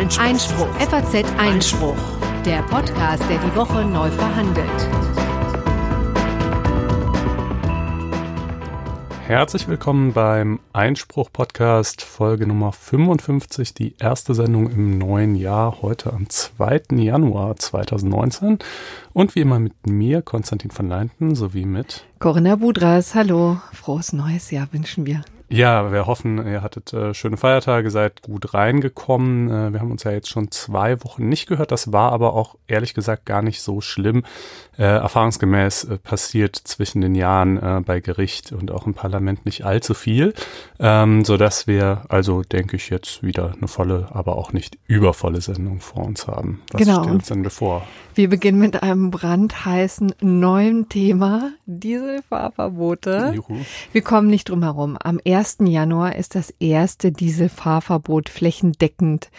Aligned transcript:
Einspruch. 0.00 0.24
Einspruch. 0.24 0.74
FAZ 0.76 1.24
Einspruch. 1.36 1.96
Der 2.46 2.62
Podcast, 2.62 3.22
der 3.28 3.36
die 3.36 3.54
Woche 3.54 3.84
neu 3.84 4.10
verhandelt. 4.10 4.66
Herzlich 9.26 9.68
willkommen 9.68 10.14
beim 10.14 10.60
Einspruch-Podcast, 10.72 12.00
Folge 12.00 12.46
Nummer 12.46 12.72
55, 12.72 13.74
die 13.74 13.94
erste 13.98 14.34
Sendung 14.34 14.70
im 14.70 14.96
neuen 14.96 15.34
Jahr, 15.34 15.82
heute 15.82 16.14
am 16.14 16.30
2. 16.30 16.80
Januar 16.92 17.56
2019. 17.56 18.58
Und 19.12 19.34
wie 19.34 19.40
immer 19.40 19.60
mit 19.60 19.86
mir, 19.86 20.22
Konstantin 20.22 20.70
von 20.70 20.88
Leinten, 20.88 21.34
sowie 21.34 21.66
mit 21.66 22.04
Corinna 22.20 22.56
Budras. 22.56 23.14
Hallo, 23.14 23.60
frohes 23.74 24.14
neues 24.14 24.50
Jahr 24.50 24.68
wünschen 24.72 25.04
wir. 25.04 25.22
Ja, 25.52 25.90
wir 25.90 26.06
hoffen, 26.06 26.46
ihr 26.46 26.62
hattet 26.62 26.92
äh, 26.92 27.12
schöne 27.12 27.36
Feiertage, 27.36 27.90
seid 27.90 28.22
gut 28.22 28.54
reingekommen. 28.54 29.48
Äh, 29.48 29.72
wir 29.72 29.80
haben 29.80 29.90
uns 29.90 30.04
ja 30.04 30.12
jetzt 30.12 30.28
schon 30.28 30.52
zwei 30.52 31.02
Wochen 31.02 31.28
nicht 31.28 31.48
gehört. 31.48 31.72
Das 31.72 31.92
war 31.92 32.12
aber 32.12 32.34
auch 32.34 32.54
ehrlich 32.68 32.94
gesagt 32.94 33.26
gar 33.26 33.42
nicht 33.42 33.60
so 33.60 33.80
schlimm. 33.80 34.22
Äh, 34.80 34.84
erfahrungsgemäß 34.84 35.84
äh, 35.84 35.98
passiert 35.98 36.56
zwischen 36.56 37.02
den 37.02 37.14
Jahren 37.14 37.58
äh, 37.58 37.82
bei 37.84 38.00
Gericht 38.00 38.52
und 38.52 38.70
auch 38.70 38.86
im 38.86 38.94
Parlament 38.94 39.44
nicht 39.44 39.66
allzu 39.66 39.92
viel, 39.92 40.32
ähm, 40.78 41.22
so 41.22 41.36
dass 41.36 41.66
wir 41.66 42.04
also 42.08 42.40
denke 42.40 42.76
ich 42.76 42.88
jetzt 42.88 43.22
wieder 43.22 43.52
eine 43.58 43.68
volle, 43.68 44.08
aber 44.12 44.38
auch 44.38 44.54
nicht 44.54 44.78
übervolle 44.86 45.42
Sendung 45.42 45.80
vor 45.80 46.06
uns 46.06 46.26
haben. 46.26 46.62
Was 46.72 46.80
genau. 46.80 47.02
steht 47.02 47.12
uns 47.12 47.26
denn 47.26 47.42
bevor? 47.42 47.86
Wir 48.14 48.30
beginnen 48.30 48.58
mit 48.58 48.82
einem 48.82 49.10
brandheißen 49.10 50.14
neuen 50.22 50.88
Thema, 50.88 51.52
Dieselfahrverbote. 51.66 53.32
Juhu. 53.34 53.58
Wir 53.92 54.00
kommen 54.00 54.28
nicht 54.28 54.48
drum 54.48 54.62
herum. 54.62 54.96
Am 54.98 55.20
1. 55.26 55.58
Januar 55.60 56.16
ist 56.16 56.34
das 56.34 56.54
erste 56.58 57.12
Dieselfahrverbot 57.12 58.30
flächendeckend 58.30 59.30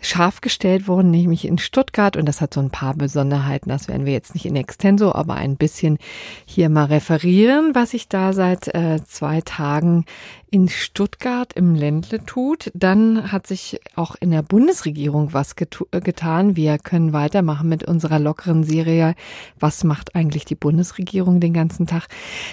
scharf 0.00 0.40
gestellt 0.40 0.88
worden, 0.88 1.10
nämlich 1.10 1.46
in 1.46 1.58
Stuttgart. 1.58 2.16
Und 2.16 2.26
das 2.26 2.40
hat 2.40 2.54
so 2.54 2.60
ein 2.60 2.70
paar 2.70 2.94
Besonderheiten. 2.94 3.68
Das 3.68 3.88
werden 3.88 4.06
wir 4.06 4.12
jetzt 4.12 4.34
nicht 4.34 4.46
in 4.46 4.56
extenso, 4.56 5.14
aber 5.14 5.34
ein 5.34 5.56
bisschen 5.56 5.98
hier 6.44 6.68
mal 6.68 6.84
referieren, 6.84 7.74
was 7.74 7.90
sich 7.90 8.08
da 8.08 8.32
seit 8.32 8.68
äh, 8.74 9.00
zwei 9.04 9.40
Tagen 9.40 10.04
in 10.50 10.68
Stuttgart 10.68 11.52
im 11.52 11.74
Ländle 11.74 12.24
tut. 12.24 12.70
Dann 12.74 13.32
hat 13.32 13.46
sich 13.46 13.80
auch 13.96 14.14
in 14.20 14.30
der 14.30 14.42
Bundesregierung 14.42 15.32
was 15.32 15.52
äh, 15.52 16.00
getan. 16.00 16.56
Wir 16.56 16.78
können 16.78 17.12
weitermachen 17.12 17.68
mit 17.68 17.84
unserer 17.84 18.18
lockeren 18.18 18.64
Serie. 18.64 19.14
Was 19.60 19.84
macht 19.84 20.14
eigentlich 20.14 20.44
die 20.44 20.54
Bundesregierung 20.54 21.40
den 21.40 21.52
ganzen 21.52 21.86
Tag? 21.86 22.08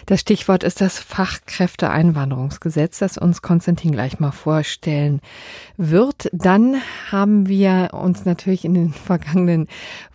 Das 0.06 0.22
Stichwort 0.22 0.64
ist 0.64 0.82
das 0.82 1.00
Fachkräfteeinwanderungsgesetz, 1.00 3.00
das 3.00 3.18
uns 3.18 3.42
Konstantin 3.42 3.92
gleich 3.92 4.20
mal 4.20 4.32
vorstellen 4.32 5.22
wird. 5.78 6.30
Dann 6.34 6.78
haben 7.12 7.48
wir 7.48 7.90
uns 7.94 8.26
natürlich 8.26 8.66
in 8.66 8.74
den 8.74 8.94
vergangenen 8.94 9.68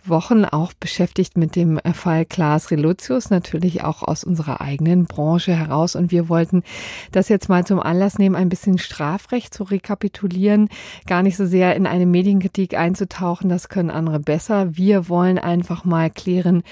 Wochen 0.03 0.45
auch 0.45 0.73
beschäftigt 0.73 1.37
mit 1.37 1.55
dem 1.55 1.79
Fall 1.93 2.25
Klaas 2.25 2.71
Reluzius, 2.71 3.29
natürlich 3.29 3.83
auch 3.83 4.03
aus 4.03 4.23
unserer 4.23 4.61
eigenen 4.61 5.05
Branche 5.05 5.55
heraus. 5.55 5.95
Und 5.95 6.11
wir 6.11 6.29
wollten 6.29 6.63
das 7.11 7.29
jetzt 7.29 7.49
mal 7.49 7.65
zum 7.71 7.79
Anlass 7.79 8.17
nehmen, 8.19 8.35
ein 8.35 8.49
bisschen 8.49 8.77
Strafrecht 8.77 9.53
zu 9.53 9.63
rekapitulieren, 9.63 10.67
gar 11.07 11.23
nicht 11.23 11.37
so 11.37 11.45
sehr 11.45 11.73
in 11.77 11.87
eine 11.87 12.05
Medienkritik 12.05 12.77
einzutauchen, 12.77 13.47
das 13.47 13.69
können 13.69 13.89
andere 13.89 14.19
besser. 14.19 14.75
Wir 14.75 15.07
wollen 15.07 15.39
einfach 15.39 15.85
mal 15.85 16.09
klären, 16.09 16.63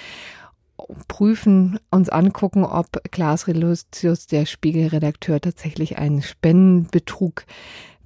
prüfen, 1.07 1.79
uns 1.89 2.09
angucken, 2.09 2.65
ob 2.65 3.01
Klaas 3.11 3.47
Reluzius, 3.47 4.27
der 4.27 4.45
Spiegelredakteur, 4.45 5.39
tatsächlich 5.39 5.97
einen 5.97 6.21
Spendenbetrug 6.21 7.45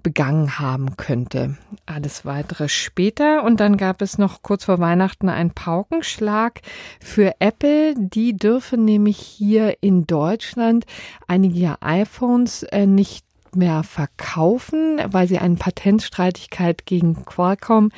begangen 0.03 0.59
haben 0.59 0.97
könnte. 0.97 1.57
Alles 1.85 2.25
weitere 2.25 2.69
später. 2.69 3.43
Und 3.43 3.59
dann 3.59 3.77
gab 3.77 4.01
es 4.01 4.17
noch 4.17 4.41
kurz 4.43 4.65
vor 4.65 4.79
Weihnachten 4.79 5.29
einen 5.29 5.51
Paukenschlag 5.51 6.61
für 6.99 7.33
Apple. 7.39 7.95
Die 7.97 8.37
dürfen 8.37 8.85
nämlich 8.85 9.17
hier 9.17 9.77
in 9.81 10.05
Deutschland 10.05 10.85
einige 11.27 11.81
iPhones 11.81 12.63
äh, 12.63 12.85
nicht 12.85 13.25
mehr 13.55 13.83
verkaufen, 13.83 14.99
weil 15.07 15.27
sie 15.27 15.37
eine 15.37 15.55
Patentstreitigkeit 15.55 16.85
gegen 16.85 17.25
Qualcomm 17.25 17.91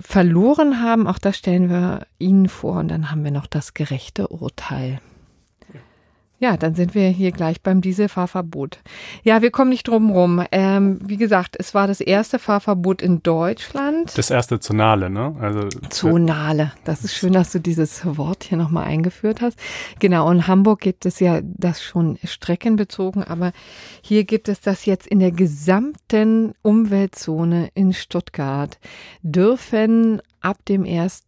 verloren 0.00 0.82
haben. 0.82 1.06
Auch 1.06 1.18
das 1.18 1.36
stellen 1.36 1.68
wir 1.68 2.06
Ihnen 2.18 2.48
vor. 2.48 2.78
Und 2.78 2.88
dann 2.88 3.10
haben 3.10 3.24
wir 3.24 3.30
noch 3.30 3.46
das 3.46 3.74
gerechte 3.74 4.28
Urteil. 4.28 5.00
Ja, 6.40 6.56
dann 6.56 6.76
sind 6.76 6.94
wir 6.94 7.08
hier 7.08 7.32
gleich 7.32 7.62
beim 7.62 7.80
Dieselfahrverbot. 7.80 8.78
Ja, 9.24 9.42
wir 9.42 9.50
kommen 9.50 9.70
nicht 9.70 9.88
drum 9.88 10.10
rum. 10.10 10.44
Ähm, 10.52 11.00
wie 11.04 11.16
gesagt, 11.16 11.56
es 11.58 11.74
war 11.74 11.88
das 11.88 12.00
erste 12.00 12.38
Fahrverbot 12.38 13.02
in 13.02 13.24
Deutschland. 13.24 14.16
Das 14.16 14.30
erste 14.30 14.60
Zonale, 14.60 15.10
ne? 15.10 15.34
Also 15.40 15.68
Zonale. 15.90 16.72
Das 16.84 17.02
ist 17.02 17.14
schön, 17.14 17.32
dass 17.32 17.50
du 17.50 17.58
dieses 17.58 18.02
Wort 18.16 18.44
hier 18.44 18.56
nochmal 18.56 18.84
eingeführt 18.84 19.40
hast. 19.40 19.58
Genau, 19.98 20.30
in 20.30 20.46
Hamburg 20.46 20.80
gibt 20.80 21.06
es 21.06 21.18
ja 21.18 21.40
das 21.42 21.82
schon 21.82 22.18
streckenbezogen, 22.22 23.24
aber 23.24 23.50
hier 24.00 24.22
gibt 24.22 24.48
es 24.48 24.60
das 24.60 24.86
jetzt 24.86 25.08
in 25.08 25.18
der 25.18 25.32
gesamten 25.32 26.52
Umweltzone 26.62 27.70
in 27.74 27.92
Stuttgart. 27.92 28.78
Dürfen 29.22 30.22
ab 30.40 30.64
dem 30.66 30.84
1. 30.84 31.24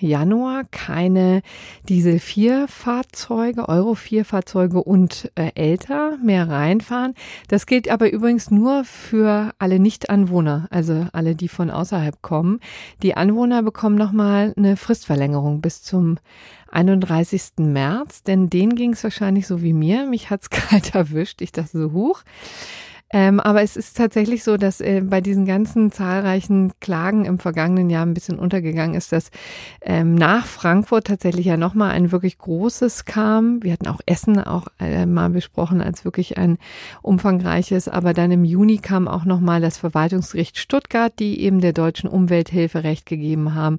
Januar 0.00 0.64
keine 0.70 1.42
Diesel-4-Fahrzeuge, 1.88 3.68
Euro-4-Fahrzeuge 3.68 4.82
und 4.82 5.30
äh, 5.34 5.50
älter 5.54 6.16
mehr 6.22 6.48
reinfahren. 6.48 7.14
Das 7.48 7.66
gilt 7.66 7.88
aber 7.88 8.10
übrigens 8.10 8.50
nur 8.50 8.84
für 8.84 9.52
alle 9.58 9.78
Nicht-Anwohner, 9.78 10.68
also 10.70 11.06
alle, 11.12 11.34
die 11.34 11.48
von 11.48 11.70
außerhalb 11.70 12.22
kommen. 12.22 12.60
Die 13.02 13.16
Anwohner 13.16 13.62
bekommen 13.62 13.96
nochmal 13.96 14.54
eine 14.56 14.76
Fristverlängerung 14.76 15.60
bis 15.60 15.82
zum 15.82 16.18
31. 16.70 17.52
März, 17.58 18.24
denn 18.24 18.50
denen 18.50 18.74
ging 18.74 18.92
es 18.92 19.04
wahrscheinlich 19.04 19.46
so 19.46 19.62
wie 19.62 19.72
mir. 19.72 20.06
Mich 20.06 20.30
hat's 20.30 20.50
kalt 20.50 20.94
erwischt. 20.94 21.40
Ich 21.40 21.52
dachte 21.52 21.78
so, 21.78 21.92
hoch. 21.92 22.22
Ähm, 23.14 23.38
aber 23.38 23.62
es 23.62 23.76
ist 23.76 23.96
tatsächlich 23.96 24.42
so, 24.42 24.56
dass 24.56 24.80
äh, 24.80 25.00
bei 25.00 25.20
diesen 25.20 25.46
ganzen 25.46 25.92
zahlreichen 25.92 26.72
Klagen 26.80 27.26
im 27.26 27.38
vergangenen 27.38 27.88
Jahr 27.88 28.04
ein 28.04 28.12
bisschen 28.12 28.40
untergegangen 28.40 28.96
ist, 28.96 29.12
dass 29.12 29.30
ähm, 29.82 30.16
nach 30.16 30.46
Frankfurt 30.46 31.06
tatsächlich 31.06 31.46
ja 31.46 31.56
nochmal 31.56 31.92
ein 31.92 32.10
wirklich 32.10 32.38
großes 32.38 33.04
kam. 33.04 33.62
Wir 33.62 33.72
hatten 33.72 33.86
auch 33.86 34.00
Essen 34.04 34.40
auch 34.40 34.66
äh, 34.80 35.06
mal 35.06 35.30
besprochen 35.30 35.80
als 35.80 36.04
wirklich 36.04 36.38
ein 36.38 36.58
umfangreiches, 37.02 37.86
aber 37.86 38.14
dann 38.14 38.32
im 38.32 38.44
Juni 38.44 38.78
kam 38.78 39.06
auch 39.06 39.24
nochmal 39.24 39.60
das 39.60 39.78
Verwaltungsgericht 39.78 40.58
Stuttgart, 40.58 41.12
die 41.20 41.40
eben 41.40 41.60
der 41.60 41.72
deutschen 41.72 42.10
Umwelthilfe 42.10 42.82
Recht 42.82 43.06
gegeben 43.06 43.54
haben. 43.54 43.78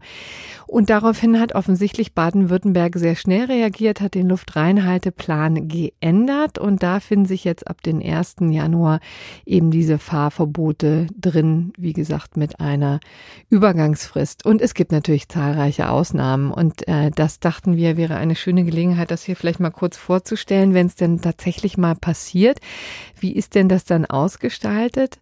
Und 0.65 0.89
daraufhin 0.89 1.41
hat 1.41 1.55
offensichtlich 1.55 2.13
Baden-Württemberg 2.13 2.95
sehr 2.95 3.15
schnell 3.15 3.47
reagiert, 3.47 3.99
hat 3.99 4.15
den 4.15 4.29
Luftreinhalteplan 4.29 5.67
geändert 5.67 6.57
und 6.57 6.81
da 6.83 7.01
finden 7.01 7.25
sich 7.25 7.43
jetzt 7.43 7.67
ab 7.67 7.83
den 7.83 8.01
1. 8.01 8.37
Januar 8.39 9.01
eben 9.45 9.71
diese 9.71 9.97
Fahrverbote 9.97 11.07
drin, 11.19 11.73
wie 11.77 11.93
gesagt, 11.93 12.37
mit 12.37 12.59
einer 12.59 12.99
Übergangsfrist. 13.49 14.45
Und 14.45 14.61
es 14.61 14.73
gibt 14.73 14.91
natürlich 14.91 15.29
zahlreiche 15.29 15.89
Ausnahmen. 15.89 16.51
Und 16.51 16.87
äh, 16.87 17.11
das 17.11 17.39
dachten 17.39 17.75
wir, 17.75 17.97
wäre 17.97 18.15
eine 18.15 18.35
schöne 18.35 18.63
Gelegenheit, 18.63 19.11
das 19.11 19.23
hier 19.23 19.35
vielleicht 19.35 19.59
mal 19.59 19.71
kurz 19.71 19.97
vorzustellen, 19.97 20.73
wenn 20.73 20.87
es 20.87 20.95
denn 20.95 21.21
tatsächlich 21.21 21.77
mal 21.77 21.95
passiert. 21.95 22.59
Wie 23.19 23.33
ist 23.33 23.55
denn 23.55 23.69
das 23.69 23.85
dann 23.85 24.05
ausgestaltet? 24.05 25.19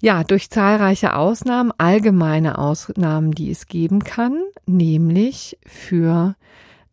Ja, 0.00 0.24
durch 0.24 0.50
zahlreiche 0.50 1.16
Ausnahmen, 1.16 1.72
allgemeine 1.78 2.58
Ausnahmen, 2.58 3.32
die 3.32 3.50
es 3.50 3.66
geben 3.66 4.04
kann, 4.04 4.42
nämlich 4.66 5.58
für 5.66 6.36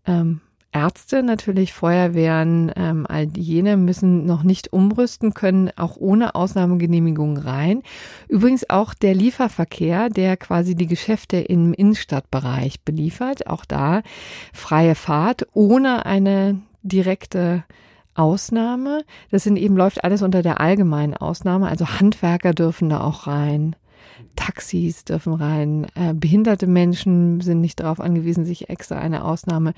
ähm, 0.05 0.41
Ärzte, 0.73 1.21
natürlich 1.21 1.73
Feuerwehren, 1.73 2.71
ähm, 2.75 3.05
all 3.07 3.27
jene 3.35 3.75
müssen 3.75 4.25
noch 4.25 4.43
nicht 4.43 4.71
umrüsten, 4.71 5.33
können 5.33 5.69
auch 5.75 5.97
ohne 5.97 6.35
Ausnahmegenehmigung 6.35 7.37
rein. 7.37 7.83
Übrigens 8.29 8.69
auch 8.69 8.93
der 8.93 9.13
Lieferverkehr, 9.13 10.09
der 10.09 10.37
quasi 10.37 10.75
die 10.75 10.87
Geschäfte 10.87 11.37
im 11.37 11.73
Innenstadtbereich 11.73 12.81
beliefert, 12.81 13.47
auch 13.47 13.65
da 13.65 14.01
freie 14.53 14.95
Fahrt 14.95 15.45
ohne 15.53 16.05
eine 16.05 16.61
direkte 16.83 17.65
Ausnahme. 18.13 19.03
Das 19.29 19.43
sind 19.43 19.57
eben 19.57 19.75
läuft 19.75 20.03
alles 20.03 20.21
unter 20.21 20.41
der 20.41 20.59
allgemeinen 20.59 21.15
Ausnahme. 21.15 21.67
Also 21.67 21.87
Handwerker 21.87 22.53
dürfen 22.53 22.89
da 22.89 23.01
auch 23.01 23.27
rein. 23.27 23.75
Taxis 24.35 25.05
dürfen 25.05 25.33
rein. 25.33 25.87
Äh, 25.95 26.13
behinderte 26.13 26.67
Menschen 26.67 27.41
sind 27.41 27.61
nicht 27.61 27.79
darauf 27.79 27.99
angewiesen, 27.99 28.45
sich 28.45 28.69
extra 28.69 28.97
eine 28.97 29.23
Ausnahme 29.23 29.73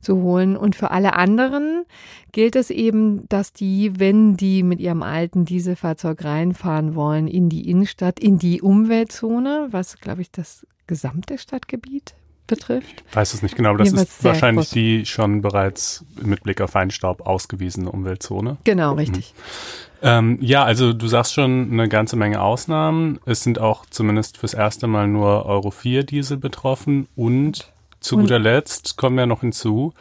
zu 0.00 0.16
holen. 0.16 0.56
Und 0.56 0.76
für 0.76 0.90
alle 0.90 1.14
anderen 1.14 1.84
gilt 2.32 2.56
es 2.56 2.70
eben, 2.70 3.28
dass 3.28 3.52
die, 3.52 3.98
wenn 3.98 4.36
die 4.36 4.62
mit 4.62 4.80
ihrem 4.80 5.02
alten 5.02 5.44
Dieselfahrzeug 5.44 6.24
reinfahren 6.24 6.94
wollen 6.94 7.28
in 7.28 7.48
die 7.48 7.68
Innenstadt, 7.68 8.20
in 8.20 8.38
die 8.38 8.62
Umweltzone, 8.62 9.68
was, 9.70 9.98
glaube 9.98 10.22
ich, 10.22 10.30
das 10.30 10.66
gesamte 10.86 11.38
Stadtgebiet 11.38 12.14
betrifft. 12.48 13.04
Ich 13.08 13.16
weiß 13.16 13.34
es 13.34 13.42
nicht 13.42 13.54
genau, 13.54 13.70
aber 13.70 13.78
das 13.78 13.92
ist 13.92 14.24
wahrscheinlich 14.24 14.66
groß. 14.66 14.70
die 14.70 15.06
schon 15.06 15.40
bereits 15.40 16.04
mit 16.20 16.42
Blick 16.42 16.60
auf 16.60 16.70
Feinstaub 16.70 17.24
ausgewiesene 17.26 17.90
Umweltzone. 17.90 18.56
Genau, 18.64 18.94
richtig. 18.94 19.32
Mhm. 19.36 19.78
Ähm, 20.00 20.38
ja, 20.40 20.64
also 20.64 20.92
du 20.92 21.08
sagst 21.08 21.34
schon 21.34 21.72
eine 21.72 21.88
ganze 21.88 22.16
Menge 22.16 22.40
Ausnahmen. 22.40 23.18
Es 23.26 23.42
sind 23.42 23.58
auch 23.58 23.86
zumindest 23.86 24.38
fürs 24.38 24.54
erste 24.54 24.86
Mal 24.86 25.08
nur 25.08 25.46
Euro 25.46 25.70
4 25.70 26.04
Diesel 26.04 26.36
betroffen 26.36 27.08
und 27.16 27.72
zu 28.00 28.16
und 28.16 28.22
guter 28.22 28.38
Letzt 28.38 28.96
kommen 28.96 29.18
ja 29.18 29.26
noch 29.26 29.40
hinzu, 29.40 29.92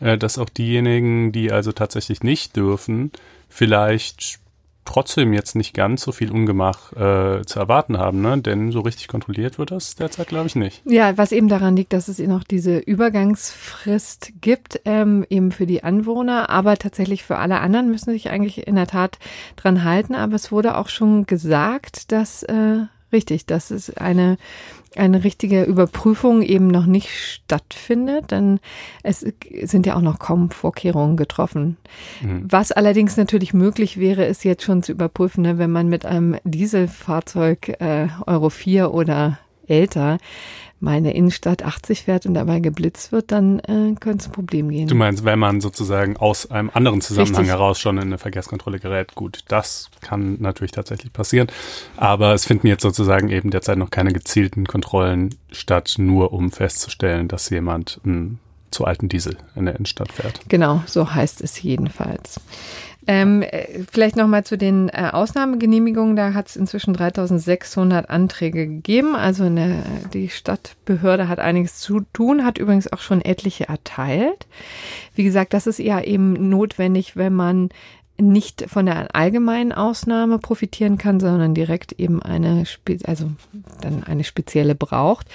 äh, 0.00 0.18
dass 0.18 0.38
auch 0.38 0.50
diejenigen, 0.50 1.32
die 1.32 1.52
also 1.52 1.72
tatsächlich 1.72 2.22
nicht 2.22 2.56
dürfen, 2.56 3.12
vielleicht 3.48 4.40
trotzdem 4.86 5.32
jetzt 5.32 5.54
nicht 5.54 5.74
ganz 5.74 6.02
so 6.02 6.12
viel 6.12 6.30
Ungemach 6.30 6.92
äh, 6.92 7.44
zu 7.44 7.58
erwarten 7.58 7.98
haben, 7.98 8.22
ne? 8.22 8.38
denn 8.38 8.72
so 8.72 8.80
richtig 8.80 9.08
kontrolliert 9.08 9.58
wird 9.58 9.70
das 9.70 9.94
derzeit, 9.94 10.28
glaube 10.28 10.46
ich, 10.46 10.56
nicht. 10.56 10.82
Ja, 10.86 11.18
was 11.18 11.32
eben 11.32 11.48
daran 11.48 11.76
liegt, 11.76 11.92
dass 11.92 12.08
es 12.08 12.18
noch 12.18 12.44
diese 12.44 12.78
Übergangsfrist 12.78 14.32
gibt, 14.40 14.80
ähm, 14.84 15.26
eben 15.28 15.52
für 15.52 15.66
die 15.66 15.84
Anwohner, 15.84 16.48
aber 16.48 16.76
tatsächlich 16.76 17.24
für 17.24 17.36
alle 17.36 17.60
anderen 17.60 17.90
müssen 17.90 18.12
sich 18.12 18.30
eigentlich 18.30 18.66
in 18.66 18.76
der 18.76 18.86
Tat 18.86 19.18
dran 19.56 19.84
halten. 19.84 20.14
Aber 20.14 20.34
es 20.34 20.50
wurde 20.50 20.76
auch 20.76 20.88
schon 20.88 21.26
gesagt, 21.26 22.12
dass 22.12 22.42
äh, 22.44 22.86
richtig, 23.12 23.46
dass 23.46 23.70
es 23.70 23.96
eine 23.96 24.36
eine 24.96 25.24
richtige 25.24 25.64
Überprüfung 25.64 26.42
eben 26.42 26.68
noch 26.68 26.86
nicht 26.86 27.10
stattfindet, 27.10 28.30
denn 28.30 28.60
es 29.02 29.24
sind 29.64 29.86
ja 29.86 29.96
auch 29.96 30.00
noch 30.00 30.18
kaum 30.18 30.50
Vorkehrungen 30.50 31.16
getroffen. 31.16 31.76
Mhm. 32.22 32.46
Was 32.48 32.72
allerdings 32.72 33.16
natürlich 33.16 33.52
möglich 33.52 33.98
wäre, 33.98 34.24
ist 34.24 34.44
jetzt 34.44 34.62
schon 34.62 34.82
zu 34.82 34.92
überprüfen, 34.92 35.42
ne, 35.42 35.58
wenn 35.58 35.70
man 35.70 35.88
mit 35.88 36.06
einem 36.06 36.36
Dieselfahrzeug 36.44 37.80
äh, 37.80 38.08
Euro 38.26 38.48
4 38.48 38.92
oder 38.92 39.38
älter 39.68 40.18
meine 40.78 41.14
Innenstadt 41.14 41.62
80 41.62 42.02
fährt 42.02 42.26
und 42.26 42.34
dabei 42.34 42.60
geblitzt 42.60 43.10
wird, 43.12 43.32
dann 43.32 43.60
äh, 43.60 43.94
könnte 43.98 44.18
es 44.18 44.26
ein 44.26 44.32
Problem 44.32 44.68
gehen. 44.68 44.88
Du 44.88 44.94
meinst, 44.94 45.24
wenn 45.24 45.38
man 45.38 45.60
sozusagen 45.60 46.16
aus 46.16 46.50
einem 46.50 46.70
anderen 46.72 47.00
Zusammenhang 47.00 47.42
Richtig. 47.42 47.52
heraus 47.52 47.80
schon 47.80 47.96
in 47.96 48.04
eine 48.04 48.18
Verkehrskontrolle 48.18 48.78
gerät, 48.78 49.14
gut, 49.14 49.44
das 49.48 49.90
kann 50.02 50.36
natürlich 50.40 50.72
tatsächlich 50.72 51.12
passieren. 51.12 51.48
Aber 51.96 52.34
es 52.34 52.44
finden 52.44 52.66
jetzt 52.66 52.82
sozusagen 52.82 53.30
eben 53.30 53.50
derzeit 53.50 53.78
noch 53.78 53.90
keine 53.90 54.12
gezielten 54.12 54.66
Kontrollen 54.66 55.34
statt, 55.50 55.94
nur 55.98 56.32
um 56.32 56.52
festzustellen, 56.52 57.28
dass 57.28 57.48
jemand 57.48 58.00
einen 58.04 58.38
zu 58.70 58.84
alten 58.84 59.08
Diesel 59.08 59.38
in 59.54 59.64
der 59.64 59.76
Innenstadt 59.76 60.12
fährt. 60.12 60.40
Genau, 60.48 60.82
so 60.86 61.14
heißt 61.14 61.40
es 61.40 61.62
jedenfalls. 61.62 62.40
Ähm, 63.08 63.42
äh, 63.42 63.84
vielleicht 63.90 64.16
nochmal 64.16 64.44
zu 64.44 64.58
den 64.58 64.88
äh, 64.88 65.10
Ausnahmegenehmigungen. 65.12 66.16
Da 66.16 66.34
hat 66.34 66.48
es 66.48 66.56
inzwischen 66.56 66.94
3600 66.94 68.10
Anträge 68.10 68.66
gegeben. 68.66 69.14
Also 69.14 69.44
eine, 69.44 69.82
die 70.12 70.28
Stadtbehörde 70.28 71.28
hat 71.28 71.38
einiges 71.38 71.78
zu 71.78 72.00
tun, 72.12 72.44
hat 72.44 72.58
übrigens 72.58 72.92
auch 72.92 73.00
schon 73.00 73.20
etliche 73.20 73.68
erteilt. 73.68 74.46
Wie 75.14 75.24
gesagt, 75.24 75.54
das 75.54 75.66
ist 75.66 75.78
ja 75.78 76.00
eben 76.00 76.48
notwendig, 76.48 77.16
wenn 77.16 77.34
man 77.34 77.68
nicht 78.18 78.64
von 78.68 78.86
der 78.86 79.14
allgemeinen 79.14 79.72
Ausnahme 79.72 80.38
profitieren 80.38 80.98
kann, 80.98 81.20
sondern 81.20 81.54
direkt 81.54 81.92
eben 81.92 82.22
eine, 82.22 82.64
also 83.04 83.30
dann 83.80 84.04
eine 84.04 84.24
spezielle 84.24 84.74
braucht. 84.74 85.28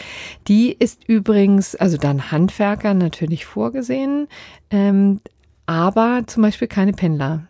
Die 0.47 0.71
ist 0.71 1.07
übrigens, 1.07 1.75
also 1.75 1.97
dann 1.97 2.31
Handwerker 2.31 2.93
natürlich 2.93 3.45
vorgesehen, 3.45 4.27
ähm, 4.71 5.21
aber 5.67 6.23
zum 6.25 6.43
Beispiel 6.43 6.67
keine 6.67 6.93
Pendler. 6.93 7.47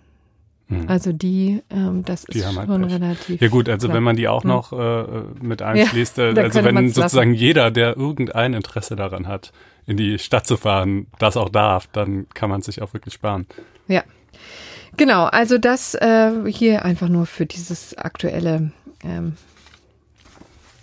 Hm. 0.72 0.86
Also 0.88 1.12
die, 1.12 1.62
ähm, 1.70 2.04
das 2.06 2.24
die 2.24 2.40
ist 2.40 2.46
halt 2.46 2.68
schon 2.68 2.90
halt 2.90 2.94
relativ. 2.94 3.42
Ja 3.42 3.48
gut, 3.50 3.68
also 3.68 3.88
klar. 3.88 3.98
wenn 3.98 4.04
man 4.04 4.16
die 4.16 4.30
auch 4.30 4.44
hm. 4.44 4.50
noch 4.50 4.72
äh, 4.72 5.04
mit 5.42 5.62
einschließt, 5.62 6.18
ja, 6.18 6.32
äh, 6.32 6.40
also 6.40 6.64
wenn 6.64 6.90
sozusagen 6.90 7.32
lassen. 7.32 7.42
jeder, 7.42 7.72
der 7.72 7.98
irgendein 7.98 8.54
Interesse 8.54 8.96
daran 8.96 9.28
hat, 9.28 9.52
in 9.86 9.98
die 9.98 10.18
Stadt 10.18 10.48
zu 10.48 10.56
fahren, 10.56 11.08
das 11.20 11.36
auch 11.36 11.50
darf, 11.50 11.88
dann 11.92 12.28
kann 12.34 12.50
man 12.50 12.62
sich 12.62 12.82
auch 12.82 12.94
wirklich 12.94 13.14
sparen. 13.14 13.48
Ja, 13.90 14.04
genau. 14.96 15.26
Also 15.26 15.58
das 15.58 15.94
äh, 15.96 16.32
hier 16.48 16.86
einfach 16.86 17.10
nur 17.10 17.26
für 17.26 17.46
dieses 17.46 17.98
aktuelle 17.98 18.72
ähm, 19.04 19.34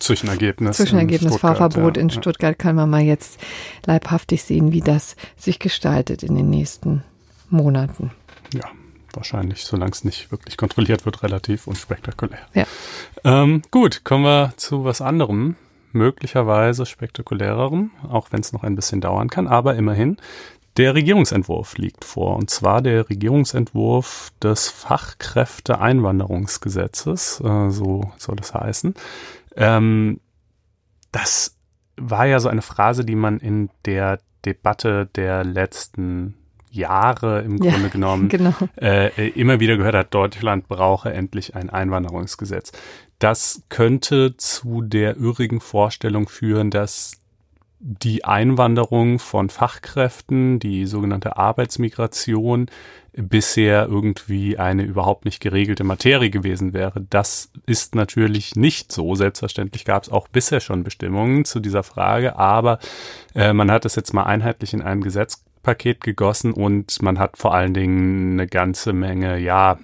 Zwischenergebnis. 0.00 0.76
Zwischenergebnis 0.76 1.38
Fahrverbot 1.38 1.96
ja. 1.96 2.02
in 2.02 2.10
Stuttgart 2.10 2.58
kann 2.58 2.76
man 2.76 2.90
mal 2.90 3.00
jetzt 3.00 3.40
leibhaftig 3.86 4.42
sehen, 4.42 4.72
wie 4.72 4.82
das 4.82 5.16
sich 5.38 5.58
gestaltet 5.58 6.22
in 6.22 6.36
den 6.36 6.50
nächsten 6.50 7.04
Monaten. 7.48 8.10
Ja, 8.52 8.68
wahrscheinlich, 9.18 9.64
solange 9.64 9.92
es 9.92 10.04
nicht 10.04 10.30
wirklich 10.30 10.56
kontrolliert 10.56 11.04
wird, 11.04 11.22
relativ 11.22 11.66
unspektakulär. 11.66 12.38
Ja. 12.54 12.64
Ähm, 13.24 13.60
gut, 13.70 14.04
kommen 14.04 14.24
wir 14.24 14.54
zu 14.56 14.84
was 14.84 15.02
anderem, 15.02 15.56
möglicherweise 15.92 16.86
spektakulärerem, 16.86 17.90
auch 18.08 18.28
wenn 18.30 18.40
es 18.40 18.54
noch 18.54 18.62
ein 18.62 18.76
bisschen 18.76 19.02
dauern 19.02 19.28
kann, 19.28 19.46
aber 19.46 19.76
immerhin. 19.76 20.16
Der 20.76 20.94
Regierungsentwurf 20.94 21.76
liegt 21.76 22.04
vor, 22.04 22.36
und 22.36 22.50
zwar 22.50 22.80
der 22.80 23.10
Regierungsentwurf 23.10 24.30
des 24.40 24.68
Fachkräfteeinwanderungsgesetzes, 24.68 27.40
äh, 27.40 27.70
so 27.70 28.12
soll 28.16 28.36
es 28.40 28.54
heißen. 28.54 28.94
Ähm, 29.56 30.20
das 31.10 31.56
war 31.96 32.26
ja 32.26 32.38
so 32.38 32.48
eine 32.48 32.62
Phrase, 32.62 33.04
die 33.04 33.16
man 33.16 33.40
in 33.40 33.70
der 33.84 34.20
Debatte 34.44 35.06
der 35.16 35.42
letzten 35.42 36.37
Jahre 36.70 37.42
im 37.42 37.62
ja, 37.62 37.72
Grunde 37.72 37.90
genommen 37.90 38.28
genau. 38.28 38.54
äh, 38.80 39.28
immer 39.30 39.60
wieder 39.60 39.76
gehört 39.76 39.94
hat, 39.94 40.14
Deutschland 40.14 40.68
brauche 40.68 41.12
endlich 41.12 41.54
ein 41.54 41.70
Einwanderungsgesetz. 41.70 42.72
Das 43.18 43.62
könnte 43.68 44.36
zu 44.36 44.82
der 44.82 45.16
irrigen 45.16 45.60
Vorstellung 45.60 46.28
führen, 46.28 46.70
dass 46.70 47.18
die 47.80 48.24
Einwanderung 48.24 49.18
von 49.18 49.50
Fachkräften, 49.50 50.58
die 50.58 50.86
sogenannte 50.86 51.36
Arbeitsmigration, 51.36 52.66
bisher 53.12 53.86
irgendwie 53.86 54.58
eine 54.58 54.82
überhaupt 54.82 55.24
nicht 55.24 55.40
geregelte 55.40 55.82
Materie 55.82 56.30
gewesen 56.30 56.72
wäre. 56.72 57.04
Das 57.10 57.50
ist 57.66 57.94
natürlich 57.94 58.54
nicht 58.54 58.92
so. 58.92 59.14
Selbstverständlich 59.14 59.84
gab 59.84 60.04
es 60.04 60.08
auch 60.08 60.28
bisher 60.28 60.60
schon 60.60 60.84
Bestimmungen 60.84 61.44
zu 61.44 61.58
dieser 61.58 61.82
Frage, 61.82 62.36
aber 62.36 62.78
äh, 63.34 63.52
man 63.52 63.70
hat 63.70 63.84
es 63.84 63.96
jetzt 63.96 64.12
mal 64.12 64.24
einheitlich 64.24 64.72
in 64.72 64.82
ein 64.82 65.00
Gesetz 65.00 65.44
Paket 65.68 66.00
gegossen 66.00 66.54
und 66.54 67.02
man 67.02 67.18
hat 67.18 67.36
vor 67.36 67.52
allen 67.52 67.74
Dingen 67.74 68.40
eine 68.40 68.46
ganze 68.46 68.94
Menge, 68.94 69.36
ja, 69.36 69.78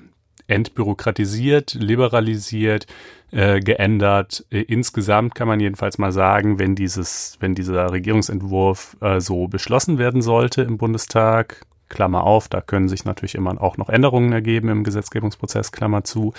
entbürokratisiert, 0.47 1.75
liberalisiert, 1.75 2.87
äh, 3.33 3.61
geändert. 3.61 4.47
Äh, 4.49 4.63
insgesamt 4.63 5.35
kann 5.35 5.47
man 5.47 5.61
jedenfalls 5.61 5.99
mal 5.99 6.11
sagen, 6.11 6.59
wenn 6.59 6.75
dieses, 6.75 7.37
wenn 7.41 7.55
dieser 7.55 7.93
Regierungsentwurf 7.93 8.97
äh, 9.03 9.21
so 9.21 9.47
beschlossen 9.47 9.99
werden 9.99 10.23
sollte 10.23 10.63
im 10.63 10.79
Bundestag, 10.79 11.67
Klammer 11.89 12.25
auf, 12.25 12.49
da 12.49 12.61
können 12.61 12.89
sich 12.89 13.05
natürlich 13.05 13.35
immer 13.35 13.61
auch 13.63 13.77
noch 13.77 13.89
Änderungen 13.89 14.33
ergeben 14.33 14.69
im 14.69 14.85
Gesetzgebungsprozess, 14.85 15.73
Klammer 15.73 16.05
zu, 16.05 16.33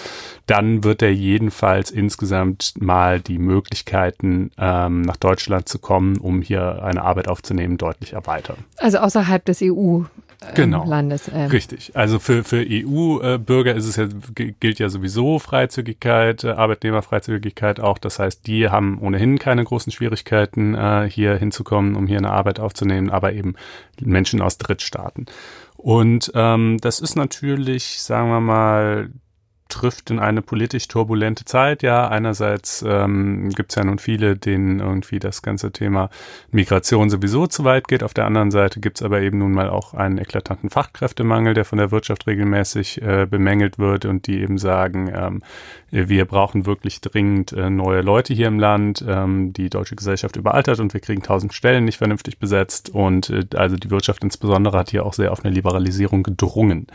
dann 0.47 0.83
wird 0.83 1.01
er 1.01 1.13
jedenfalls 1.13 1.91
insgesamt 1.91 2.73
mal 2.79 3.19
die 3.19 3.39
Möglichkeiten, 3.39 4.51
ähm, 4.57 5.01
nach 5.01 5.17
Deutschland 5.17 5.69
zu 5.69 5.79
kommen, 5.79 6.17
um 6.17 6.41
hier 6.41 6.83
eine 6.83 7.03
Arbeit 7.03 7.27
aufzunehmen, 7.27 7.77
deutlich 7.77 8.13
erweitern. 8.13 8.57
Also 8.77 8.97
außerhalb 8.99 9.45
des 9.45 9.61
EU 9.61 10.01
genau. 10.53 10.85
Landes. 10.85 11.29
Ähm. 11.33 11.49
Richtig. 11.49 11.95
Also 11.95 12.19
für, 12.19 12.43
für 12.43 12.65
EU-Bürger 12.67 13.75
ist 13.75 13.85
es 13.85 13.95
ja, 13.95 14.07
gilt 14.33 14.79
ja 14.79 14.89
sowieso 14.89 15.39
Freizügigkeit, 15.39 16.43
äh, 16.43 16.51
Arbeitnehmerfreizügigkeit 16.51 17.79
auch. 17.79 17.97
Das 17.97 18.19
heißt, 18.19 18.45
die 18.47 18.69
haben 18.69 18.99
ohnehin 18.99 19.39
keine 19.39 19.63
großen 19.63 19.91
Schwierigkeiten, 19.91 20.75
äh, 20.75 21.09
hier 21.09 21.35
hinzukommen, 21.35 21.95
um 21.95 22.07
hier 22.07 22.17
eine 22.17 22.31
Arbeit 22.31 22.59
aufzunehmen, 22.59 23.09
aber 23.09 23.33
eben 23.33 23.55
Menschen 24.01 24.41
aus 24.41 24.57
Drittstaaten. 24.57 25.25
Und 25.77 26.31
ähm, 26.33 26.77
das 26.81 26.99
ist 26.99 27.15
natürlich, 27.15 28.01
sagen 28.01 28.29
wir 28.29 28.39
mal, 28.39 29.09
trifft 29.67 30.11
in 30.11 30.19
eine 30.19 30.41
politisch 30.41 30.87
turbulente 30.87 31.43
Zeit. 31.43 31.81
Ja, 31.81 32.07
einerseits 32.07 32.83
ähm, 32.87 33.49
gibt 33.49 33.71
es 33.71 33.75
ja 33.75 33.83
nun 33.83 33.97
viele, 33.97 34.37
denen 34.37 34.79
irgendwie 34.79 35.17
das 35.19 35.41
ganze 35.41 35.71
Thema 35.71 36.09
Migration 36.51 37.09
sowieso 37.09 37.47
zu 37.47 37.63
weit 37.63 37.87
geht. 37.87 38.03
Auf 38.03 38.13
der 38.13 38.25
anderen 38.25 38.51
Seite 38.51 38.79
gibt 38.79 38.97
es 38.97 39.03
aber 39.03 39.21
eben 39.21 39.39
nun 39.39 39.53
mal 39.53 39.69
auch 39.69 39.93
einen 39.93 40.19
eklatanten 40.19 40.69
Fachkräftemangel, 40.69 41.55
der 41.55 41.65
von 41.65 41.79
der 41.79 41.91
Wirtschaft 41.91 42.27
regelmäßig 42.27 43.01
äh, 43.01 43.25
bemängelt 43.25 43.79
wird 43.79 44.05
und 44.05 44.27
die 44.27 44.39
eben 44.39 44.59
sagen, 44.59 45.11
ähm, 45.13 45.41
wir 45.89 46.25
brauchen 46.25 46.65
wirklich 46.65 47.01
dringend 47.01 47.51
äh, 47.53 47.69
neue 47.69 48.01
Leute 48.01 48.33
hier 48.33 48.47
im 48.47 48.59
Land. 48.59 49.03
Ähm, 49.07 49.51
die 49.53 49.69
deutsche 49.69 49.95
Gesellschaft 49.95 50.35
überaltert 50.35 50.79
und 50.79 50.93
wir 50.93 51.01
kriegen 51.01 51.23
tausend 51.23 51.53
Stellen 51.53 51.85
nicht 51.85 51.97
vernünftig 51.97 52.37
besetzt. 52.37 52.89
Und 52.89 53.31
äh, 53.31 53.45
also 53.55 53.77
die 53.77 53.89
Wirtschaft 53.89 54.23
insbesondere 54.23 54.77
hat 54.77 54.91
hier 54.91 55.05
auch 55.05 55.13
sehr 55.13 55.31
auf 55.31 55.43
eine 55.43 55.53
Liberalisierung 55.53 56.21
gedrungen. 56.21 56.85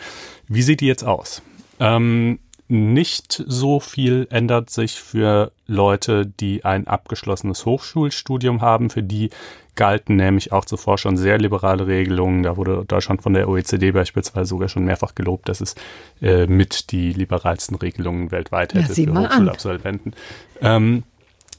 Wie 0.47 0.63
sieht 0.63 0.81
die 0.83 0.87
jetzt 0.87 1.05
aus? 1.05 1.43
Ähm, 1.81 2.39
nicht 2.71 3.45
so 3.47 3.81
viel 3.81 4.27
ändert 4.31 4.71
sich 4.71 5.01
für 5.01 5.53
Leute, 5.67 6.27
die 6.27 6.65
ein 6.65 6.87
abgeschlossenes 6.87 7.67
Hochschulstudium 7.67 8.61
haben. 8.61 8.91
Für 8.91 9.03
die 9.03 9.31
galten 9.75 10.17
nämlich 10.17 10.53
auch 10.53 10.65
zuvor 10.65 10.99
schon 10.99 11.17
sehr 11.17 11.39
liberale 11.39 11.87
Regelungen. 11.87 12.43
Da 12.43 12.57
wurde 12.57 12.85
Deutschland 12.87 13.23
von 13.23 13.35
der 13.35 13.49
OECD 13.49 13.93
beispielsweise 13.93 14.51
sogar 14.51 14.69
schon 14.69 14.85
mehrfach 14.85 15.15
gelobt, 15.15 15.49
dass 15.49 15.61
es 15.61 15.75
äh, 16.23 16.47
mit 16.47 16.93
die 16.93 17.13
liberalsten 17.13 17.77
Regelungen 17.77 18.31
weltweit 18.31 18.75
hätte 18.75 19.01
ja, 19.01 19.13
für 19.13 19.19
Hochschulabsolventen. 19.19 20.15
Ähm, 20.61 21.03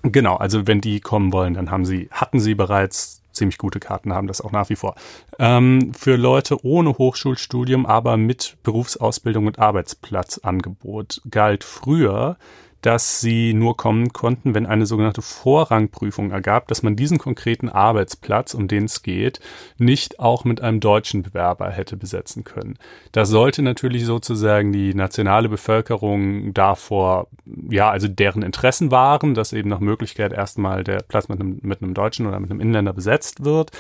genau, 0.04 0.36
also 0.36 0.68
wenn 0.68 0.82
die 0.82 1.00
kommen 1.02 1.34
wollen, 1.34 1.56
dann 1.56 1.72
haben 1.72 1.86
sie, 1.86 2.10
hatten 2.12 2.40
sie 2.40 2.56
bereits 2.56 3.21
ziemlich 3.32 3.58
gute 3.58 3.80
Karten 3.80 4.14
haben 4.14 4.28
das 4.28 4.42
auch 4.42 4.52
nach 4.52 4.70
wie 4.70 4.76
vor. 4.76 4.96
Ähm, 5.40 5.94
für 5.94 6.16
Leute 6.16 6.66
ohne 6.66 6.98
Hochschulstudium, 6.98 7.86
aber 7.86 8.18
mit 8.18 8.58
Berufsausbildung 8.64 9.48
und 9.48 9.60
Arbeitsplatzangebot 9.60 11.22
galt 11.30 11.64
früher, 11.64 12.38
dass 12.82 13.22
sie 13.22 13.54
nur 13.54 13.78
kommen 13.78 14.12
konnten, 14.12 14.56
wenn 14.56 14.66
eine 14.66 14.86
sogenannte 14.86 15.22
Vorrangprüfung 15.22 16.32
ergab, 16.32 16.68
dass 16.68 16.84
man 16.84 16.96
diesen 16.96 17.18
konkreten 17.18 17.70
Arbeitsplatz, 17.70 18.54
um 18.54 18.68
den 18.68 18.86
es 18.86 19.04
geht, 19.04 19.40
nicht 19.78 20.20
auch 20.20 20.46
mit 20.46 20.62
einem 20.62 20.80
deutschen 20.80 21.22
Bewerber 21.22 21.70
hätte 21.70 21.96
besetzen 21.96 22.44
können. 22.44 22.78
Da 23.12 23.26
sollte 23.26 23.62
natürlich 23.62 24.06
sozusagen 24.06 24.72
die 24.72 24.94
nationale 24.94 25.50
Bevölkerung 25.50 26.54
davor, 26.54 27.28
ja, 27.70 27.90
also 27.90 28.08
deren 28.08 28.42
Interessen 28.42 28.92
waren, 28.92 29.34
dass 29.34 29.54
eben 29.54 29.70
nach 29.70 29.80
Möglichkeit 29.80 30.34
erstmal 30.34 30.84
der 30.84 31.04
Platz 31.08 31.30
mit 31.30 31.40
einem, 31.40 31.60
mit 31.62 31.82
einem 31.82 31.94
Deutschen 31.94 32.26
oder 32.26 32.40
mit 32.40 32.50
einem 32.50 32.62
Inländer 32.62 32.94
besetzt 32.94 33.46
wird. 33.46 33.72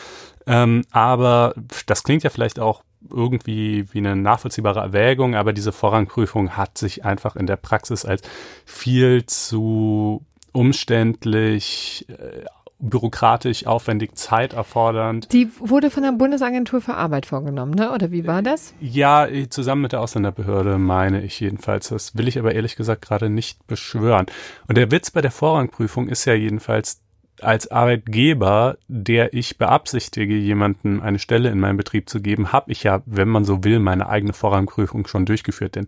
Ähm, 0.48 0.84
aber 0.91 1.53
das 1.86 2.03
klingt 2.03 2.24
ja 2.24 2.29
vielleicht 2.29 2.60
auch 2.60 2.84
irgendwie 3.10 3.88
wie 3.91 4.00
eine 4.00 4.15
nachvollziehbare 4.15 4.79
Erwägung, 4.79 5.36
aber 5.36 5.53
diese 5.53 5.72
Vorrangprüfung 5.72 6.58
hat 6.58 6.77
sich 6.77 7.05
einfach 7.05 7.36
in 7.36 7.48
der 7.48 7.58
Praxis 7.58 8.05
als 8.05 8.22
viel 8.65 9.25
zu 9.25 10.24
umständlich, 10.51 12.05
äh, 12.10 12.46
bürokratisch, 12.81 13.67
aufwendig, 13.67 14.17
zeiterfordernd. 14.17 15.31
Die 15.31 15.50
wurde 15.60 15.91
von 15.91 16.03
der 16.03 16.12
Bundesagentur 16.12 16.81
für 16.81 16.96
Arbeit 16.96 17.25
vorgenommen, 17.25 17.75
ne? 17.75 17.91
oder 17.91 18.12
wie 18.12 18.25
war 18.25 18.41
das? 18.41 18.74
Ja, 18.79 19.27
zusammen 19.50 19.84
mit 19.84 19.91
der 19.91 20.01
Ausländerbehörde 20.01 20.77
meine 20.77 21.22
ich 21.22 21.39
jedenfalls. 21.39 21.89
Das 21.89 22.17
will 22.17 22.27
ich 22.27 22.39
aber 22.39 22.53
ehrlich 22.53 22.75
gesagt 22.75 23.03
gerade 23.03 23.29
nicht 23.29 23.67
beschwören. 23.67 24.25
Und 24.67 24.77
der 24.77 24.91
Witz 24.91 25.12
bei 25.12 25.22
der 25.22 25.31
Vorrangprüfung 25.31 26.08
ist 26.08 26.25
ja 26.25 26.34
jedenfalls, 26.34 27.01
als 27.42 27.70
Arbeitgeber, 27.70 28.78
der 28.88 29.34
ich 29.34 29.58
beabsichtige, 29.58 30.36
jemandem 30.36 31.02
eine 31.02 31.20
Stelle 31.20 31.50
in 31.50 31.60
meinem 31.60 31.78
Betrieb 31.78 32.10
zu 32.10 32.22
geben, 32.22 32.52
habe 32.52 32.72
ich 32.72 32.84
ja, 32.84 33.02
wenn 33.06 33.28
man 33.28 33.44
so 33.46 33.64
will, 33.64 33.80
meine 33.80 34.08
eigene 34.08 34.34
Vorrangprüfung 34.34 35.08
schon 35.08 35.26
durchgeführt. 35.26 35.76
Denn 35.76 35.86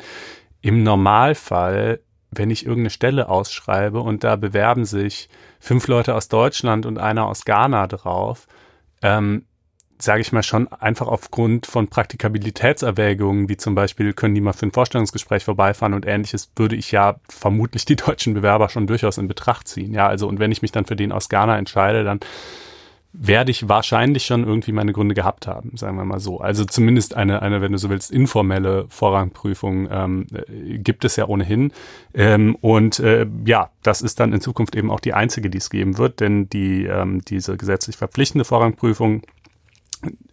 im 0.62 0.84
Normalfall, 0.84 2.00
wenn 2.32 2.50
ich 2.50 2.66
irgendeine 2.66 2.90
Stelle 2.90 3.30
ausschreibe 3.30 4.00
und 4.00 4.24
da 4.24 4.36
bewerben 4.36 4.86
sich 4.86 5.30
fünf 5.60 5.88
Leute 5.88 6.16
aus 6.16 6.28
Deutschland 6.28 6.86
und 6.86 6.98
einer 6.98 7.28
aus 7.28 7.46
Ghana 7.46 7.88
drauf, 7.88 8.48
ähm, 9.02 9.46
sage 10.00 10.22
ich 10.22 10.32
mal, 10.32 10.44
schon 10.44 10.68
einfach 10.68 11.08
aufgrund 11.08 11.66
von 11.66 11.88
Praktikabilitätserwägungen, 11.88 13.50
wie 13.50 13.58
zum 13.58 13.76
Beispiel, 13.76 14.14
können 14.14 14.36
die 14.36 14.42
mal 14.42 14.54
für 14.54 14.66
ein 14.66 14.72
Vorstellungsgespräch 14.72 15.44
vorbeifahren 15.44 15.94
und 15.94 16.06
ähnliches, 16.06 16.52
würde 16.56 16.76
ich 16.76 16.92
ja 16.92 17.16
vermutlich 17.30 17.86
die 17.86 17.96
deutschen 17.96 18.34
Bewerber 18.34 18.70
schon 18.70 18.88
durchaus 18.88 19.18
in 19.18 19.28
Betracht 19.28 19.68
ziehen. 19.68 19.94
Ja, 19.94 20.08
also 20.08 20.28
und 20.28 20.40
wenn 20.40 20.52
ich 20.52 20.62
mich 20.62 20.72
dann 20.72 20.86
für 20.86 20.96
den 20.96 21.12
aus 21.12 21.30
Ghana 21.30 21.58
entscheide, 21.58 22.04
dann 22.04 22.20
werde 23.16 23.52
ich 23.52 23.70
wahrscheinlich 23.70 24.26
schon 24.26 24.44
irgendwie 24.44 24.72
meine 24.72 24.92
Gründe 24.92 25.14
gehabt 25.14 25.46
haben, 25.46 25.78
sagen 25.78 25.98
wir 25.98 26.04
mal 26.04 26.20
so. 26.20 26.40
Also 26.40 26.66
zumindest 26.66 27.14
eine, 27.14 27.44
eine, 27.44 27.62
wenn 27.62 27.72
du 27.72 27.78
so 27.78 27.92
willst, 27.92 28.12
informelle 28.12 28.86
Vorrangprüfung 28.90 29.88
ähm, 29.92 30.28
äh, 30.34 30.80
gibt 30.80 31.06
es 31.06 31.16
ja 31.16 31.28
ohnehin. 31.28 31.72
Ähm, 32.16 32.56
und 32.60 33.00
äh, 33.00 33.28
ja, 33.46 33.70
das 33.84 34.02
ist 34.02 34.20
dann 34.20 34.34
in 34.34 34.42
Zukunft 34.42 34.76
eben 34.76 34.90
auch 34.90 35.00
die 35.00 35.14
einzige, 35.14 35.52
die 35.52 35.60
es 35.60 35.70
geben 35.70 36.00
wird, 36.00 36.22
denn 36.22 36.50
die 36.50 36.86
ähm, 36.86 37.22
diese 37.24 37.56
gesetzlich 37.56 37.98
verpflichtende 37.98 38.46
Vorrangprüfung 38.46 39.22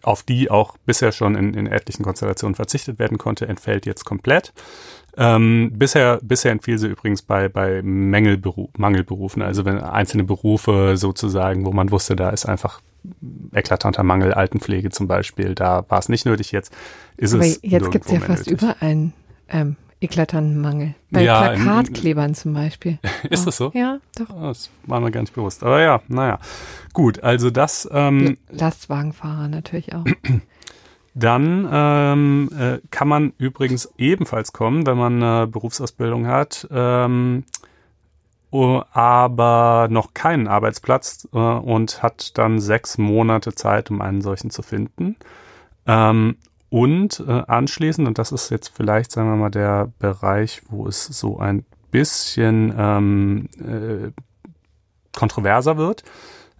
auf 0.01 0.23
die 0.23 0.49
auch 0.51 0.77
bisher 0.85 1.11
schon 1.11 1.35
in, 1.35 1.53
in 1.53 1.67
etlichen 1.67 2.03
Konstellationen 2.03 2.55
verzichtet 2.55 2.99
werden 2.99 3.17
konnte, 3.17 3.47
entfällt 3.47 3.85
jetzt 3.85 4.05
komplett. 4.05 4.53
Ähm, 5.17 5.71
bisher, 5.73 6.19
bisher 6.21 6.51
entfiel 6.51 6.77
sie 6.77 6.87
übrigens 6.87 7.21
bei, 7.21 7.49
bei 7.49 7.81
Mängelberuf, 7.81 8.69
Mangelberufen, 8.77 9.41
also 9.41 9.65
wenn 9.65 9.77
einzelne 9.79 10.23
Berufe 10.23 10.95
sozusagen, 10.95 11.65
wo 11.65 11.71
man 11.71 11.91
wusste, 11.91 12.15
da 12.15 12.29
ist 12.29 12.45
einfach 12.45 12.81
eklatanter 13.53 14.03
Mangel, 14.03 14.33
Altenpflege 14.33 14.89
zum 14.89 15.07
Beispiel, 15.07 15.55
da 15.55 15.85
war 15.89 15.99
es 15.99 16.07
nicht 16.07 16.25
nötig, 16.25 16.51
jetzt 16.51 16.73
ist 17.17 17.33
Aber 17.33 17.43
es. 17.43 17.59
jetzt 17.61 17.91
gibt 17.91 18.05
es 18.05 18.11
ja 18.11 18.19
fast 18.19 18.47
nötig. 18.47 18.61
überall 18.61 19.11
ähm, 19.49 19.75
eklatanten 20.01 20.59
Mangel. 20.59 20.95
Bei 21.11 21.23
ja, 21.23 21.53
Plakatklebern 21.53 22.33
zum 22.33 22.53
Beispiel. 22.53 22.97
Ist 23.29 23.45
das 23.45 23.57
so? 23.57 23.71
Ja, 23.73 23.99
doch. 24.17 24.29
Ah, 24.35 24.47
das 24.47 24.69
war 24.85 24.99
mir 24.99 25.11
gar 25.11 25.21
nicht 25.21 25.33
bewusst. 25.33 25.63
Aber 25.63 25.79
ja, 25.79 26.01
naja. 26.07 26.39
Gut, 26.91 27.23
also 27.23 27.51
das. 27.51 27.87
Ähm, 27.91 28.37
Lastwagenfahrer 28.49 29.47
natürlich 29.47 29.93
auch. 29.93 30.03
Dann 31.13 31.67
ähm, 31.69 32.49
äh, 32.57 32.79
kann 32.89 33.07
man 33.07 33.33
übrigens 33.37 33.93
ebenfalls 33.97 34.53
kommen, 34.53 34.85
wenn 34.85 34.97
man 34.97 35.21
eine 35.21 35.47
Berufsausbildung 35.47 36.25
hat, 36.25 36.67
ähm, 36.71 37.43
aber 38.49 39.87
noch 39.89 40.13
keinen 40.13 40.47
Arbeitsplatz 40.47 41.27
äh, 41.33 41.37
und 41.37 42.01
hat 42.01 42.37
dann 42.37 42.61
sechs 42.61 42.97
Monate 42.97 43.53
Zeit, 43.53 43.91
um 43.91 44.01
einen 44.01 44.21
solchen 44.21 44.51
zu 44.51 44.61
finden. 44.61 45.17
Ähm, 45.85 46.37
und 46.71 47.21
äh, 47.27 47.43
anschließend, 47.47 48.07
und 48.07 48.17
das 48.17 48.31
ist 48.31 48.49
jetzt 48.49 48.69
vielleicht, 48.69 49.11
sagen 49.11 49.29
wir 49.29 49.35
mal, 49.35 49.51
der 49.51 49.91
Bereich, 49.99 50.61
wo 50.69 50.87
es 50.87 51.03
so 51.05 51.37
ein 51.37 51.65
bisschen 51.91 52.73
ähm, 52.77 53.49
äh, 53.59 54.11
kontroverser 55.13 55.75
wird, 55.75 56.05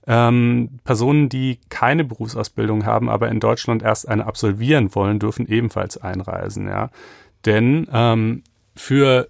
ähm, 0.06 0.80
Personen, 0.84 1.30
die 1.30 1.60
keine 1.70 2.03
Berufsausbildung 2.03 2.86
haben, 2.86 3.10
aber 3.10 3.30
in 3.30 3.39
Deutschland 3.39 3.84
erst 3.84 4.06
eine 4.10 4.25
absolvieren 4.25 4.94
wollen, 4.94 5.18
dürfen 5.18 5.48
ebenfalls 5.48 5.98
einreisen. 5.98 6.68
Ja, 6.68 6.89
denn 7.46 7.88
ähm, 7.94 8.44
für 8.75 9.30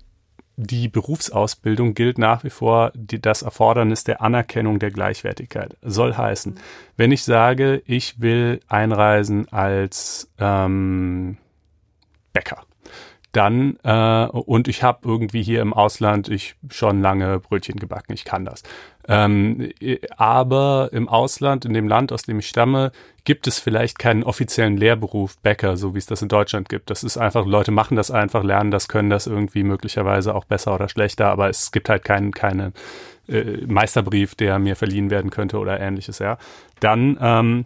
die 0.61 0.87
Berufsausbildung 0.87 1.95
gilt 1.95 2.17
nach 2.17 2.43
wie 2.43 2.49
vor 2.49 2.91
die, 2.93 3.19
das 3.19 3.41
Erfordernis 3.41 4.03
der 4.03 4.21
Anerkennung 4.21 4.77
der 4.77 4.91
Gleichwertigkeit. 4.91 5.75
Soll 5.81 6.15
heißen, 6.15 6.59
wenn 6.97 7.11
ich 7.11 7.23
sage, 7.23 7.81
ich 7.85 8.21
will 8.21 8.59
einreisen 8.67 9.51
als 9.51 10.29
ähm, 10.39 11.37
Bäcker, 12.33 12.63
dann 13.31 13.77
äh, 13.83 14.25
und 14.25 14.67
ich 14.67 14.83
habe 14.83 15.07
irgendwie 15.07 15.41
hier 15.41 15.61
im 15.61 15.73
Ausland 15.73 16.27
ich 16.27 16.55
schon 16.69 17.01
lange 17.01 17.39
Brötchen 17.39 17.77
gebacken, 17.79 18.13
ich 18.13 18.25
kann 18.25 18.45
das. 18.45 18.63
Ähm, 19.07 19.71
aber 20.17 20.89
im 20.91 21.07
Ausland, 21.07 21.65
in 21.65 21.73
dem 21.73 21.87
Land, 21.87 22.11
aus 22.11 22.23
dem 22.23 22.39
ich 22.39 22.47
stamme, 22.47 22.91
gibt 23.23 23.47
es 23.47 23.59
vielleicht 23.59 23.99
keinen 23.99 24.23
offiziellen 24.23 24.77
Lehrberuf 24.77 25.37
Bäcker, 25.39 25.77
so 25.77 25.93
wie 25.95 25.99
es 25.99 26.05
das 26.05 26.21
in 26.21 26.27
Deutschland 26.27 26.69
gibt. 26.69 26.89
Das 26.89 27.03
ist 27.03 27.17
einfach, 27.17 27.45
Leute 27.45 27.71
machen 27.71 27.95
das 27.95 28.11
einfach, 28.11 28.43
lernen 28.43 28.71
das, 28.71 28.87
können 28.87 29.09
das 29.09 29.27
irgendwie 29.27 29.63
möglicherweise 29.63 30.35
auch 30.35 30.45
besser 30.45 30.75
oder 30.75 30.89
schlechter, 30.89 31.27
aber 31.27 31.49
es 31.49 31.71
gibt 31.71 31.89
halt 31.89 32.03
keinen, 32.03 32.31
keinen 32.31 32.73
äh, 33.27 33.65
Meisterbrief, 33.65 34.35
der 34.35 34.59
mir 34.59 34.75
verliehen 34.75 35.09
werden 35.09 35.31
könnte 35.31 35.57
oder 35.57 35.79
ähnliches, 35.79 36.19
ja. 36.19 36.37
Dann 36.79 37.17
ähm, 37.21 37.65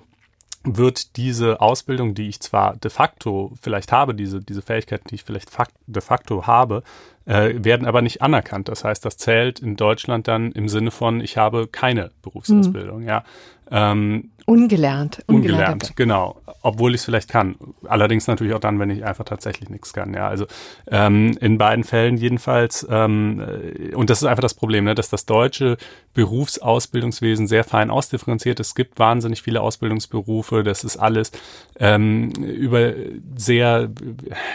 wird 0.65 1.17
diese 1.17 1.61
Ausbildung, 1.61 2.15
die 2.15 2.27
ich 2.27 2.39
zwar 2.39 2.75
de 2.75 2.91
facto 2.91 3.53
vielleicht 3.61 3.91
habe, 3.91 4.15
diese, 4.15 4.41
diese 4.41 4.61
Fähigkeiten, 4.61 5.07
die 5.09 5.15
ich 5.15 5.23
vielleicht 5.23 5.49
de 5.87 6.01
facto 6.01 6.47
habe, 6.47 6.83
äh, 7.25 7.53
werden 7.63 7.87
aber 7.87 8.01
nicht 8.01 8.21
anerkannt. 8.21 8.67
Das 8.67 8.83
heißt, 8.83 9.05
das 9.05 9.17
zählt 9.17 9.59
in 9.59 9.75
Deutschland 9.75 10.27
dann 10.27 10.51
im 10.51 10.69
Sinne 10.69 10.91
von, 10.91 11.21
ich 11.21 11.37
habe 11.37 11.67
keine 11.67 12.11
Berufsausbildung. 12.21 13.01
Mhm. 13.01 13.07
Ja. 13.07 13.23
Ähm, 13.71 14.31
ungelernt. 14.45 15.23
Ungelernt, 15.27 15.95
genau. 15.95 16.41
Obwohl 16.61 16.93
ich 16.93 17.01
es 17.01 17.05
vielleicht 17.05 17.29
kann. 17.29 17.55
Allerdings 17.87 18.27
natürlich 18.27 18.53
auch 18.53 18.59
dann, 18.59 18.79
wenn 18.79 18.89
ich 18.89 19.05
einfach 19.05 19.25
tatsächlich 19.25 19.69
nichts 19.69 19.93
kann. 19.93 20.13
Ja, 20.13 20.27
also 20.27 20.45
ähm, 20.89 21.37
in 21.39 21.57
beiden 21.57 21.83
Fällen 21.83 22.17
jedenfalls. 22.17 22.85
Ähm, 22.89 23.39
äh, 23.39 23.95
und 23.95 24.09
das 24.09 24.21
ist 24.21 24.27
einfach 24.27 24.41
das 24.41 24.53
Problem, 24.53 24.85
ne, 24.85 24.95
dass 24.95 25.09
das 25.09 25.25
deutsche 25.25 25.77
Berufsausbildungswesen 26.13 27.47
sehr 27.47 27.63
fein 27.63 27.89
ausdifferenziert. 27.89 28.59
Es 28.59 28.75
gibt 28.75 28.99
wahnsinnig 28.99 29.41
viele 29.41 29.61
Ausbildungsberufe. 29.61 30.63
Das 30.63 30.83
ist 30.83 30.97
alles 30.97 31.31
ähm, 31.79 32.31
über 32.31 32.93
sehr, 33.35 33.89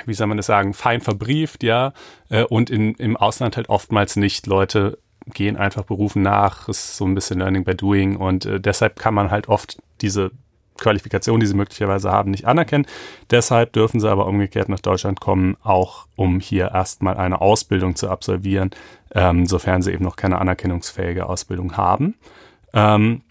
wie 0.07 0.15
soll 0.15 0.27
man 0.29 0.37
das 0.37 0.47
sagen, 0.47 0.75
fein 0.75 1.01
verbrieft, 1.01 1.63
ja. 1.63 1.93
Äh, 2.29 2.45
und 2.45 2.71
in, 2.71 2.95
im 2.95 3.17
Ausland 3.17 3.57
halt 3.57 3.69
oftmals 3.69 4.17
nicht 4.17 4.47
Leute 4.47 4.99
gehen 5.27 5.57
einfach 5.57 5.85
Berufen 5.85 6.23
nach, 6.23 6.69
ist 6.69 6.97
so 6.97 7.05
ein 7.05 7.15
bisschen 7.15 7.39
Learning 7.39 7.65
by 7.65 7.75
Doing 7.75 8.17
und 8.17 8.47
äh, 8.47 8.61
deshalb 8.61 8.99
kann 8.99 9.15
man 9.15 9.31
halt 9.31 9.49
oft 9.49 9.81
diese 10.01 10.31
Qualifikation, 10.81 11.41
die 11.41 11.47
sie 11.47 11.55
möglicherweise 11.55 12.11
haben, 12.11 12.31
nicht 12.31 12.47
anerkennen. 12.47 12.87
Deshalb 13.31 13.73
dürfen 13.75 14.01
sie 14.01 14.11
aber 14.11 14.27
umgekehrt 14.27 14.69
nach 14.69 14.81
Deutschland 14.81 15.21
kommen, 15.21 15.57
auch 15.63 16.07
um 16.17 16.41
hier 16.41 16.73
erstmal 16.73 17.17
eine 17.17 17.41
Ausbildung 17.41 17.95
zu 17.95 18.09
absolvieren, 18.09 18.71
ähm, 19.15 19.47
sofern 19.47 19.83
sie 19.83 19.93
eben 19.93 20.05
noch 20.05 20.17
keine 20.17 20.39
anerkennungsfähige 20.39 21.27
Ausbildung 21.27 21.77
haben. 21.77 22.17
Ähm, 22.73 23.23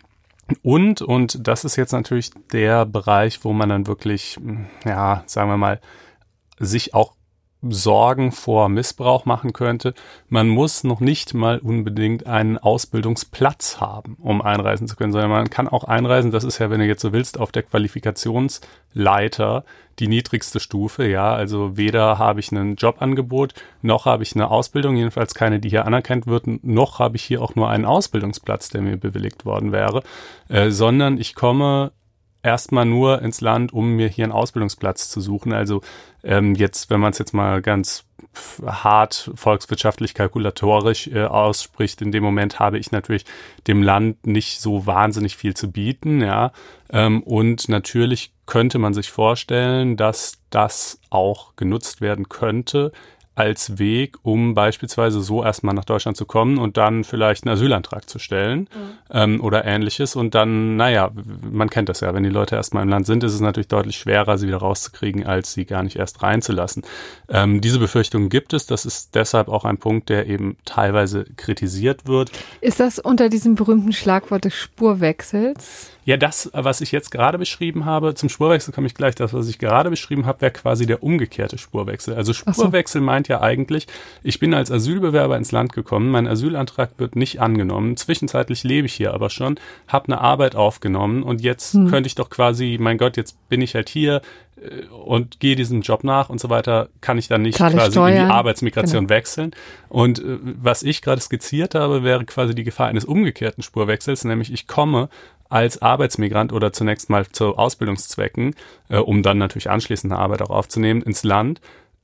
und, 0.64 1.02
und 1.02 1.48
das 1.48 1.66
ist 1.66 1.76
jetzt 1.76 1.92
natürlich 1.92 2.32
der 2.52 2.86
Bereich, 2.86 3.44
wo 3.44 3.54
man 3.54 3.70
dann 3.70 3.88
wirklich, 3.88 4.40
ja, 4.86 5.24
sagen 5.26 5.50
wir 5.50 5.58
mal, 5.58 5.80
sich 6.60 6.94
auch 6.94 7.14
Sorgen 7.62 8.32
vor 8.32 8.70
Missbrauch 8.70 9.26
machen 9.26 9.52
könnte. 9.52 9.94
Man 10.30 10.48
muss 10.48 10.86
noch 10.86 11.02
nicht 11.02 11.34
mal 11.34 11.60
unbedingt 11.60 12.26
einen 12.26 12.58
Ausbildungsplatz 12.58 13.82
haben, 13.82 14.16
um 14.22 14.42
einreisen 14.42 14.88
zu 14.88 14.96
können, 14.96 15.12
sondern 15.12 15.30
man 15.30 15.50
kann 15.50 15.68
auch 15.68 15.84
einreisen. 15.84 16.32
Das 16.32 16.46
ist 16.46 16.60
ja, 16.60 16.70
wenn 16.70 16.80
du 16.80 16.86
jetzt 16.86 17.02
so 17.02 17.12
willst, 17.12 17.40
auf 17.40 17.52
der 17.52 17.64
Qualifikationsleiter 17.64 19.66
die 20.00 20.08
niedrigste 20.08 20.62
Stufe. 20.62 21.08
Ja, 21.08 21.34
also 21.34 21.76
weder 21.76 22.18
habe 22.18 22.40
ich 22.40 22.52
ein 22.52 22.76
Jobangebot, 22.76 23.54
noch 23.82 24.06
habe 24.06 24.24
ich 24.24 24.36
eine 24.36 24.50
Ausbildung, 24.50 24.96
jedenfalls 24.96 25.36
keine, 25.36 25.60
die 25.60 25.70
hier 25.70 25.86
anerkannt 25.86 26.28
wird, 26.28 26.46
noch 26.64 27.00
habe 27.00 27.18
ich 27.18 27.24
hier 27.24 27.42
auch 27.42 27.56
nur 27.56 27.70
einen 27.70 27.86
Ausbildungsplatz, 27.86 28.70
der 28.70 28.82
mir 28.82 28.96
bewilligt 28.96 29.46
worden 29.46 29.74
wäre, 29.74 30.04
äh, 30.48 30.72
sondern 30.72 31.18
ich 31.18 31.36
komme 31.36 31.92
erstmal 32.44 32.86
nur 32.86 33.22
ins 33.22 33.42
Land, 33.42 33.74
um 33.74 33.96
mir 33.96 34.08
hier 34.08 34.26
einen 34.26 34.32
Ausbildungsplatz 34.32 35.10
zu 35.10 35.22
suchen. 35.22 35.54
Also 35.54 35.82
ähm, 36.24 36.56
jetzt, 36.56 36.90
wenn 36.90 37.00
man 37.00 37.12
es 37.12 37.20
jetzt 37.20 37.34
mal 37.34 37.62
ganz 37.62 38.06
hart 38.66 39.32
volkswirtschaftlich 39.36 40.14
kalkulatorisch 40.14 41.08
äh, 41.08 41.26
ausspricht, 41.26 42.02
in 42.02 42.12
dem 42.12 42.24
Moment 42.24 42.60
habe 42.60 42.78
ich 42.78 42.92
natürlich 42.92 43.26
dem 43.68 43.82
Land 43.82 44.28
nicht 44.28 44.62
so 44.62 44.86
wahnsinnig 44.86 45.36
viel 45.36 45.56
zu 45.56 45.72
bieten, 45.72 46.22
ja. 46.22 46.52
Ähm, 46.92 47.24
und 47.24 47.70
natürlich 47.70 48.32
könnte 48.46 48.80
man 48.80 48.94
sich 48.94 49.12
vorstellen, 49.12 49.98
dass 49.98 50.40
das 50.50 51.00
auch 51.10 51.56
genutzt 51.56 52.02
werden 52.02 52.30
könnte, 52.30 52.92
als 53.40 53.80
Weg, 53.80 54.18
um 54.22 54.54
beispielsweise 54.54 55.22
so 55.22 55.44
erstmal 55.44 55.74
nach 55.74 55.86
Deutschland 55.86 56.18
zu 56.18 56.26
kommen 56.26 56.58
und 56.58 56.76
dann 56.76 57.06
vielleicht 57.06 57.46
einen 57.46 57.54
Asylantrag 57.54 58.10
zu 58.10 58.20
stellen 58.20 58.62
mhm. 58.62 58.68
ähm, 59.12 59.42
oder 59.42 59.64
ähnliches. 59.64 60.18
Und 60.18 60.36
dann, 60.36 60.76
naja, 60.76 61.10
man 61.50 61.70
kennt 61.70 61.88
das 61.88 62.02
ja, 62.02 62.14
wenn 62.14 62.24
die 62.24 62.30
Leute 62.30 62.58
erstmal 62.58 62.84
im 62.84 62.90
Land 62.90 63.06
sind, 63.06 63.24
ist 63.24 63.34
es 63.34 63.40
natürlich 63.40 63.70
deutlich 63.70 63.96
schwerer, 63.96 64.38
sie 64.38 64.48
wieder 64.48 64.58
rauszukriegen, 64.58 65.26
als 65.26 65.54
sie 65.54 65.64
gar 65.64 65.84
nicht 65.84 65.96
erst 65.96 66.22
reinzulassen. 66.22 66.84
Ähm, 67.30 67.62
diese 67.62 67.80
Befürchtungen 67.80 68.28
gibt 68.28 68.52
es. 68.52 68.66
Das 68.66 68.86
ist 68.86 69.16
deshalb 69.16 69.48
auch 69.48 69.64
ein 69.64 69.78
Punkt, 69.78 70.10
der 70.10 70.28
eben 70.28 70.58
teilweise 70.66 71.24
kritisiert 71.38 72.08
wird. 72.08 72.32
Ist 72.60 72.82
das 72.82 73.00
unter 73.00 73.30
diesem 73.30 73.56
berühmten 73.56 73.94
Schlagwort 73.94 74.44
des 74.44 74.54
Spurwechsels? 74.54 75.92
Ja, 76.10 76.18
das, 76.18 76.50
was 76.54 76.82
ich 76.82 76.92
jetzt 76.92 77.12
gerade 77.12 77.38
beschrieben 77.38 77.86
habe, 77.86 78.16
zum 78.16 78.30
Spurwechsel 78.30 78.74
komme 78.74 78.88
ich 78.88 78.96
gleich. 78.96 79.14
Das, 79.14 79.32
was 79.32 79.48
ich 79.48 79.60
gerade 79.60 79.92
beschrieben 79.92 80.26
habe, 80.26 80.42
wäre 80.42 80.52
quasi 80.52 80.88
der 80.88 81.04
umgekehrte 81.04 81.60
Spurwechsel. 81.60 82.16
Also 82.16 82.34
Spurwechsel 82.34 83.00
so. 83.00 83.06
meint 83.06 83.28
ja 83.28 83.42
eigentlich, 83.42 83.86
ich 84.24 84.40
bin 84.40 84.56
als 84.56 84.72
Asylbewerber 84.72 85.38
ins 85.38 85.52
Land 85.52 85.72
gekommen, 85.72 86.10
mein 86.10 86.28
Asylantrag 86.28 86.90
wird 86.98 87.16
nicht 87.16 87.42
angenommen. 87.42 87.96
Zwischenzeitlich 87.96 88.64
lebe 88.64 88.88
ich 88.88 88.94
hier 88.94 89.14
aber 89.14 89.30
schon, 89.30 89.60
habe 89.88 90.06
eine 90.08 90.20
Arbeit 90.20 90.56
aufgenommen 90.56 91.22
und 91.22 91.42
jetzt 91.42 91.76
hm. 91.76 91.92
könnte 91.92 92.08
ich 92.08 92.16
doch 92.16 92.32
quasi, 92.32 92.80
mein 92.82 92.98
Gott, 92.98 93.16
jetzt 93.16 93.38
bin 93.48 93.62
ich 93.62 93.76
halt 93.76 93.88
hier, 93.88 94.24
äh, 94.62 94.86
und 94.88 95.40
gehe 95.40 95.56
diesem 95.56 95.82
Job 95.82 96.04
nach 96.04 96.30
und 96.30 96.40
so 96.40 96.50
weiter, 96.50 96.90
kann 97.02 97.18
ich 97.18 97.28
dann 97.28 97.44
nicht 97.44 97.58
Zahle 97.58 97.76
quasi 97.76 97.92
Steuern. 97.92 98.18
in 98.18 98.26
die 98.26 98.32
Arbeitsmigration 98.32 99.08
genau. 99.08 99.16
wechseln. 99.16 99.52
Und 99.90 100.20
äh, 100.20 100.38
was 100.42 100.84
ich 100.84 101.02
gerade 101.02 101.22
skizziert 101.22 101.76
habe, 101.76 102.04
wäre 102.04 102.26
quasi 102.26 102.56
die 102.56 102.64
Gefahr 102.64 102.88
eines 102.88 103.06
umgekehrten 103.06 103.64
Spurwechsels, 103.64 104.26
nämlich 104.26 104.52
ich 104.52 104.68
komme 104.68 105.10
als 105.50 105.82
Arbeitsmigrant 105.82 106.54
oder 106.54 106.72
zunächst 106.72 107.10
mal 107.10 107.28
zu 107.28 107.58
Ausbildungszwecken, 107.58 108.56
äh, 108.90 108.98
um 108.98 109.24
dann 109.24 109.38
natürlich 109.38 109.70
anschließend 109.70 110.14
eine 110.14 110.22
Arbeit 110.22 110.42
auch 110.42 110.52
aufzunehmen, 110.52 111.02
ins 111.02 111.24
Land 111.24 111.60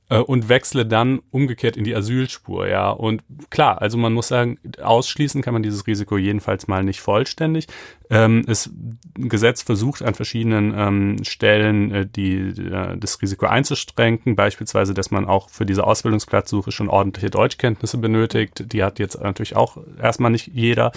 äh, 0.08 0.18
und 0.18 0.48
wechsle 0.48 0.86
dann 0.86 1.20
umgekehrt 1.30 1.76
in 1.76 1.84
die 1.84 1.94
Asylspur, 1.94 2.68
ja. 2.68 2.90
Und 2.90 3.22
klar, 3.50 3.80
also 3.82 3.98
man 3.98 4.12
muss 4.12 4.28
sagen, 4.28 4.58
ausschließen 4.82 5.42
kann 5.42 5.54
man 5.54 5.62
dieses 5.62 5.86
Risiko 5.86 6.16
jedenfalls 6.16 6.68
mal 6.68 6.84
nicht 6.84 7.00
vollständig. 7.00 7.66
Ähm, 8.10 8.44
es 8.46 8.70
Gesetz 9.14 9.62
versucht 9.62 10.02
an 10.02 10.14
verschiedenen 10.14 10.74
ähm, 10.76 11.24
Stellen 11.24 11.92
äh, 11.92 12.06
die, 12.06 12.36
äh, 12.36 12.96
das 12.96 13.20
Risiko 13.20 13.46
einzuschränken, 13.46 14.36
beispielsweise, 14.36 14.94
dass 14.94 15.10
man 15.10 15.24
auch 15.24 15.50
für 15.50 15.66
diese 15.66 15.84
Ausbildungsplatzsuche 15.84 16.70
schon 16.70 16.88
ordentliche 16.88 17.30
Deutschkenntnisse 17.30 17.98
benötigt. 17.98 18.72
Die 18.72 18.84
hat 18.84 18.98
jetzt 18.98 19.20
natürlich 19.20 19.56
auch 19.56 19.78
erstmal 20.00 20.30
nicht 20.30 20.48
jeder. 20.52 20.92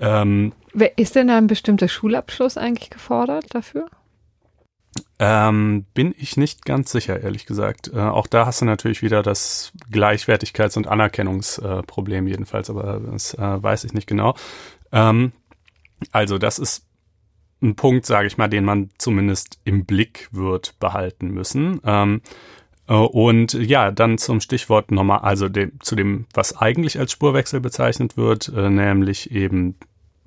Ähm, 0.00 0.52
ist 0.96 1.16
denn 1.16 1.28
da 1.28 1.38
ein 1.38 1.46
bestimmter 1.46 1.88
Schulabschluss 1.88 2.56
eigentlich 2.56 2.90
gefordert 2.90 3.54
dafür? 3.54 3.88
Ähm, 5.18 5.86
bin 5.94 6.14
ich 6.16 6.36
nicht 6.36 6.64
ganz 6.64 6.92
sicher, 6.92 7.20
ehrlich 7.20 7.46
gesagt. 7.46 7.90
Äh, 7.92 7.98
auch 7.98 8.26
da 8.26 8.46
hast 8.46 8.60
du 8.60 8.64
natürlich 8.66 9.02
wieder 9.02 9.22
das 9.22 9.72
Gleichwertigkeits- 9.90 10.76
und 10.76 10.86
Anerkennungsproblem 10.86 12.26
äh, 12.26 12.30
jedenfalls, 12.30 12.68
aber 12.68 13.00
das 13.00 13.34
äh, 13.34 13.62
weiß 13.62 13.84
ich 13.84 13.94
nicht 13.94 14.06
genau. 14.06 14.34
Ähm, 14.92 15.32
also 16.12 16.38
das 16.38 16.58
ist 16.58 16.86
ein 17.62 17.76
Punkt, 17.76 18.04
sage 18.04 18.26
ich 18.26 18.36
mal, 18.36 18.48
den 18.48 18.64
man 18.64 18.90
zumindest 18.98 19.58
im 19.64 19.86
Blick 19.86 20.28
wird 20.32 20.78
behalten 20.78 21.30
müssen. 21.30 21.80
Ähm, 21.84 22.20
äh, 22.20 22.30
und 22.94 23.54
ja, 23.54 23.90
dann 23.90 24.18
zum 24.18 24.40
Stichwort 24.40 24.90
nochmal, 24.90 25.18
also 25.20 25.48
dem, 25.48 25.72
zu 25.80 25.96
dem, 25.96 26.26
was 26.34 26.56
eigentlich 26.56 26.98
als 26.98 27.12
Spurwechsel 27.12 27.60
bezeichnet 27.60 28.16
wird, 28.16 28.48
äh, 28.54 28.70
nämlich 28.70 29.30
eben 29.30 29.76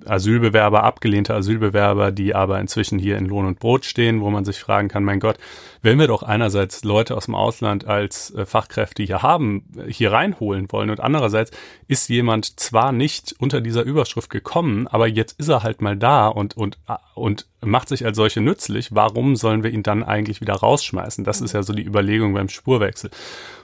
Asylbewerber, 0.06 0.82
abgelehnte 0.82 1.34
Asylbewerber, 1.34 2.12
die 2.12 2.34
aber 2.34 2.60
inzwischen 2.60 2.98
hier 2.98 3.18
in 3.18 3.26
Lohn 3.26 3.46
und 3.46 3.58
Brot 3.58 3.84
stehen, 3.84 4.20
wo 4.20 4.30
man 4.30 4.44
sich 4.44 4.60
fragen 4.60 4.88
kann, 4.88 5.04
mein 5.04 5.20
Gott, 5.20 5.38
wenn 5.82 5.98
wir 5.98 6.06
doch 6.06 6.22
einerseits 6.22 6.84
Leute 6.84 7.16
aus 7.16 7.26
dem 7.26 7.34
Ausland 7.34 7.86
als 7.86 8.34
äh, 8.34 8.46
Fachkräfte 8.46 9.02
hier 9.02 9.22
haben, 9.22 9.64
hier 9.88 10.12
reinholen 10.12 10.70
wollen 10.70 10.90
und 10.90 11.00
andererseits 11.00 11.50
ist 11.88 12.08
jemand 12.08 12.60
zwar 12.60 12.92
nicht 12.92 13.34
unter 13.38 13.60
dieser 13.60 13.82
Überschrift 13.82 14.30
gekommen, 14.30 14.86
aber 14.86 15.06
jetzt 15.06 15.38
ist 15.38 15.48
er 15.48 15.62
halt 15.62 15.80
mal 15.80 15.96
da 15.96 16.28
und, 16.28 16.56
und, 16.56 16.78
und 17.14 17.46
macht 17.62 17.88
sich 17.88 18.04
als 18.04 18.16
solche 18.16 18.40
nützlich, 18.40 18.94
warum 18.94 19.36
sollen 19.36 19.62
wir 19.62 19.70
ihn 19.70 19.82
dann 19.82 20.02
eigentlich 20.02 20.40
wieder 20.40 20.54
rausschmeißen? 20.54 21.24
Das 21.24 21.40
ist 21.40 21.52
ja 21.52 21.62
so 21.62 21.72
die 21.72 21.84
Überlegung 21.84 22.34
beim 22.34 22.48
Spurwechsel. 22.48 23.10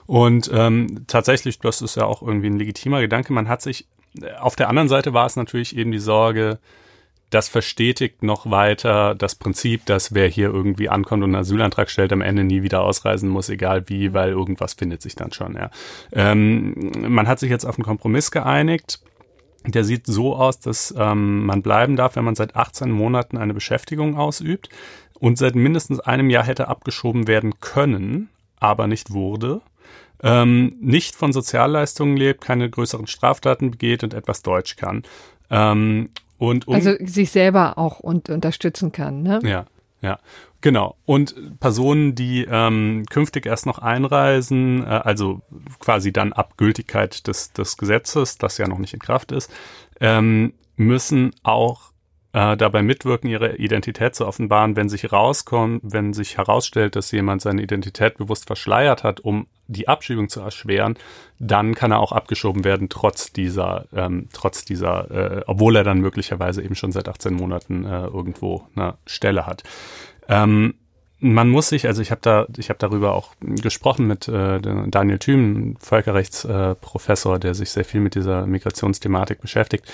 Und 0.05 0.49
ähm, 0.53 1.05
tatsächlich, 1.07 1.59
das 1.59 1.81
ist 1.81 1.95
ja 1.95 2.05
auch 2.05 2.21
irgendwie 2.21 2.47
ein 2.47 2.57
legitimer 2.57 3.01
Gedanke, 3.01 3.33
man 3.33 3.49
hat 3.49 3.61
sich, 3.61 3.87
auf 4.39 4.55
der 4.55 4.69
anderen 4.69 4.89
Seite 4.89 5.13
war 5.13 5.25
es 5.25 5.35
natürlich 5.35 5.75
eben 5.75 5.91
die 5.91 5.99
Sorge, 5.99 6.59
das 7.29 7.49
verstetigt 7.49 8.23
noch 8.23 8.49
weiter 8.49 9.13
das 9.13 9.35
Prinzip, 9.35 9.85
dass 9.85 10.13
wer 10.13 10.27
hier 10.27 10.47
irgendwie 10.47 10.89
ankommt 10.89 11.23
und 11.23 11.31
einen 11.31 11.41
Asylantrag 11.41 11.89
stellt, 11.89 12.13
am 12.13 12.21
Ende 12.21 12.43
nie 12.43 12.63
wieder 12.63 12.81
ausreisen 12.81 13.29
muss, 13.29 13.49
egal 13.49 13.89
wie, 13.89 14.13
weil 14.13 14.29
irgendwas 14.29 14.75
findet 14.75 15.01
sich 15.01 15.15
dann 15.15 15.33
schon. 15.33 15.55
Ja. 15.55 15.69
Ähm, 16.13 16.91
man 17.07 17.27
hat 17.27 17.39
sich 17.39 17.49
jetzt 17.49 17.65
auf 17.65 17.77
einen 17.77 17.85
Kompromiss 17.85 18.31
geeinigt. 18.31 19.01
Der 19.65 19.83
sieht 19.83 20.05
so 20.05 20.35
aus, 20.35 20.59
dass 20.59 20.93
ähm, 20.97 21.45
man 21.45 21.61
bleiben 21.61 21.97
darf, 21.97 22.15
wenn 22.15 22.23
man 22.23 22.35
seit 22.35 22.55
18 22.55 22.89
Monaten 22.89 23.37
eine 23.37 23.53
Beschäftigung 23.53 24.15
ausübt 24.15 24.69
und 25.19 25.37
seit 25.37 25.55
mindestens 25.55 25.99
einem 25.99 26.29
Jahr 26.29 26.45
hätte 26.45 26.69
abgeschoben 26.69 27.27
werden 27.27 27.59
können, 27.59 28.29
aber 28.59 28.87
nicht 28.87 29.11
wurde. 29.11 29.61
Ähm, 30.23 30.75
nicht 30.79 31.15
von 31.15 31.31
Sozialleistungen 31.31 32.17
lebt, 32.17 32.41
keine 32.41 32.69
größeren 32.69 33.07
Straftaten 33.07 33.71
begeht 33.71 34.03
und 34.03 34.13
etwas 34.13 34.41
Deutsch 34.41 34.75
kann. 34.75 35.03
Ähm, 35.49 36.09
und 36.37 36.67
um, 36.67 36.75
also 36.75 36.93
sich 36.99 37.31
selber 37.31 37.77
auch 37.77 37.99
und, 37.99 38.29
unterstützen 38.29 38.91
kann, 38.91 39.23
ne? 39.23 39.39
Ja, 39.43 39.65
ja. 40.01 40.19
Genau. 40.61 40.95
Und 41.05 41.59
Personen, 41.59 42.15
die 42.15 42.47
ähm, 42.49 43.05
künftig 43.09 43.45
erst 43.45 43.67
noch 43.67 43.79
einreisen, 43.79 44.83
äh, 44.83 44.87
also 44.87 45.41
quasi 45.79 46.11
dann 46.11 46.33
ab 46.33 46.57
Gültigkeit 46.57 47.27
des, 47.27 47.53
des 47.53 47.77
Gesetzes, 47.77 48.37
das 48.37 48.57
ja 48.57 48.67
noch 48.67 48.79
nicht 48.79 48.93
in 48.93 48.99
Kraft 48.99 49.31
ist, 49.31 49.51
ähm, 49.99 50.53
müssen 50.75 51.33
auch 51.43 51.91
äh, 52.37 52.55
dabei 52.55 52.83
mitwirken, 52.83 53.31
ihre 53.31 53.55
Identität 53.55 54.13
zu 54.13 54.27
offenbaren, 54.27 54.75
wenn 54.75 54.89
sich 54.89 55.11
rauskommt, 55.11 55.81
wenn 55.83 56.13
sich 56.13 56.37
herausstellt, 56.37 56.95
dass 56.95 57.11
jemand 57.11 57.41
seine 57.41 57.63
Identität 57.63 58.17
bewusst 58.17 58.45
verschleiert 58.45 59.03
hat, 59.03 59.21
um 59.21 59.47
die 59.65 59.87
Abschiebung 59.87 60.29
zu 60.29 60.41
erschweren, 60.41 60.99
dann 61.39 61.73
kann 61.73 61.89
er 61.89 61.99
auch 61.99 62.11
abgeschoben 62.11 62.63
werden, 62.63 62.89
trotz 62.89 63.33
dieser, 63.33 63.87
ähm, 63.91 64.29
trotz 64.33 64.65
dieser, 64.65 65.09
äh, 65.09 65.43
obwohl 65.47 65.77
er 65.77 65.83
dann 65.83 65.99
möglicherweise 65.99 66.61
eben 66.61 66.75
schon 66.75 66.91
seit 66.91 67.09
18 67.09 67.33
Monaten 67.33 67.85
äh, 67.85 68.05
irgendwo 68.05 68.67
eine 68.75 68.99
Stelle 69.07 69.47
hat. 69.47 69.63
Ähm, 70.29 70.75
man 71.19 71.49
muss 71.49 71.69
sich, 71.69 71.87
also 71.87 72.01
ich 72.01 72.11
habe 72.11 72.21
da, 72.21 72.45
ich 72.57 72.69
habe 72.69 72.77
darüber 72.77 73.15
auch 73.15 73.31
gesprochen 73.41 74.05
mit 74.05 74.27
äh, 74.27 74.59
Daniel 74.61 75.17
Thüm, 75.17 75.75
Völkerrechtsprofessor, 75.79 77.35
äh, 77.35 77.39
der 77.39 77.55
sich 77.55 77.71
sehr 77.71 77.85
viel 77.85 78.01
mit 78.01 78.13
dieser 78.13 78.45
Migrationsthematik 78.45 79.41
beschäftigt. 79.41 79.85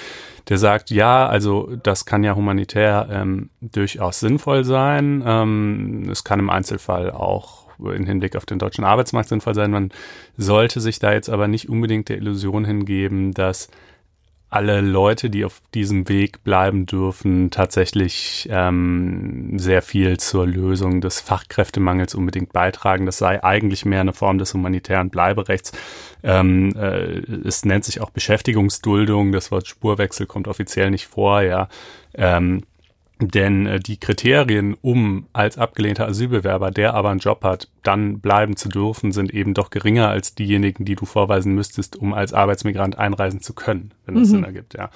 Der 0.50 0.58
sagt, 0.58 0.92
ja, 0.92 1.26
also 1.26 1.70
das 1.82 2.06
kann 2.06 2.26
ja 2.26 2.36
humanitär 2.36 3.08
ähm, 3.10 3.50
durchaus 3.62 4.20
sinnvoll 4.20 4.66
sein. 4.66 5.24
Ähm, 5.26 6.10
es 6.12 6.26
kann 6.26 6.40
im 6.40 6.50
Einzelfall 6.50 7.12
auch 7.12 7.64
in 7.80 8.06
Hinblick 8.06 8.36
auf 8.36 8.46
den 8.46 8.60
deutschen 8.60 8.84
Arbeitsmarkt 8.84 9.30
sinnvoll 9.30 9.56
sein. 9.56 9.72
Man 9.72 9.92
sollte 10.38 10.82
sich 10.82 11.00
da 11.00 11.14
jetzt 11.14 11.30
aber 11.30 11.48
nicht 11.48 11.70
unbedingt 11.70 12.10
der 12.10 12.18
Illusion 12.18 12.66
hingeben, 12.66 13.34
dass 13.34 13.70
alle 14.54 14.82
Leute, 14.82 15.30
die 15.30 15.46
auf 15.46 15.62
diesem 15.74 16.08
Weg 16.10 16.44
bleiben 16.44 16.86
dürfen, 16.86 17.50
tatsächlich 17.50 18.48
ähm, 18.52 19.58
sehr 19.58 19.82
viel 19.82 20.18
zur 20.20 20.46
Lösung 20.46 21.02
des 21.02 21.20
Fachkräftemangels 21.20 22.14
unbedingt 22.14 22.54
beitragen. 22.54 23.08
Das 23.08 23.18
sei 23.18 23.44
eigentlich 23.44 23.84
mehr 23.84 24.02
eine 24.02 24.14
Form 24.14 24.38
des 24.38 24.54
humanitären 24.54 25.10
Bleiberechts. 25.10 25.72
Ähm, 26.22 26.72
äh, 26.76 27.22
es 27.48 27.66
nennt 27.66 27.84
sich 27.84 28.00
auch 28.00 28.12
Beschäftigungsduldung. 28.12 29.32
Das 29.32 29.50
Wort 29.52 29.68
Spurwechsel 29.68 30.28
kommt 30.28 30.48
offiziell 30.48 30.92
nicht 30.92 31.08
vor, 31.08 31.42
ja. 31.42 31.68
Ähm, 32.14 32.64
Denn 33.20 33.66
äh, 33.68 33.80
die 33.80 33.98
Kriterien, 33.98 34.76
um 34.82 35.28
als 35.34 35.58
abgelehnter 35.58 36.08
Asylbewerber, 36.08 36.72
der 36.72 36.94
aber 36.94 37.10
einen 37.10 37.20
Job 37.20 37.44
hat, 37.44 37.70
dann 37.84 38.20
bleiben 38.20 38.56
zu 38.56 38.70
dürfen, 38.70 39.12
sind 39.12 39.34
eben 39.34 39.54
doch 39.54 39.70
geringer 39.70 40.10
als 40.10 40.36
diejenigen, 40.36 40.86
die 40.86 40.96
du 40.96 41.06
vorweisen 41.06 41.54
müsstest, 41.54 41.96
um 41.96 42.14
als 42.14 42.34
Arbeitsmigrant 42.34 42.98
einreisen 42.98 43.42
zu 43.42 43.54
können, 43.54 43.92
wenn 44.06 44.16
das 44.16 44.28
mhm. 44.28 44.32
Sinn 44.32 44.44
ergibt, 44.44 44.74
ja. 44.74 44.90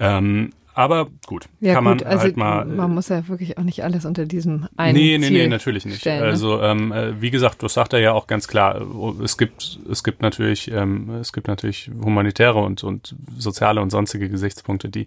Ähm, 0.00 0.50
aber 0.78 1.08
gut, 1.26 1.48
ja, 1.58 1.74
kann 1.74 1.84
gut, 1.84 2.02
man 2.02 2.06
also 2.06 2.22
halt 2.22 2.36
mal. 2.36 2.64
Man 2.64 2.94
muss 2.94 3.08
ja 3.08 3.26
wirklich 3.26 3.58
auch 3.58 3.64
nicht 3.64 3.82
alles 3.82 4.04
unter 4.04 4.26
diesem 4.26 4.68
einen 4.76 4.96
Nee, 4.96 5.18
nee, 5.18 5.26
Ziel 5.26 5.38
nee, 5.38 5.48
natürlich 5.48 5.84
nicht. 5.84 6.02
Stellen, 6.02 6.20
ne? 6.20 6.26
Also 6.26 6.62
ähm, 6.62 6.92
äh, 6.92 7.20
wie 7.20 7.32
gesagt, 7.32 7.64
das 7.64 7.74
sagt 7.74 7.94
er 7.94 7.98
ja 7.98 8.12
auch 8.12 8.28
ganz 8.28 8.46
klar. 8.46 8.80
Es 9.20 9.36
gibt, 9.36 9.80
es 9.90 10.04
gibt 10.04 10.22
natürlich, 10.22 10.70
ähm, 10.70 11.10
es 11.20 11.32
gibt 11.32 11.48
natürlich 11.48 11.90
humanitäre 12.00 12.60
und 12.60 12.84
und 12.84 13.16
soziale 13.36 13.80
und 13.80 13.90
sonstige 13.90 14.28
Gesichtspunkte, 14.28 14.88
die 14.88 15.06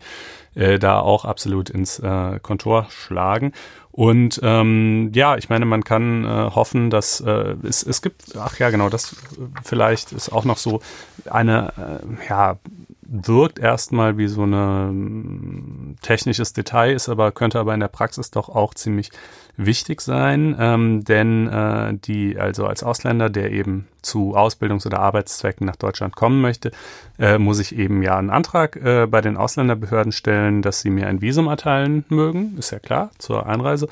äh, 0.56 0.78
da 0.78 1.00
auch 1.00 1.24
absolut 1.24 1.70
ins 1.70 2.00
äh, 2.00 2.40
Kontor 2.42 2.88
schlagen. 2.90 3.54
Und 3.92 4.42
ähm, 4.44 5.12
ja, 5.14 5.38
ich 5.38 5.48
meine, 5.48 5.64
man 5.64 5.86
kann 5.86 6.26
äh, 6.26 6.28
hoffen, 6.28 6.90
dass 6.90 7.22
äh, 7.22 7.56
es, 7.64 7.82
es 7.84 8.02
gibt, 8.02 8.36
ach 8.38 8.60
ja, 8.60 8.72
genau, 8.72 8.90
das 8.90 9.16
vielleicht 9.64 10.12
ist 10.12 10.34
auch 10.34 10.44
noch 10.44 10.58
so 10.58 10.82
eine, 11.30 12.02
äh, 12.02 12.30
ja, 12.30 12.58
wirkt 13.14 13.60
erstmal 13.60 14.18
wie 14.18 14.28
so 14.28 14.46
ein 14.46 15.98
technisches 16.02 16.54
Detail, 16.54 16.94
ist 16.94 17.10
aber, 17.10 17.34
könnte 17.34 17.60
aber 17.60 17.74
in 17.74 17.82
der 17.82 17.90
Praxis 17.90 18.32
doch 18.32 18.48
auch 18.48 18.74
ziemlich 18.74 19.12
wichtig 19.58 20.00
sein, 20.00 20.56
ähm, 20.58 21.04
denn 21.04 21.48
äh, 21.48 21.94
die, 21.94 22.40
also 22.40 22.66
als 22.66 22.84
Ausländer, 22.84 23.30
der 23.30 23.52
eben 23.52 23.88
zu 24.02 24.36
Ausbildungs- 24.38 24.86
oder 24.86 25.00
Arbeitszwecken 25.00 25.68
nach 25.68 25.76
Deutschland 25.76 26.16
kommen 26.16 26.40
möchte, 26.40 26.72
äh, 27.20 27.38
muss 27.38 27.60
ich 27.60 27.76
eben 27.76 28.02
ja 28.02 28.18
einen 28.18 28.30
Antrag 28.30 28.78
äh, 28.78 29.08
bei 29.08 29.20
den 29.20 29.36
Ausländerbehörden 29.36 30.14
stellen, 30.14 30.62
dass 30.62 30.80
sie 30.80 30.90
mir 30.90 31.08
ein 31.08 31.22
Visum 31.22 31.48
erteilen 31.48 32.06
mögen, 32.08 32.56
ist 32.58 32.72
ja 32.72 32.80
klar, 32.80 33.12
zur 33.18 33.46
Einreise. 33.46 33.90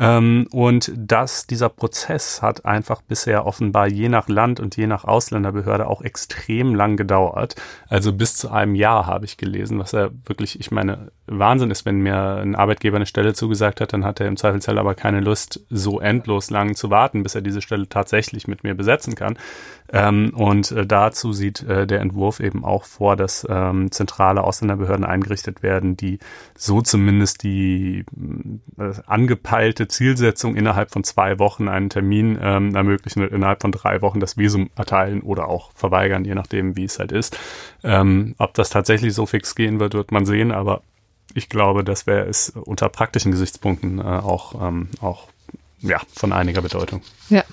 Ähm, 0.00 0.46
und 0.50 0.92
dass 0.96 1.46
dieser 1.46 1.68
Prozess 1.68 2.40
hat 2.40 2.64
einfach 2.64 3.02
bisher 3.02 3.44
offenbar 3.44 3.86
je 3.86 4.08
nach 4.08 4.28
Land 4.28 4.58
und 4.58 4.74
je 4.76 4.86
nach 4.86 5.04
Ausländerbehörde 5.04 5.86
auch 5.86 6.00
extrem 6.00 6.74
lang 6.74 6.96
gedauert. 6.96 7.54
Also 7.88 8.14
bis 8.14 8.34
zu 8.34 8.50
einem 8.50 8.74
Jahr 8.74 9.06
habe 9.06 9.26
ich 9.26 9.36
gelesen, 9.36 9.78
was 9.78 9.92
ja 9.92 10.08
wirklich, 10.24 10.58
ich 10.58 10.70
meine, 10.70 11.12
Wahnsinn 11.26 11.70
ist, 11.70 11.84
wenn 11.84 12.00
mir 12.00 12.36
ein 12.36 12.56
Arbeitgeber 12.56 12.96
eine 12.96 13.06
Stelle 13.06 13.34
zugesagt 13.34 13.82
hat, 13.82 13.92
dann 13.92 14.06
hat 14.06 14.20
er 14.20 14.26
im 14.26 14.38
Zweifelsfall 14.38 14.78
aber 14.78 14.94
keine 14.94 15.20
Lust, 15.20 15.60
so 15.68 16.00
endlos 16.00 16.48
lang 16.48 16.74
zu 16.74 16.88
warten, 16.88 17.22
bis 17.22 17.34
er 17.34 17.42
diese 17.42 17.60
Stelle 17.60 17.88
tatsächlich 17.88 18.48
mit 18.48 18.64
mir 18.64 18.74
besetzen 18.74 19.14
kann. 19.14 19.38
Ähm, 19.92 20.32
und 20.34 20.70
äh, 20.72 20.86
dazu 20.86 21.32
sieht 21.32 21.62
äh, 21.64 21.86
der 21.86 22.00
Entwurf 22.00 22.40
eben 22.40 22.64
auch 22.64 22.84
vor, 22.84 23.16
dass 23.16 23.46
ähm, 23.48 23.90
zentrale 23.90 24.44
Ausländerbehörden 24.44 25.04
eingerichtet 25.04 25.62
werden, 25.62 25.96
die 25.96 26.20
so 26.56 26.80
zumindest 26.80 27.42
die 27.42 28.04
äh, 28.78 28.92
angepeilte 29.06 29.88
Zielsetzung 29.90 30.56
innerhalb 30.56 30.90
von 30.90 31.04
zwei 31.04 31.38
Wochen 31.38 31.68
einen 31.68 31.90
Termin 31.90 32.38
ähm, 32.40 32.74
ermöglichen 32.74 33.22
und 33.22 33.32
innerhalb 33.32 33.60
von 33.60 33.72
drei 33.72 34.00
Wochen 34.02 34.20
das 34.20 34.36
Visum 34.36 34.70
erteilen 34.76 35.20
oder 35.20 35.48
auch 35.48 35.72
verweigern, 35.74 36.24
je 36.24 36.34
nachdem, 36.34 36.76
wie 36.76 36.84
es 36.84 36.98
halt 36.98 37.12
ist. 37.12 37.38
Ähm, 37.84 38.34
ob 38.38 38.54
das 38.54 38.70
tatsächlich 38.70 39.14
so 39.14 39.26
fix 39.26 39.54
gehen 39.54 39.80
wird, 39.80 39.94
wird 39.94 40.12
man 40.12 40.24
sehen, 40.24 40.52
aber 40.52 40.82
ich 41.34 41.48
glaube, 41.48 41.84
das 41.84 42.06
wäre 42.06 42.26
es 42.26 42.50
unter 42.50 42.88
praktischen 42.88 43.32
Gesichtspunkten 43.32 43.98
äh, 43.98 44.02
auch, 44.02 44.66
ähm, 44.66 44.88
auch 45.00 45.28
ja, 45.80 46.00
von 46.12 46.32
einiger 46.32 46.62
Bedeutung. 46.62 47.02
Ja, 47.28 47.44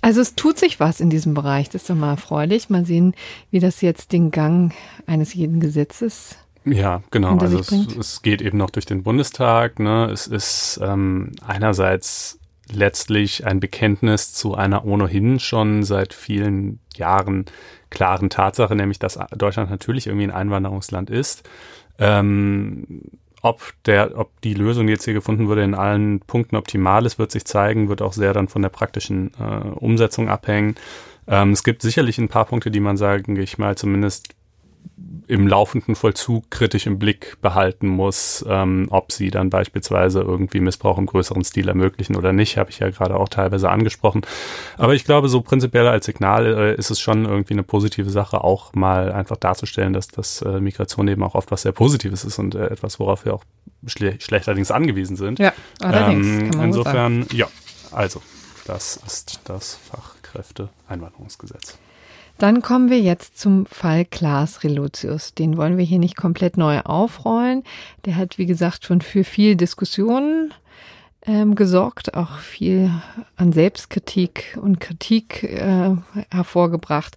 also 0.00 0.20
es 0.20 0.34
tut 0.34 0.58
sich 0.58 0.80
was 0.80 1.00
in 1.00 1.10
diesem 1.10 1.34
Bereich. 1.34 1.68
Das 1.68 1.82
ist 1.82 1.90
doch 1.90 1.94
mal 1.94 2.10
erfreulich. 2.10 2.70
Mal 2.70 2.84
sehen, 2.84 3.14
wie 3.50 3.60
das 3.60 3.80
jetzt 3.80 4.12
den 4.12 4.30
Gang 4.30 4.74
eines 5.06 5.34
jeden 5.34 5.60
Gesetzes 5.60 6.36
ja, 6.66 7.02
genau. 7.10 7.38
Also 7.38 7.58
es, 7.58 7.70
es, 7.70 8.22
geht 8.22 8.42
eben 8.42 8.58
noch 8.58 8.70
durch 8.70 8.86
den 8.86 9.02
Bundestag. 9.02 9.78
Ne? 9.78 10.10
Es 10.12 10.26
ist 10.26 10.80
ähm, 10.82 11.32
einerseits 11.46 12.40
letztlich 12.72 13.46
ein 13.46 13.60
Bekenntnis 13.60 14.32
zu 14.32 14.54
einer 14.54 14.84
ohnehin 14.84 15.38
schon 15.38 15.84
seit 15.84 16.12
vielen 16.12 16.80
Jahren 16.96 17.44
klaren 17.90 18.30
Tatsache, 18.30 18.74
nämlich 18.74 18.98
dass 18.98 19.18
Deutschland 19.36 19.70
natürlich 19.70 20.08
irgendwie 20.08 20.26
ein 20.26 20.32
Einwanderungsland 20.32 21.08
ist. 21.08 21.48
Ähm, 21.98 23.02
ob 23.42 23.72
der, 23.84 24.18
ob 24.18 24.40
die 24.40 24.54
Lösung, 24.54 24.86
die 24.86 24.92
jetzt 24.92 25.04
hier 25.04 25.14
gefunden 25.14 25.46
wurde, 25.46 25.62
in 25.62 25.74
allen 25.74 26.20
Punkten 26.20 26.56
optimal 26.56 27.06
ist, 27.06 27.18
wird 27.20 27.30
sich 27.30 27.44
zeigen, 27.44 27.88
wird 27.88 28.02
auch 28.02 28.12
sehr 28.12 28.32
dann 28.32 28.48
von 28.48 28.62
der 28.62 28.70
praktischen 28.70 29.30
äh, 29.38 29.68
Umsetzung 29.68 30.28
abhängen. 30.28 30.74
Ähm, 31.28 31.52
es 31.52 31.62
gibt 31.62 31.82
sicherlich 31.82 32.18
ein 32.18 32.28
paar 32.28 32.46
Punkte, 32.46 32.72
die 32.72 32.80
man, 32.80 32.96
sagen 32.96 33.36
ich 33.36 33.58
mal, 33.58 33.76
zumindest 33.76 34.34
im 35.28 35.46
laufenden 35.46 35.94
Vollzug 35.94 36.50
kritisch 36.50 36.86
im 36.86 36.98
Blick 36.98 37.36
behalten 37.42 37.88
muss, 37.88 38.44
ähm, 38.48 38.86
ob 38.90 39.12
sie 39.12 39.30
dann 39.30 39.50
beispielsweise 39.50 40.20
irgendwie 40.20 40.60
Missbrauch 40.60 40.98
im 40.98 41.06
größeren 41.06 41.44
Stil 41.44 41.68
ermöglichen 41.68 42.16
oder 42.16 42.32
nicht, 42.32 42.56
habe 42.58 42.70
ich 42.70 42.78
ja 42.78 42.90
gerade 42.90 43.16
auch 43.16 43.28
teilweise 43.28 43.70
angesprochen. 43.70 44.22
Aber 44.76 44.94
ich 44.94 45.04
glaube, 45.04 45.28
so 45.28 45.40
prinzipiell 45.40 45.88
als 45.88 46.06
Signal 46.06 46.46
äh, 46.46 46.74
ist 46.76 46.90
es 46.90 47.00
schon 47.00 47.24
irgendwie 47.24 47.54
eine 47.54 47.62
positive 47.62 48.10
Sache, 48.10 48.44
auch 48.44 48.74
mal 48.74 49.12
einfach 49.12 49.36
darzustellen, 49.36 49.92
dass 49.92 50.08
das 50.08 50.42
äh, 50.42 50.60
Migration 50.60 51.08
eben 51.08 51.22
auch 51.22 51.34
oft 51.34 51.50
was 51.50 51.62
sehr 51.62 51.72
Positives 51.72 52.24
ist 52.24 52.38
und 52.38 52.54
äh, 52.54 52.66
etwas, 52.66 53.00
worauf 53.00 53.24
wir 53.24 53.34
auch 53.34 53.44
schle 53.86 54.20
schlechterdings 54.20 54.70
angewiesen 54.70 55.16
sind. 55.16 55.38
Ja, 55.38 55.52
allerdings. 55.80 56.26
Ähm, 56.26 56.60
insofern, 56.62 57.26
ja, 57.32 57.48
also, 57.92 58.22
das 58.66 59.00
ist 59.06 59.40
das 59.44 59.78
Fachkräfte-Einwanderungsgesetz. 59.90 61.78
Dann 62.38 62.60
kommen 62.60 62.90
wir 62.90 63.00
jetzt 63.00 63.38
zum 63.38 63.64
Fall 63.66 64.04
Klaas 64.04 64.62
Relotius. 64.62 65.32
Den 65.34 65.56
wollen 65.56 65.78
wir 65.78 65.84
hier 65.84 65.98
nicht 65.98 66.16
komplett 66.16 66.56
neu 66.56 66.80
aufrollen. 66.80 67.62
Der 68.04 68.16
hat, 68.16 68.36
wie 68.36 68.46
gesagt, 68.46 68.84
schon 68.84 69.00
für 69.00 69.24
viel 69.24 69.56
Diskussionen 69.56 70.52
ähm, 71.26 71.54
gesorgt, 71.54 72.14
auch 72.14 72.38
viel 72.38 72.90
an 73.36 73.52
Selbstkritik 73.52 74.58
und 74.60 74.80
Kritik 74.80 75.42
äh, 75.42 75.96
hervorgebracht. 76.30 77.16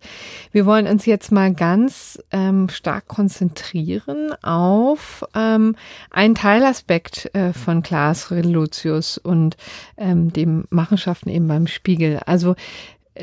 Wir 0.52 0.66
wollen 0.66 0.88
uns 0.88 1.06
jetzt 1.06 1.32
mal 1.32 1.54
ganz 1.54 2.20
ähm, 2.32 2.70
stark 2.70 3.08
konzentrieren 3.08 4.34
auf 4.42 5.24
ähm, 5.36 5.76
einen 6.10 6.34
Teilaspekt 6.34 7.30
äh, 7.36 7.54
von 7.54 7.84
Klaas 7.84 8.32
Relotius 8.32 9.18
und 9.18 9.58
ähm, 9.98 10.34
dem 10.34 10.66
Machenschaften 10.70 11.30
eben 11.30 11.48
beim 11.48 11.68
Spiegel. 11.68 12.20
Also 12.26 12.56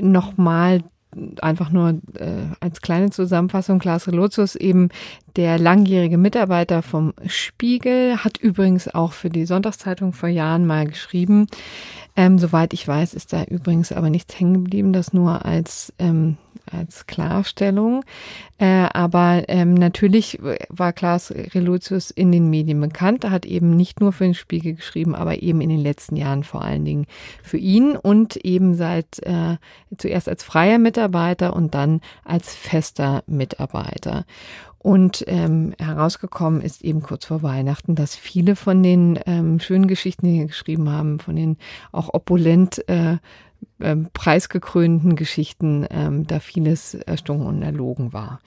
nochmal 0.00 0.82
einfach 1.40 1.70
nur 1.70 2.00
äh, 2.18 2.46
als 2.60 2.80
kleine 2.80 3.10
Zusammenfassung, 3.10 3.78
Klaas 3.78 4.06
Relotius 4.06 4.54
eben 4.54 4.88
der 5.36 5.58
langjährige 5.58 6.18
Mitarbeiter 6.18 6.82
vom 6.82 7.14
Spiegel, 7.26 8.24
hat 8.24 8.38
übrigens 8.38 8.92
auch 8.94 9.12
für 9.12 9.30
die 9.30 9.46
Sonntagszeitung 9.46 10.12
vor 10.12 10.28
Jahren 10.28 10.66
mal 10.66 10.86
geschrieben. 10.86 11.46
Ähm, 12.16 12.38
soweit 12.38 12.72
ich 12.72 12.86
weiß, 12.86 13.14
ist 13.14 13.32
da 13.32 13.44
übrigens 13.44 13.92
aber 13.92 14.10
nichts 14.10 14.38
hängen 14.38 14.54
geblieben, 14.54 14.92
das 14.92 15.12
nur 15.12 15.44
als 15.44 15.92
ähm, 15.98 16.38
als 16.70 17.06
Klarstellung. 17.06 18.04
Äh, 18.58 18.88
aber 18.92 19.44
ähm, 19.48 19.74
natürlich 19.74 20.38
war 20.68 20.92
Klaas 20.92 21.30
Relotius 21.30 22.10
in 22.10 22.32
den 22.32 22.50
Medien 22.50 22.80
bekannt. 22.80 23.24
Er 23.24 23.30
hat 23.30 23.46
eben 23.46 23.76
nicht 23.76 24.00
nur 24.00 24.12
für 24.12 24.24
den 24.24 24.34
Spiegel 24.34 24.74
geschrieben, 24.74 25.14
aber 25.14 25.42
eben 25.42 25.60
in 25.60 25.68
den 25.68 25.80
letzten 25.80 26.16
Jahren 26.16 26.44
vor 26.44 26.62
allen 26.62 26.84
Dingen 26.84 27.06
für 27.42 27.58
ihn 27.58 27.96
und 27.96 28.36
eben 28.36 28.74
seit 28.74 29.20
äh, 29.22 29.56
zuerst 29.96 30.28
als 30.28 30.42
freier 30.42 30.78
Mitarbeiter 30.78 31.54
und 31.54 31.74
dann 31.74 32.00
als 32.24 32.54
fester 32.54 33.22
Mitarbeiter. 33.26 34.24
Und 34.86 35.24
ähm, 35.26 35.74
herausgekommen 35.80 36.60
ist 36.60 36.84
eben 36.84 37.02
kurz 37.02 37.24
vor 37.24 37.42
Weihnachten, 37.42 37.96
dass 37.96 38.14
viele 38.14 38.54
von 38.54 38.84
den 38.84 39.18
ähm, 39.26 39.58
schönen 39.58 39.88
Geschichten, 39.88 40.26
die 40.26 40.38
wir 40.38 40.46
geschrieben 40.46 40.90
haben, 40.90 41.18
von 41.18 41.34
den 41.34 41.56
auch 41.90 42.14
opulent 42.14 42.88
äh, 42.88 43.16
ähm, 43.80 44.08
preisgekrönten 44.12 45.16
Geschichten 45.16 45.86
ähm, 45.90 46.26
da 46.26 46.40
vieles 46.40 46.94
erstunken 46.94 47.46
und 47.46 47.62
erlogen 47.62 48.12
war. 48.12 48.40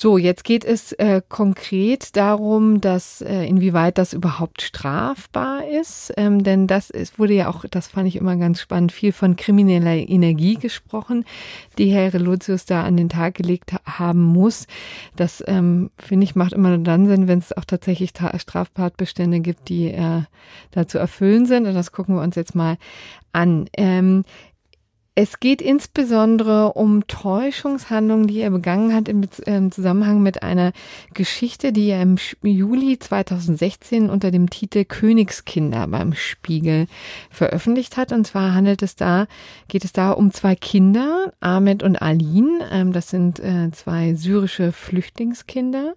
So, 0.00 0.16
jetzt 0.16 0.44
geht 0.44 0.64
es 0.64 0.92
äh, 0.92 1.22
konkret 1.28 2.14
darum, 2.14 2.80
dass 2.80 3.20
äh, 3.20 3.42
inwieweit 3.42 3.98
das 3.98 4.12
überhaupt 4.12 4.62
strafbar 4.62 5.66
ist, 5.68 6.12
ähm, 6.16 6.44
denn 6.44 6.68
das 6.68 6.90
ist, 6.90 7.18
wurde 7.18 7.34
ja 7.34 7.48
auch, 7.48 7.64
das 7.68 7.88
fand 7.88 8.06
ich 8.06 8.14
immer 8.14 8.36
ganz 8.36 8.60
spannend, 8.60 8.92
viel 8.92 9.10
von 9.10 9.34
krimineller 9.34 9.96
Energie 9.96 10.54
gesprochen, 10.54 11.24
die 11.78 11.90
Herr 11.90 12.14
Relotius 12.14 12.64
da 12.64 12.84
an 12.84 12.96
den 12.96 13.08
Tag 13.08 13.34
gelegt 13.34 13.72
haben 13.84 14.22
muss. 14.22 14.68
Das 15.16 15.42
ähm, 15.48 15.90
finde 15.98 16.22
ich 16.22 16.36
macht 16.36 16.52
immer 16.52 16.68
nur 16.68 16.78
dann 16.78 17.08
Sinn, 17.08 17.26
wenn 17.26 17.40
es 17.40 17.56
auch 17.56 17.64
tatsächlich 17.64 18.10
Straftatbestände 18.10 19.40
gibt, 19.40 19.68
die 19.68 19.88
äh, 19.88 20.22
da 20.70 20.86
zu 20.86 20.98
erfüllen 20.98 21.44
sind. 21.44 21.66
Und 21.66 21.74
das 21.74 21.90
gucken 21.90 22.14
wir 22.14 22.22
uns 22.22 22.36
jetzt 22.36 22.54
mal 22.54 22.76
an. 23.32 23.68
Ähm, 23.76 24.22
Es 25.20 25.40
geht 25.40 25.60
insbesondere 25.60 26.74
um 26.74 27.08
Täuschungshandlungen, 27.08 28.28
die 28.28 28.38
er 28.38 28.50
begangen 28.50 28.94
hat 28.94 29.08
im, 29.08 29.22
im 29.46 29.72
Zusammenhang 29.72 30.22
mit 30.22 30.44
einer 30.44 30.70
Geschichte, 31.12 31.72
die 31.72 31.88
er 31.88 32.02
im 32.02 32.18
Juli 32.40 33.00
2016 33.00 34.10
unter 34.10 34.30
dem 34.30 34.48
Titel 34.48 34.84
Königskinder 34.84 35.88
beim 35.88 36.14
Spiegel 36.14 36.86
veröffentlicht 37.30 37.96
hat. 37.96 38.12
Und 38.12 38.28
zwar 38.28 38.54
handelt 38.54 38.80
es 38.84 38.94
da, 38.94 39.26
geht 39.66 39.84
es 39.84 39.92
da 39.92 40.12
um 40.12 40.30
zwei 40.30 40.54
Kinder, 40.54 41.32
Ahmed 41.40 41.82
und 41.82 42.00
Alin. 42.00 42.60
Ähm, 42.70 42.92
das 42.92 43.10
sind 43.10 43.40
äh, 43.40 43.72
zwei 43.72 44.14
syrische 44.14 44.70
Flüchtlingskinder 44.70 45.94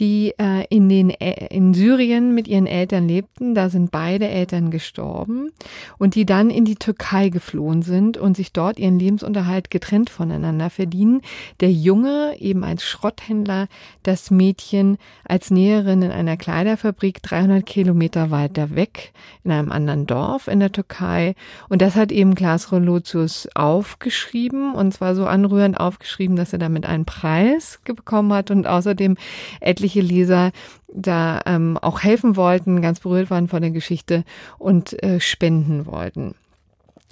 die 0.00 0.32
äh, 0.38 0.64
in, 0.70 0.88
den, 0.88 1.10
in 1.10 1.74
Syrien 1.74 2.34
mit 2.34 2.48
ihren 2.48 2.66
Eltern 2.66 3.06
lebten. 3.06 3.54
Da 3.54 3.68
sind 3.68 3.90
beide 3.90 4.28
Eltern 4.28 4.70
gestorben 4.70 5.50
und 5.98 6.14
die 6.14 6.24
dann 6.24 6.48
in 6.50 6.64
die 6.64 6.76
Türkei 6.76 7.28
geflohen 7.28 7.82
sind 7.82 8.16
und 8.16 8.36
sich 8.40 8.52
dort 8.52 8.78
ihren 8.78 8.98
Lebensunterhalt 8.98 9.70
getrennt 9.70 10.08
voneinander 10.08 10.70
verdienen. 10.70 11.20
Der 11.60 11.70
Junge 11.70 12.34
eben 12.38 12.64
als 12.64 12.84
Schrotthändler, 12.84 13.68
das 14.02 14.30
Mädchen 14.30 14.96
als 15.24 15.50
Näherin 15.50 16.00
in 16.00 16.10
einer 16.10 16.38
Kleiderfabrik 16.38 17.22
300 17.22 17.66
Kilometer 17.66 18.30
weiter 18.30 18.74
weg 18.74 19.12
in 19.44 19.52
einem 19.52 19.70
anderen 19.70 20.06
Dorf 20.06 20.48
in 20.48 20.60
der 20.60 20.72
Türkei. 20.72 21.34
Und 21.68 21.82
das 21.82 21.96
hat 21.96 22.10
eben 22.12 22.34
Klaas 22.34 22.72
Rolotius 22.72 23.46
aufgeschrieben 23.54 24.74
und 24.74 24.94
zwar 24.94 25.14
so 25.14 25.26
anrührend 25.26 25.78
aufgeschrieben, 25.78 26.36
dass 26.36 26.54
er 26.54 26.58
damit 26.58 26.86
einen 26.86 27.04
Preis 27.04 27.78
bekommen 27.84 28.32
hat 28.32 28.50
und 28.50 28.66
außerdem 28.66 29.16
etliche 29.60 30.00
Leser 30.00 30.52
da 30.92 31.40
ähm, 31.44 31.78
auch 31.78 32.02
helfen 32.02 32.36
wollten, 32.36 32.80
ganz 32.80 33.00
berührt 33.00 33.30
waren 33.30 33.48
von 33.48 33.60
der 33.60 33.70
Geschichte 33.70 34.24
und 34.58 35.00
äh, 35.02 35.20
spenden 35.20 35.86
wollten. 35.86 36.34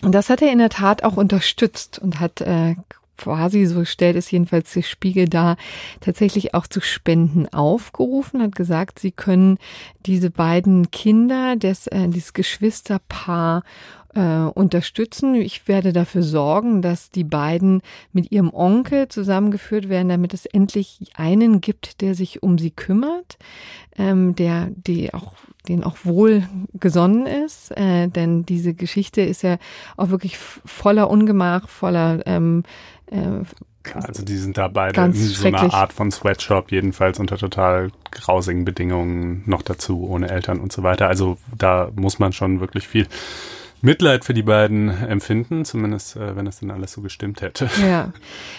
Und 0.03 0.13
das 0.13 0.31
hat 0.31 0.43
er 0.43 0.53
in 0.53 0.59
der 0.59 0.71
Tat 0.71 1.03
auch 1.03 1.17
unterstützt 1.17 1.99
und 1.99 2.21
hat 2.21 2.41
äh, 2.41 2.77
quasi, 3.19 3.67
so 3.67 3.85
stellt 3.85 4.17
es 4.17 4.31
jedenfalls 4.31 4.73
der 4.73 4.83
Spiegel 4.83 5.29
dar, 5.29 5.57
tatsächlich 6.01 6.55
auch 6.55 6.67
zu 6.67 6.81
Spenden 6.81 7.53
aufgerufen, 7.53 8.41
hat 8.41 8.55
gesagt, 8.55 9.01
sie 9.01 9.11
können 9.11 9.59
diese 10.07 10.31
beiden 10.31 10.91
Kinder, 10.91 11.57
des, 11.57 11.89
äh, 11.89 12.09
dieses 12.09 12.33
Geschwisterpaar 12.33 13.65
äh, 14.19 14.51
unterstützen. 14.53 15.37
Ich 15.37 15.69
werde 15.69 15.93
dafür 15.93 16.25
sorgen, 16.25 16.83
dass 16.83 17.11
die 17.11 17.23
beiden 17.23 17.83
mit 18.13 18.33
ihrem 18.33 18.53
Onkel 18.53 19.07
zusammengeführt 19.07 19.89
werden, 19.89 20.09
damit 20.09 20.35
es 20.35 20.45
endlich 20.45 21.13
einen 21.15 21.61
gibt, 21.61 22.01
der 22.01 22.17
sich 22.17 22.43
um 22.43 22.59
sie 22.59 22.73
kümmert, 22.73 23.39
ähm, 23.97 24.35
der 24.35 24.71
die 24.75 25.15
auch 25.15 25.35
den 25.69 25.85
auch 25.85 25.99
wohl 26.05 26.49
gesonnen 26.75 27.27
ist, 27.27 27.71
äh, 27.77 28.09
denn 28.09 28.45
diese 28.45 28.75
Geschichte 28.75 29.21
ist 29.21 29.43
ja 29.43 29.59
auch 29.97 30.09
wirklich 30.09 30.39
voller 30.39 31.11
Ungemach, 31.11 31.69
voller 31.69 32.27
ähm, 32.27 32.65
äh, 33.11 33.45
also 33.95 34.23
die 34.23 34.37
sind 34.37 34.59
da 34.59 34.69
beide 34.69 35.01
in 35.01 35.15
so 35.15 35.47
einer 35.47 35.73
Art 35.73 35.95
von 35.95 36.11
Sweatshop, 36.11 36.71
jedenfalls 36.71 37.19
unter 37.19 37.39
total 37.39 37.91
grausigen 38.11 38.67
Bedingungen 38.67 39.45
noch 39.47 39.63
dazu, 39.63 40.07
ohne 40.07 40.29
Eltern 40.29 40.61
und 40.61 40.73
so 40.73 40.83
weiter. 40.83 41.09
Also 41.09 41.39
da 41.57 41.91
muss 41.95 42.19
man 42.19 42.35
schon 42.35 42.61
wirklich 42.61 42.87
viel 42.87 43.07
Mitleid 43.81 44.25
für 44.25 44.35
die 44.35 44.43
beiden 44.43 44.89
empfinden, 44.89 45.65
zumindest 45.65 46.17
äh, 46.17 46.37
wenn 46.37 46.45
das 46.45 46.61
dann 46.61 46.71
alles 46.71 46.93
so 46.93 47.01
gestimmt 47.01 47.43
hätte. 47.43 47.69
Ja, 47.81 48.13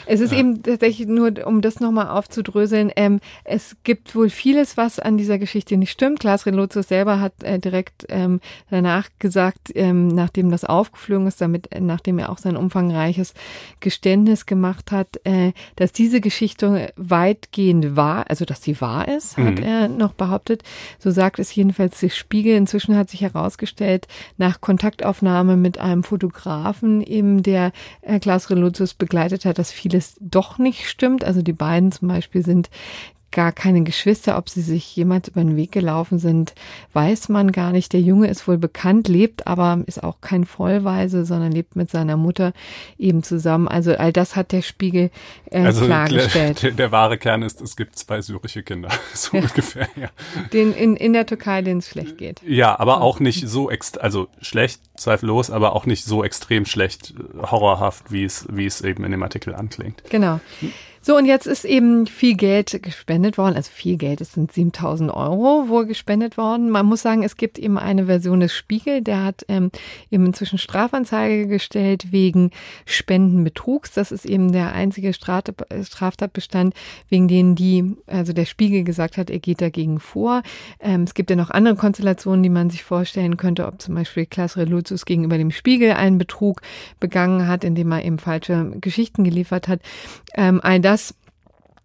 es 0.05 0.21
ist 0.21 0.32
ja. 0.32 0.39
eben 0.39 0.63
tatsächlich 0.63 1.08
nur, 1.08 1.45
um 1.45 1.62
das 1.62 1.79
nochmal 1.79 2.08
aufzudröseln, 2.08 2.91
ähm, 2.95 3.19
es 3.43 3.75
gibt 3.84 4.15
wohl 4.15 4.29
vieles, 4.29 4.77
was 4.77 4.99
an 4.99 5.17
dieser 5.17 5.38
Geschichte 5.38 5.77
nicht 5.77 5.91
stimmt. 5.91 6.19
Klaas 6.19 6.45
Relotius 6.45 6.88
selber 6.88 7.19
hat 7.19 7.43
äh, 7.43 7.60
direkt 7.60 8.05
ähm, 8.10 8.39
danach 8.69 9.10
gesagt, 9.19 9.71
ähm, 9.75 10.08
nachdem 10.08 10.51
das 10.51 10.63
aufgeflogen 10.63 11.27
ist, 11.27 11.41
damit, 11.41 11.71
äh, 11.71 11.82
nachdem 11.82 12.19
er 12.19 12.29
auch 12.29 12.38
sein 12.38 12.55
umfangreiches 12.55 13.34
Geständnis 13.79 14.45
gemacht 14.45 14.91
hat, 14.91 15.19
äh, 15.25 15.51
dass 15.75 15.91
diese 15.91 16.21
Geschichte 16.21 16.93
weitgehend 16.95 17.95
wahr, 17.95 18.25
also 18.29 18.45
dass 18.45 18.63
sie 18.63 18.79
wahr 18.82 19.08
ist, 19.08 19.38
hat 19.38 19.60
mhm. 19.60 19.63
er 19.63 19.88
noch 19.88 20.13
behauptet. 20.13 20.63
So 20.97 21.12
sagt 21.12 21.39
es 21.39 21.53
jedenfalls 21.53 21.99
der 21.99 22.10
Spiegel. 22.10 22.55
Inzwischen 22.55 22.95
hat 22.95 23.10
sich 23.10 23.21
herausgestellt, 23.21 24.08
nach 24.38 24.62
Kontakt 24.62 25.05
Kontaktaufnahme 25.10 25.58
mit 25.58 25.80
einem 25.80 26.04
Fotografen, 26.04 27.02
eben 27.02 27.41
der 27.41 27.72
Herr 28.02 28.19
Klaas 28.19 28.50
Relotius 28.50 28.93
begleitet 28.93 29.45
hat, 29.45 29.58
dass 29.58 29.72
vieles 29.72 30.15
doch 30.19 30.58
nicht 30.60 30.88
stimmt. 30.88 31.24
Also 31.24 31.41
die 31.41 31.54
beiden 31.54 31.91
zum 31.91 32.08
Beispiel 32.08 32.45
sind 32.45 32.69
gar 33.31 33.51
keine 33.51 33.83
Geschwister, 33.83 34.37
ob 34.37 34.49
sie 34.49 34.61
sich 34.61 34.95
jemals 34.95 35.27
über 35.27 35.41
den 35.41 35.55
Weg 35.55 35.71
gelaufen 35.71 36.19
sind, 36.19 36.53
weiß 36.93 37.29
man 37.29 37.51
gar 37.51 37.71
nicht. 37.71 37.93
Der 37.93 38.01
Junge 38.01 38.27
ist 38.27 38.47
wohl 38.47 38.57
bekannt, 38.57 39.07
lebt 39.07 39.47
aber, 39.47 39.83
ist 39.85 40.03
auch 40.03 40.21
kein 40.21 40.45
Vollweise, 40.45 41.25
sondern 41.25 41.51
lebt 41.51 41.75
mit 41.75 41.91
seiner 41.91 42.17
Mutter 42.17 42.53
eben 42.97 43.23
zusammen. 43.23 43.67
Also 43.67 43.95
all 43.95 44.11
das 44.11 44.35
hat 44.35 44.51
der 44.51 44.61
Spiegel 44.61 45.11
äh, 45.51 45.59
also 45.59 45.85
klargestellt. 45.85 46.63
Der, 46.63 46.71
der, 46.71 46.91
wahre 46.91 47.17
Kern 47.17 47.43
ist, 47.43 47.61
es 47.61 47.75
gibt 47.75 47.97
zwei 47.97 48.21
syrische 48.21 48.63
Kinder, 48.63 48.89
so 49.13 49.37
ja. 49.37 49.43
ungefähr. 49.43 49.87
Ja. 49.95 50.09
Den 50.53 50.73
in, 50.73 50.95
in 50.95 51.13
der 51.13 51.25
Türkei, 51.25 51.61
denen 51.61 51.79
es 51.79 51.89
schlecht 51.89 52.17
geht. 52.17 52.41
Ja, 52.45 52.79
aber 52.79 53.01
auch 53.01 53.19
nicht 53.19 53.47
so, 53.47 53.69
ext 53.69 54.01
also 54.01 54.27
schlecht, 54.41 54.81
zweifellos, 54.97 55.51
aber 55.51 55.75
auch 55.75 55.85
nicht 55.85 56.05
so 56.05 56.23
extrem 56.23 56.65
schlecht, 56.65 57.13
horrorhaft, 57.39 58.11
wie 58.11 58.23
es, 58.23 58.47
wie 58.51 58.65
es 58.65 58.81
eben 58.81 59.03
in 59.03 59.11
dem 59.11 59.23
Artikel 59.23 59.53
anklingt. 59.53 60.03
Genau. 60.09 60.39
So, 61.01 61.15
und 61.15 61.25
jetzt 61.25 61.47
ist 61.47 61.63
eben 61.63 62.07
viel 62.07 62.35
Geld 62.35 62.83
gespendet 62.83 63.38
worden. 63.38 63.55
Also 63.55 63.71
viel 63.71 63.95
Geld, 63.95 64.19
es 64.19 64.33
sind 64.33 64.51
7000 64.51 65.12
Euro 65.12 65.69
wohl 65.69 65.85
gespendet 65.85 66.38
worden. 66.38 66.69
Man 66.69 66.85
muss 66.85 67.01
sagen, 67.01 67.23
es 67.23 67.38
gibt 67.38 67.57
eben 67.57 67.77
eine 67.77 68.07
Version 68.07 68.41
des 68.41 68.53
Spiegel, 68.53 69.01
der 69.01 69.23
hat 69.23 69.45
ähm, 69.47 69.71
eben 70.12 70.25
inzwischen 70.25 70.57
Strafanzeige 70.57 71.47
gestellt 71.47 72.12
wegen 72.12 72.51
Spendenbetrugs. 72.85 73.93
Das 73.93 74.12
ist 74.12 74.25
eben 74.25 74.51
der 74.51 74.73
einzige 74.73 75.13
Straftatbestand, 75.13 76.73
wegen 77.07 77.27
denen 77.29 77.55
die, 77.55 77.95
also 78.05 78.33
der 78.33 78.45
Spiegel 78.45 78.83
gesagt 78.83 79.17
hat, 79.17 79.29
er 79.29 79.39
geht 79.39 79.62
dagegen 79.62 79.99
vor. 79.99 80.43
Ähm, 80.81 81.03
es 81.03 81.13
gibt 81.13 81.29
ja 81.29 81.38
noch 81.38 81.49
andere 81.49 81.75
Konstellationen, 81.75 82.43
die 82.43 82.49
man 82.49 82.69
sich 82.69 82.83
vorstellen 82.83 83.38
könnte, 83.38 83.67
ob 83.67 83.81
zum 83.81 83.95
Beispiel 83.95 84.25
Klaas 84.25 84.57
Reluzius 84.57 85.05
gegenüber 85.05 85.38
dem 85.38 85.51
Spiegel 85.51 85.93
einen 85.93 86.17
Betrug 86.17 86.62
begangen 86.99 87.47
hat, 87.47 87.63
indem 87.63 87.93
er 87.93 88.03
eben 88.03 88.19
falsche 88.19 88.73
Geschichten 88.81 89.23
geliefert 89.23 89.69
hat. 89.69 89.79
Ähm, 90.35 90.59
all 90.62 90.81
das 90.81 90.98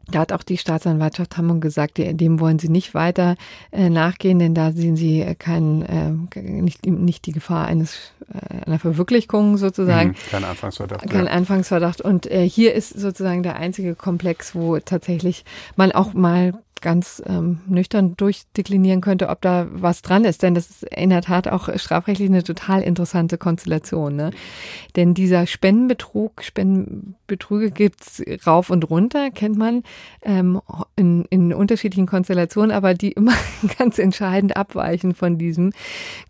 da 0.09 0.21
hat 0.21 0.33
auch 0.33 0.43
die 0.43 0.59
Staatsanwaltschaft 0.59 1.37
Hamburg 1.37 1.61
gesagt, 1.61 1.99
dem 1.99 2.41
wollen 2.41 2.59
sie 2.59 2.69
nicht 2.69 2.95
weiter 2.95 3.37
äh, 3.73 3.89
nachgehen, 3.89 4.39
denn 4.39 4.55
da 4.55 4.73
sehen 4.73 4.97
sie 4.97 5.21
äh, 5.21 5.35
keinen, 5.35 5.83
äh, 5.83 6.41
nicht, 6.41 6.87
nicht 6.87 7.27
die 7.27 7.33
Gefahr 7.33 7.67
eines 7.67 8.13
einer 8.67 8.79
Verwirklichung 8.79 9.59
sozusagen. 9.59 10.11
Mhm, 10.11 10.31
kein 10.31 10.45
Anfangsverdacht. 10.45 11.11
Kein 11.11 11.27
ja. 11.27 11.31
Anfangsverdacht. 11.31 12.01
Und 12.01 12.27
hier 12.27 12.73
ist 12.73 12.99
sozusagen 12.99 13.43
der 13.43 13.57
einzige 13.57 13.95
Komplex, 13.95 14.55
wo 14.55 14.79
tatsächlich 14.79 15.45
man 15.77 15.93
auch 15.93 16.15
mal 16.15 16.55
ganz 16.85 17.21
ähm, 17.27 17.61
nüchtern 17.67 18.15
durchdeklinieren 18.17 19.01
könnte, 19.01 19.31
ob 19.31 19.41
da 19.41 19.67
was 19.71 20.03
dran 20.03 20.25
ist. 20.25 20.43
Denn 20.43 20.55
das 20.55 20.71
ist 20.71 20.83
in 20.85 21.11
der 21.11 21.23
Tat 21.23 21.49
auch 21.49 21.69
strafrechtlich 21.77 22.29
eine 22.29 22.45
total 22.45 22.83
interessante 22.83 23.39
Konstellation. 23.39 24.15
Ne? 24.15 24.31
Denn 24.95 25.15
dieser 25.15 25.47
Spendenbetrug, 25.47 26.43
Spendenbetrüge 26.45 27.71
gibt's 27.71 28.23
rauf 28.47 28.69
und 28.71 28.89
runter, 28.91 29.31
kennt 29.31 29.57
man 29.57 29.83
ähm, 30.23 30.61
in, 30.95 31.25
in 31.31 31.55
unterschiedlichen 31.55 32.07
Konstellationen, 32.07 32.71
aber 32.71 32.93
die 32.93 33.13
immer 33.13 33.35
ganz 33.79 33.99
entscheidend 33.99 34.57
abweichen 34.57 35.15
von 35.15 35.39
diesem 35.39 35.73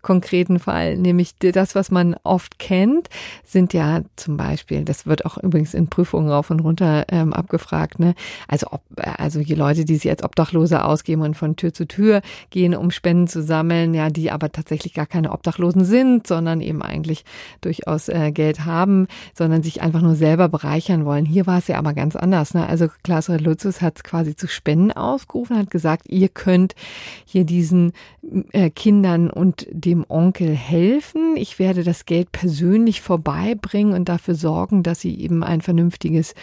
konkreten 0.01 0.59
Fall. 0.59 0.97
Nämlich 0.97 1.37
das, 1.37 1.75
was 1.75 1.91
man 1.91 2.15
oft 2.23 2.59
kennt, 2.59 3.09
sind 3.43 3.73
ja 3.73 4.03
zum 4.15 4.37
Beispiel, 4.37 4.85
das 4.85 5.05
wird 5.05 5.25
auch 5.25 5.37
übrigens 5.37 5.73
in 5.73 5.87
Prüfungen 5.87 6.29
rauf 6.29 6.49
und 6.49 6.61
runter 6.61 7.05
ähm, 7.09 7.33
abgefragt, 7.33 7.99
ne? 7.99 8.15
Also 8.47 8.67
ob, 8.71 8.81
also 8.95 9.41
die 9.41 9.53
Leute, 9.53 9.83
die 9.83 9.97
sich 9.97 10.09
als 10.09 10.23
Obdachlose 10.23 10.44
Obdachlose 10.45 10.83
ausgeben 10.83 11.21
und 11.23 11.35
von 11.35 11.55
Tür 11.55 11.73
zu 11.73 11.87
Tür 11.87 12.21
gehen, 12.51 12.75
um 12.75 12.91
Spenden 12.91 13.27
zu 13.27 13.41
sammeln, 13.41 13.93
ja, 13.93 14.09
die 14.09 14.29
aber 14.29 14.51
tatsächlich 14.51 14.93
gar 14.93 15.07
keine 15.07 15.31
Obdachlosen 15.31 15.85
sind, 15.85 16.27
sondern 16.27 16.61
eben 16.61 16.83
eigentlich 16.83 17.25
durchaus 17.61 18.09
äh, 18.09 18.31
Geld 18.31 18.65
haben, 18.65 19.07
sondern 19.33 19.63
sich 19.63 19.81
einfach 19.81 20.01
nur 20.01 20.15
selber 20.15 20.47
bereichern 20.47 21.05
wollen. 21.05 21.25
Hier 21.25 21.47
war 21.47 21.57
es 21.57 21.67
ja 21.67 21.77
aber 21.77 21.93
ganz 21.93 22.15
anders. 22.15 22.53
Ne? 22.53 22.67
Also 22.67 22.87
Klaas 23.03 23.27
Lutzes 23.27 23.81
hat 23.81 24.03
quasi 24.03 24.35
zu 24.35 24.47
Spenden 24.47 24.91
aufgerufen, 24.91 25.57
hat 25.57 25.71
gesagt, 25.71 26.07
ihr 26.07 26.29
könnt 26.29 26.75
hier 27.25 27.43
diesen 27.43 27.93
äh, 28.51 28.69
Kindern 28.69 29.31
und 29.31 29.65
dem 29.71 30.05
Onkel 30.07 30.49
helfen. 30.49 31.35
Ich 31.37 31.57
werde 31.57 31.83
das 31.83 32.05
Geld 32.05 32.31
persönlich 32.31 33.01
vorbeibringen 33.01 33.93
und 33.93 34.09
dafür 34.09 34.35
sorgen, 34.35 34.83
dass 34.83 34.99
sie 34.99 35.19
eben 35.19 35.43
ein 35.43 35.61
vernünftiges 35.61 36.35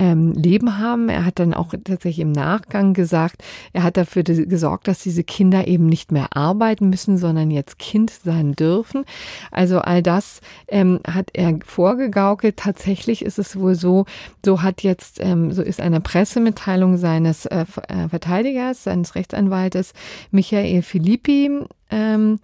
ähm, 0.00 0.32
Leben 0.32 0.78
haben. 0.78 1.10
Er 1.10 1.24
hat 1.26 1.38
dann 1.38 1.54
auch 1.54 1.74
tatsächlich 1.84 2.20
im 2.20 2.32
Nachgang 2.32 2.94
gesagt, 2.94 3.44
er 3.74 3.82
hat 3.82 3.98
dafür 3.98 4.24
gesorgt, 4.24 4.88
dass 4.88 5.02
diese 5.02 5.22
Kinder 5.22 5.68
eben 5.68 5.86
nicht 5.86 6.10
mehr 6.10 6.34
arbeiten 6.36 6.88
müssen, 6.88 7.18
sondern 7.18 7.50
jetzt 7.50 7.78
Kind 7.78 8.10
sein 8.10 8.52
dürfen. 8.52 9.04
Also 9.50 9.78
all 9.78 10.02
das 10.02 10.40
ähm, 10.68 11.00
hat 11.06 11.28
er 11.34 11.58
vorgegaukelt. 11.64 12.56
Tatsächlich 12.56 13.22
ist 13.22 13.38
es 13.38 13.60
wohl 13.60 13.74
so, 13.74 14.06
so 14.44 14.62
hat 14.62 14.82
jetzt, 14.82 15.20
ähm, 15.20 15.52
so 15.52 15.62
ist 15.62 15.80
eine 15.80 16.00
Pressemitteilung 16.00 16.96
seines 16.96 17.44
äh, 17.46 17.66
äh 17.88 18.08
Verteidigers, 18.08 18.84
seines 18.84 19.14
Rechtsanwaltes 19.14 19.92
Michael 20.30 20.80
Filippi, 20.80 21.50
ähm, 21.90 22.38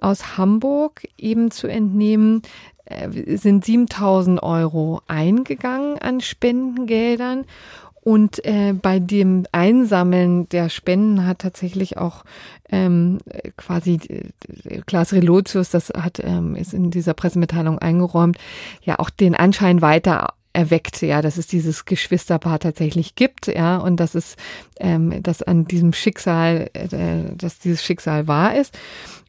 aus 0.00 0.36
Hamburg 0.36 1.02
eben 1.18 1.50
zu 1.50 1.66
entnehmen, 1.66 2.42
äh, 2.84 3.36
sind 3.36 3.64
7000 3.64 4.42
Euro 4.42 5.00
eingegangen 5.06 5.98
an 5.98 6.20
Spendengeldern. 6.20 7.44
Und 8.02 8.44
äh, 8.44 8.74
bei 8.74 8.98
dem 8.98 9.46
Einsammeln 9.52 10.46
der 10.50 10.68
Spenden 10.68 11.26
hat 11.26 11.38
tatsächlich 11.38 11.96
auch 11.96 12.24
ähm, 12.70 13.18
quasi 13.56 13.98
äh, 14.08 14.82
Klaas 14.84 15.14
Relotius, 15.14 15.70
das 15.70 15.88
hat 15.88 16.20
ähm, 16.22 16.54
ist 16.54 16.74
in 16.74 16.90
dieser 16.90 17.14
Pressemitteilung 17.14 17.78
eingeräumt, 17.78 18.36
ja 18.82 18.98
auch 18.98 19.08
den 19.08 19.34
Anschein 19.34 19.80
weiter 19.80 20.34
erweckt, 20.54 21.02
ja, 21.02 21.20
dass 21.20 21.36
es 21.36 21.46
dieses 21.46 21.84
Geschwisterpaar 21.84 22.60
tatsächlich 22.60 23.16
gibt, 23.16 23.48
ja, 23.48 23.76
und 23.76 23.98
dass 23.98 24.14
es, 24.14 24.36
ähm, 24.78 25.22
dass 25.22 25.42
an 25.42 25.64
diesem 25.64 25.92
Schicksal, 25.92 26.70
äh, 26.74 27.34
dass 27.36 27.58
dieses 27.58 27.82
Schicksal 27.82 28.28
wahr 28.28 28.54
ist. 28.54 28.78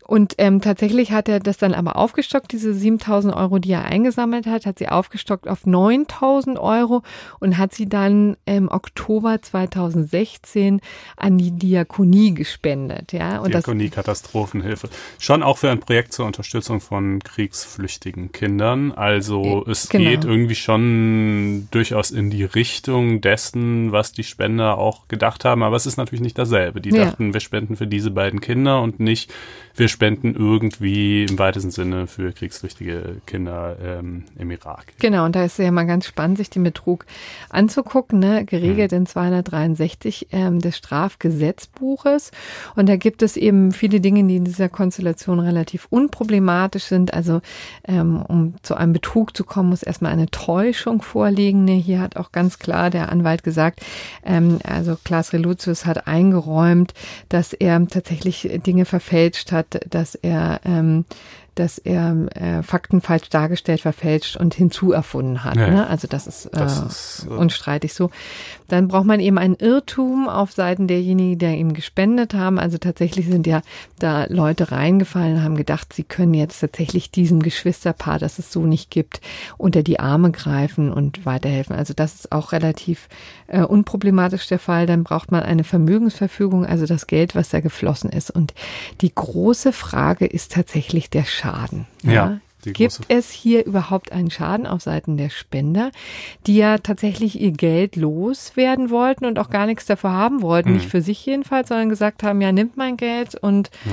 Und 0.08 0.36
ähm, 0.38 0.62
tatsächlich 0.62 1.12
hat 1.12 1.28
er 1.28 1.39
das 1.39 1.58
dann 1.58 1.74
aber 1.74 1.96
aufgestockt, 1.96 2.52
diese 2.52 2.74
7000 2.74 3.36
Euro, 3.36 3.58
die 3.58 3.72
er 3.72 3.86
eingesammelt 3.86 4.46
hat, 4.46 4.65
hat 4.65 4.78
sie 4.78 4.88
aufgestockt 4.88 5.48
auf 5.48 5.65
9000 5.65 6.60
Euro 6.60 7.02
und 7.39 7.58
hat 7.58 7.74
sie 7.74 7.88
dann 7.89 8.38
im 8.46 8.70
Oktober 8.70 9.41
2016 9.41 10.82
an 11.18 11.38
die 11.38 11.52
Diakonie 11.52 12.34
gespendet. 12.34 13.13
Ja? 13.13 13.39
Und 13.39 13.54
Diakonie 13.54 13.89
Katastrophenhilfe. 13.89 14.89
Schon 15.18 15.41
auch 15.41 15.58
für 15.58 15.72
ein 15.72 15.80
Projekt 15.80 16.13
zur 16.13 16.26
Unterstützung 16.28 16.82
von 16.82 17.20
kriegsflüchtigen 17.20 18.32
Kindern. 18.32 18.91
Also 18.91 19.65
es 19.68 19.89
genau. 19.89 20.10
geht 20.10 20.24
irgendwie 20.24 20.56
schon 20.56 21.68
durchaus 21.72 22.12
in 22.12 22.30
die 22.30 22.44
Richtung 22.44 23.22
dessen, 23.22 23.91
was 23.91 24.12
die 24.12 24.24
Spender 24.24 24.78
auch 24.78 25.08
gedacht 25.08 25.46
haben. 25.46 25.63
Aber 25.63 25.76
es 25.76 25.88
ist 25.88 25.98
natürlich 25.98 26.22
nicht 26.22 26.38
dasselbe. 26.38 26.80
Die 26.80 26.91
ja. 26.91 27.06
dachten, 27.06 27.34
wir 27.34 27.41
spenden 27.41 27.76
für 27.76 27.88
diese 27.88 28.12
beiden 28.12 28.39
Kinder 28.39 28.82
und 28.82 29.00
nicht 29.00 29.34
wir 29.76 29.89
spenden 29.95 30.36
irgendwie 30.36 31.23
im 31.23 31.39
weitesten 31.39 31.71
Sinne 31.71 32.05
für 32.05 32.34
kriegsflüchtige 32.34 33.21
Kinder 33.25 33.77
ähm, 33.81 34.25
im 34.38 34.51
Irak. 34.51 34.88
Genau, 34.99 35.23
und 35.23 35.38
da 35.38 35.45
ist 35.45 35.58
ja 35.58 35.71
mal 35.71 35.86
ganz 35.86 36.05
spannend, 36.05 36.38
sich 36.38 36.49
den 36.49 36.63
Betrug 36.63 37.05
anzugucken, 37.49 38.19
ne? 38.19 38.43
geregelt 38.43 38.91
mhm. 38.91 38.97
in 38.97 39.05
263 39.05 40.27
ähm, 40.34 40.60
des 40.60 40.75
Strafgesetzbuches. 40.75 42.31
Und 42.75 42.89
da 42.89 42.97
gibt 42.97 43.21
es 43.21 43.38
eben 43.38 43.71
viele 43.71 44.01
Dinge, 44.01 44.25
die 44.25 44.36
in 44.36 44.43
dieser 44.43 44.67
Konstellation 44.67 45.39
relativ 45.39 45.88
unproblematisch 45.89 46.84
sind. 46.84 47.13
Also 47.13 47.39
ähm, 47.88 48.21
um 48.27 48.55
zu 48.63 48.75
einem 48.75 48.91
Betrug 48.91 49.36
zu 49.38 49.45
kommen, 49.45 49.69
muss 49.69 49.81
erstmal 49.81 50.12
eine 50.12 50.27
Täuschung 50.27 51.01
vorliegen. 51.01 51.63
Ne? 51.63 51.75
Hier 51.75 52.01
hat 52.01 52.17
auch 52.17 52.34
ganz 52.34 52.60
klar 52.60 52.89
der 52.89 53.13
Anwalt 53.13 53.43
gesagt, 53.43 53.79
ähm, 54.25 54.60
also 54.65 54.97
Klaas 55.05 55.31
Reluzius 55.31 55.86
hat 55.86 56.05
eingeräumt, 56.05 56.93
dass 57.29 57.53
er 57.53 57.88
tatsächlich 57.88 58.49
Dinge 58.65 58.84
verfälscht 58.84 59.53
hat, 59.53 59.85
dass 59.89 60.15
er 60.15 60.62
ähm, 60.65 61.06
dass 61.56 61.78
er 61.78 62.28
äh, 62.36 62.63
Fakten 62.63 63.02
falsch 63.02 63.30
dargestellt, 63.30 63.82
verfälscht 63.82 64.36
und 64.36 64.54
hinzuerfunden 64.54 65.44
hat. 65.44 65.56
Ja, 65.56 65.70
ne? 65.70 65.88
Also 65.88 66.08
das 66.08 66.28
ist, 66.28 66.48
äh, 66.48 66.50
das 66.52 66.80
ist 66.80 67.28
äh, 67.30 67.34
unstreitig 67.34 67.94
so. 67.94 68.12
Dann 68.68 68.88
braucht 68.88 69.06
man 69.06 69.20
eben 69.20 69.38
einen 69.38 69.56
Irrtum 69.56 70.28
auf 70.28 70.52
Seiten 70.52 70.88
derjenigen, 70.88 71.39
die 71.39 71.46
ihm 71.46 71.74
gespendet 71.74 72.34
haben. 72.34 72.60
Also 72.60 72.78
tatsächlich 72.78 73.28
sind 73.28 73.48
ja 73.48 73.62
da 74.00 74.26
Leute 74.26 74.72
reingefallen, 74.72 75.44
haben 75.44 75.56
gedacht, 75.56 75.94
sie 75.94 76.04
können 76.04 76.34
jetzt 76.34 76.60
tatsächlich 76.60 77.12
diesem 77.12 77.41
Geschwisterpaar, 77.41 78.20
das 78.20 78.38
es 78.38 78.52
so 78.52 78.65
nicht 78.65 78.91
gibt, 78.91 79.22
unter 79.58 79.82
die 79.82 80.00
Arme 80.00 80.32
greifen 80.32 80.91
und 80.91 81.26
weiterhelfen. 81.26 81.76
Also 81.76 81.94
das 81.94 82.15
ist 82.15 82.32
auch 82.32 82.52
relativ 82.52 83.08
äh, 83.48 83.62
unproblematisch 83.62 84.48
der 84.48 84.60
Fall. 84.60 84.88
Dann 84.88 85.04
braucht 85.04 85.32
man 85.32 85.44
eine 85.44 85.63
Vermögensverfügung, 85.63 86.65
also 86.65 86.86
das 86.86 87.08
Geld, 87.08 87.34
was 87.34 87.50
da 87.50 87.62
geflossen 87.62 88.10
ist. 88.10 88.30
Und 88.30 88.54
die 89.02 89.13
große 89.13 89.72
Frage 89.72 90.26
ist 90.26 90.52
tatsächlich 90.52 91.10
der 91.10 91.24
Schaden. 91.24 91.44
Ja. 92.03 92.12
ja. 92.12 92.39
Gibt 92.73 92.99
es 93.10 93.29
hier 93.29 93.65
überhaupt 93.65 94.12
einen 94.12 94.31
Schaden 94.31 94.65
auf 94.65 94.81
Seiten 94.81 95.17
der 95.17 95.29
Spender, 95.29 95.91
die 96.47 96.55
ja 96.55 96.77
tatsächlich 96.77 97.39
ihr 97.39 97.51
Geld 97.51 97.95
loswerden 97.95 98.89
wollten 98.89 99.25
und 99.25 99.39
auch 99.39 99.49
gar 99.49 99.65
nichts 99.65 99.86
dafür 99.86 100.12
haben 100.12 100.41
wollten? 100.41 100.69
Mhm. 100.69 100.75
Nicht 100.77 100.89
für 100.89 101.01
sich 101.01 101.25
jedenfalls, 101.25 101.69
sondern 101.69 101.89
gesagt 101.89 102.23
haben, 102.23 102.41
ja, 102.41 102.51
nimmt 102.51 102.77
mein 102.77 102.97
Geld 102.97 103.36
und 103.36 103.69
ja. 103.86 103.91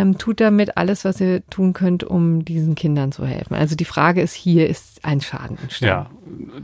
ähm, 0.00 0.18
tut 0.18 0.40
damit 0.40 0.76
alles, 0.76 1.04
was 1.04 1.20
ihr 1.20 1.44
tun 1.48 1.72
könnt, 1.72 2.04
um 2.04 2.44
diesen 2.44 2.74
Kindern 2.74 3.12
zu 3.12 3.26
helfen. 3.26 3.54
Also 3.54 3.74
die 3.74 3.84
Frage 3.84 4.22
ist 4.22 4.34
hier, 4.34 4.68
ist 4.68 5.04
ein 5.04 5.20
Schaden 5.20 5.58
entstanden? 5.58 5.86
Ja, 5.86 6.10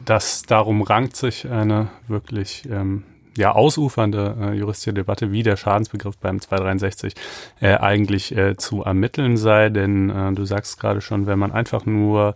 das 0.05 0.42
darum 0.42 0.83
rankt 0.83 1.16
sich 1.16 1.48
eine 1.48 1.88
wirklich 2.07 2.68
ähm, 2.70 3.05
ja 3.38 3.53
ausufernde 3.53 4.37
äh, 4.40 4.53
juristische 4.55 4.92
Debatte, 4.92 5.33
wie 5.33 5.42
der 5.42 5.57
Schadensbegriff 5.57 6.18
beim 6.18 6.40
263 6.40 7.14
äh, 7.61 7.77
eigentlich 7.77 8.37
äh, 8.37 8.57
zu 8.57 8.83
ermitteln 8.83 9.37
sei. 9.37 9.70
Denn 9.70 10.11
äh, 10.11 10.33
du 10.33 10.44
sagst 10.44 10.79
gerade 10.79 11.01
schon, 11.01 11.27
wenn 11.27 11.38
man 11.38 11.53
einfach 11.53 11.87
nur 11.87 12.35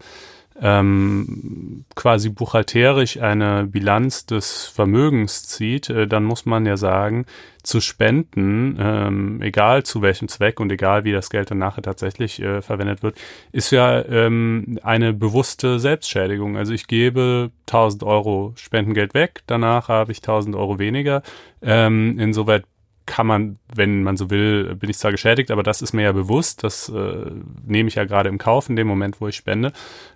ähm, 0.60 1.84
quasi 1.94 2.28
buchhalterisch 2.28 3.18
eine 3.18 3.64
Bilanz 3.64 4.26
des 4.26 4.66
Vermögens 4.66 5.46
zieht, 5.46 5.90
äh, 5.90 6.06
dann 6.06 6.24
muss 6.24 6.46
man 6.46 6.66
ja 6.66 6.76
sagen, 6.76 7.26
zu 7.62 7.80
spenden, 7.80 8.76
ähm, 8.80 9.40
egal 9.40 9.84
zu 9.84 10.02
welchem 10.02 10.28
Zweck 10.28 10.58
und 10.58 10.72
egal 10.72 11.04
wie 11.04 11.12
das 11.12 11.30
Geld 11.30 11.50
dann 11.50 11.60
tatsächlich 11.60 12.42
äh, 12.42 12.60
verwendet 12.60 13.02
wird, 13.02 13.16
ist 13.52 13.70
ja 13.70 14.04
ähm, 14.04 14.78
eine 14.82 15.12
bewusste 15.12 15.78
Selbstschädigung. 15.78 16.56
Also 16.56 16.72
ich 16.72 16.88
gebe 16.88 17.50
1000 17.68 18.02
Euro 18.02 18.52
Spendengeld 18.56 19.14
weg, 19.14 19.42
danach 19.46 19.88
habe 19.88 20.10
ich 20.12 20.18
1000 20.18 20.56
Euro 20.56 20.78
weniger. 20.78 21.22
Ähm, 21.62 22.18
insoweit 22.18 22.64
kann 23.06 23.26
man, 23.26 23.58
wenn 23.74 24.02
man 24.02 24.16
so 24.16 24.30
will, 24.30 24.74
bin 24.74 24.90
ich 24.90 24.98
zwar 24.98 25.10
geschädigt, 25.10 25.50
aber 25.50 25.62
das 25.62 25.82
ist 25.82 25.92
mir 25.92 26.02
ja 26.02 26.12
bewusst, 26.12 26.64
das 26.64 26.88
äh, 26.88 27.30
nehme 27.64 27.88
ich 27.88 27.96
ja 27.96 28.04
gerade 28.04 28.28
im 28.28 28.38
Kauf 28.38 28.68
in 28.68 28.76
dem 28.76 28.86
Moment, 28.86 29.20
wo 29.20 29.28
ich 29.28 29.36
spende. 29.36 29.72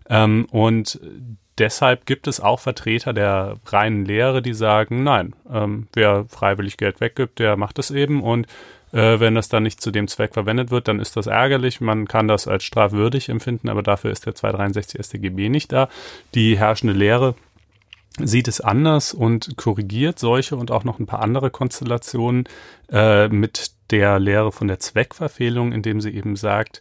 Ähm, 0.08 0.46
und 0.50 1.00
deshalb 1.58 2.06
gibt 2.06 2.26
es 2.26 2.40
auch 2.40 2.60
Vertreter 2.60 3.12
der 3.12 3.56
reinen 3.66 4.04
Lehre, 4.04 4.42
die 4.42 4.54
sagen, 4.54 5.02
nein, 5.02 5.34
ähm, 5.50 5.88
wer 5.94 6.26
freiwillig 6.28 6.76
Geld 6.76 7.00
weggibt, 7.00 7.38
der 7.38 7.56
macht 7.56 7.78
es 7.78 7.90
eben 7.90 8.22
und 8.22 8.46
äh, 8.92 9.20
wenn 9.20 9.34
das 9.34 9.48
dann 9.48 9.64
nicht 9.64 9.80
zu 9.80 9.90
dem 9.90 10.08
Zweck 10.08 10.34
verwendet 10.34 10.70
wird, 10.70 10.88
dann 10.88 11.00
ist 11.00 11.16
das 11.16 11.26
ärgerlich. 11.26 11.80
Man 11.80 12.06
kann 12.06 12.28
das 12.28 12.46
als 12.46 12.64
strafwürdig 12.64 13.28
empfinden, 13.28 13.68
aber 13.68 13.82
dafür 13.82 14.10
ist 14.10 14.26
der 14.26 14.34
263 14.34 15.04
StGB 15.04 15.48
nicht 15.48 15.72
da. 15.72 15.88
Die 16.34 16.56
herrschende 16.58 16.94
Lehre 16.94 17.34
sieht 18.22 18.48
es 18.48 18.60
anders 18.60 19.12
und 19.12 19.56
korrigiert 19.56 20.18
solche 20.18 20.56
und 20.56 20.70
auch 20.70 20.84
noch 20.84 20.98
ein 20.98 21.06
paar 21.06 21.20
andere 21.20 21.50
Konstellationen 21.50 22.44
äh, 22.90 23.28
mit 23.28 23.72
der 23.90 24.18
Lehre 24.18 24.52
von 24.52 24.68
der 24.68 24.80
Zweckverfehlung, 24.80 25.72
indem 25.72 26.00
sie 26.00 26.10
eben 26.10 26.36
sagt, 26.36 26.80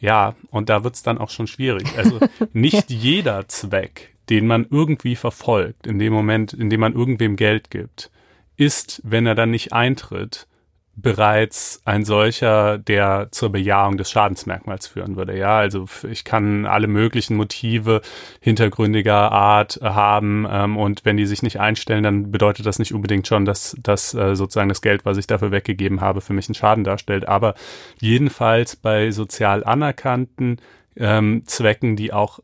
ja, 0.00 0.34
und 0.50 0.68
da 0.68 0.82
wird's 0.82 1.02
dann 1.02 1.18
auch 1.18 1.30
schon 1.30 1.46
schwierig. 1.46 1.86
Also 1.96 2.18
nicht 2.52 2.90
jeder 2.90 3.48
Zweck, 3.48 4.14
den 4.30 4.46
man 4.46 4.66
irgendwie 4.70 5.14
verfolgt, 5.14 5.86
in 5.86 5.98
dem 5.98 6.12
Moment, 6.12 6.52
in 6.52 6.70
dem 6.70 6.80
man 6.80 6.94
irgendwem 6.94 7.36
Geld 7.36 7.70
gibt, 7.70 8.10
ist, 8.56 9.00
wenn 9.04 9.26
er 9.26 9.34
dann 9.34 9.50
nicht 9.50 9.72
eintritt, 9.72 10.46
bereits 10.94 11.80
ein 11.84 12.04
solcher, 12.04 12.76
der 12.76 13.28
zur 13.30 13.50
Bejahung 13.50 13.96
des 13.96 14.10
Schadensmerkmals 14.10 14.86
führen 14.86 15.16
würde. 15.16 15.36
Ja, 15.36 15.58
also 15.58 15.86
ich 16.08 16.24
kann 16.24 16.66
alle 16.66 16.86
möglichen 16.86 17.36
Motive 17.36 18.02
hintergründiger 18.40 19.32
Art 19.32 19.80
haben 19.82 20.46
ähm, 20.50 20.76
und 20.76 21.04
wenn 21.04 21.16
die 21.16 21.26
sich 21.26 21.42
nicht 21.42 21.60
einstellen, 21.60 22.02
dann 22.02 22.30
bedeutet 22.30 22.66
das 22.66 22.78
nicht 22.78 22.92
unbedingt 22.92 23.26
schon, 23.26 23.46
dass 23.46 23.74
das 23.82 24.12
äh, 24.14 24.36
sozusagen 24.36 24.68
das 24.68 24.82
Geld, 24.82 25.06
was 25.06 25.16
ich 25.16 25.26
dafür 25.26 25.50
weggegeben 25.50 26.02
habe, 26.02 26.20
für 26.20 26.34
mich 26.34 26.48
einen 26.48 26.54
Schaden 26.54 26.84
darstellt. 26.84 27.26
Aber 27.26 27.54
jedenfalls 27.98 28.76
bei 28.76 29.10
sozial 29.12 29.64
anerkannten 29.64 30.58
ähm, 30.96 31.42
Zwecken, 31.46 31.96
die 31.96 32.12
auch 32.12 32.40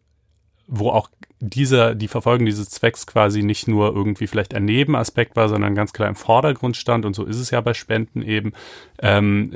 wo 0.69 0.91
auch 0.91 1.11
dieser, 1.41 1.95
die 1.95 2.09
Verfolgung 2.09 2.47
dieses 2.47 2.71
Zwecks 2.71 3.07
quasi 3.07 3.43
nicht 3.43 3.69
nur 3.69 3.95
irgendwie 3.95 4.27
vielleicht 4.27 4.55
ein 4.55 4.65
Nebenaspekt 4.65 5.37
war, 5.37 5.49
sondern 5.49 5.75
ganz 5.75 5.93
klar 5.93 6.09
im 6.09 6.17
Vordergrund 6.17 6.77
stand 6.77 7.05
und 7.05 7.15
so 7.15 7.25
ist 7.25 7.39
es 7.39 7.51
ja 7.51 7.61
bei 7.61 7.75
Spenden 7.75 8.23
eben, 8.23 8.53
ähm, 9.01 9.53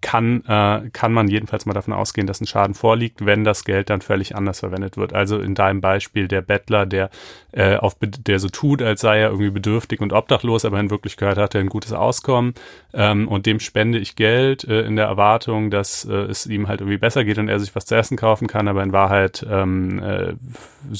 kann, 0.00 0.44
äh, 0.46 0.90
kann 0.92 1.12
man 1.12 1.28
jedenfalls 1.28 1.66
mal 1.66 1.72
davon 1.72 1.94
ausgehen, 1.94 2.26
dass 2.26 2.40
ein 2.40 2.46
Schaden 2.46 2.74
vorliegt, 2.74 3.24
wenn 3.24 3.44
das 3.44 3.64
Geld 3.64 3.90
dann 3.90 4.02
völlig 4.02 4.36
anders 4.36 4.60
verwendet 4.60 4.96
wird. 4.96 5.12
Also 5.12 5.38
in 5.38 5.54
deinem 5.54 5.80
Beispiel 5.80 6.28
der 6.28 6.42
Bettler, 6.42 6.86
der 6.86 7.10
äh, 7.52 7.76
auf 7.76 7.96
der 8.00 8.38
so 8.38 8.48
tut, 8.48 8.82
als 8.82 9.00
sei 9.00 9.20
er 9.20 9.30
irgendwie 9.30 9.50
bedürftig 9.50 10.00
und 10.00 10.12
obdachlos, 10.12 10.64
aber 10.64 10.78
in 10.78 10.90
Wirklichkeit 10.90 11.38
hat 11.38 11.54
er 11.54 11.60
ein 11.60 11.68
gutes 11.68 11.92
Auskommen 11.92 12.54
ähm, 12.92 13.26
und 13.26 13.46
dem 13.46 13.58
spende 13.58 13.98
ich 13.98 14.16
Geld 14.16 14.64
äh, 14.64 14.82
in 14.82 14.96
der 14.96 15.06
Erwartung, 15.06 15.70
dass 15.70 16.04
äh, 16.04 16.12
es 16.12 16.46
ihm 16.46 16.68
halt 16.68 16.80
irgendwie 16.80 16.98
besser 16.98 17.24
geht 17.24 17.38
und 17.38 17.48
er 17.48 17.58
sich 17.58 17.74
was 17.74 17.86
zu 17.86 17.96
essen 17.96 18.16
kaufen 18.16 18.46
kann, 18.46 18.68
aber 18.68 18.82
in 18.82 18.92
Wahrheit 18.92 19.44
ähm, 19.48 20.02
äh, 20.02 20.34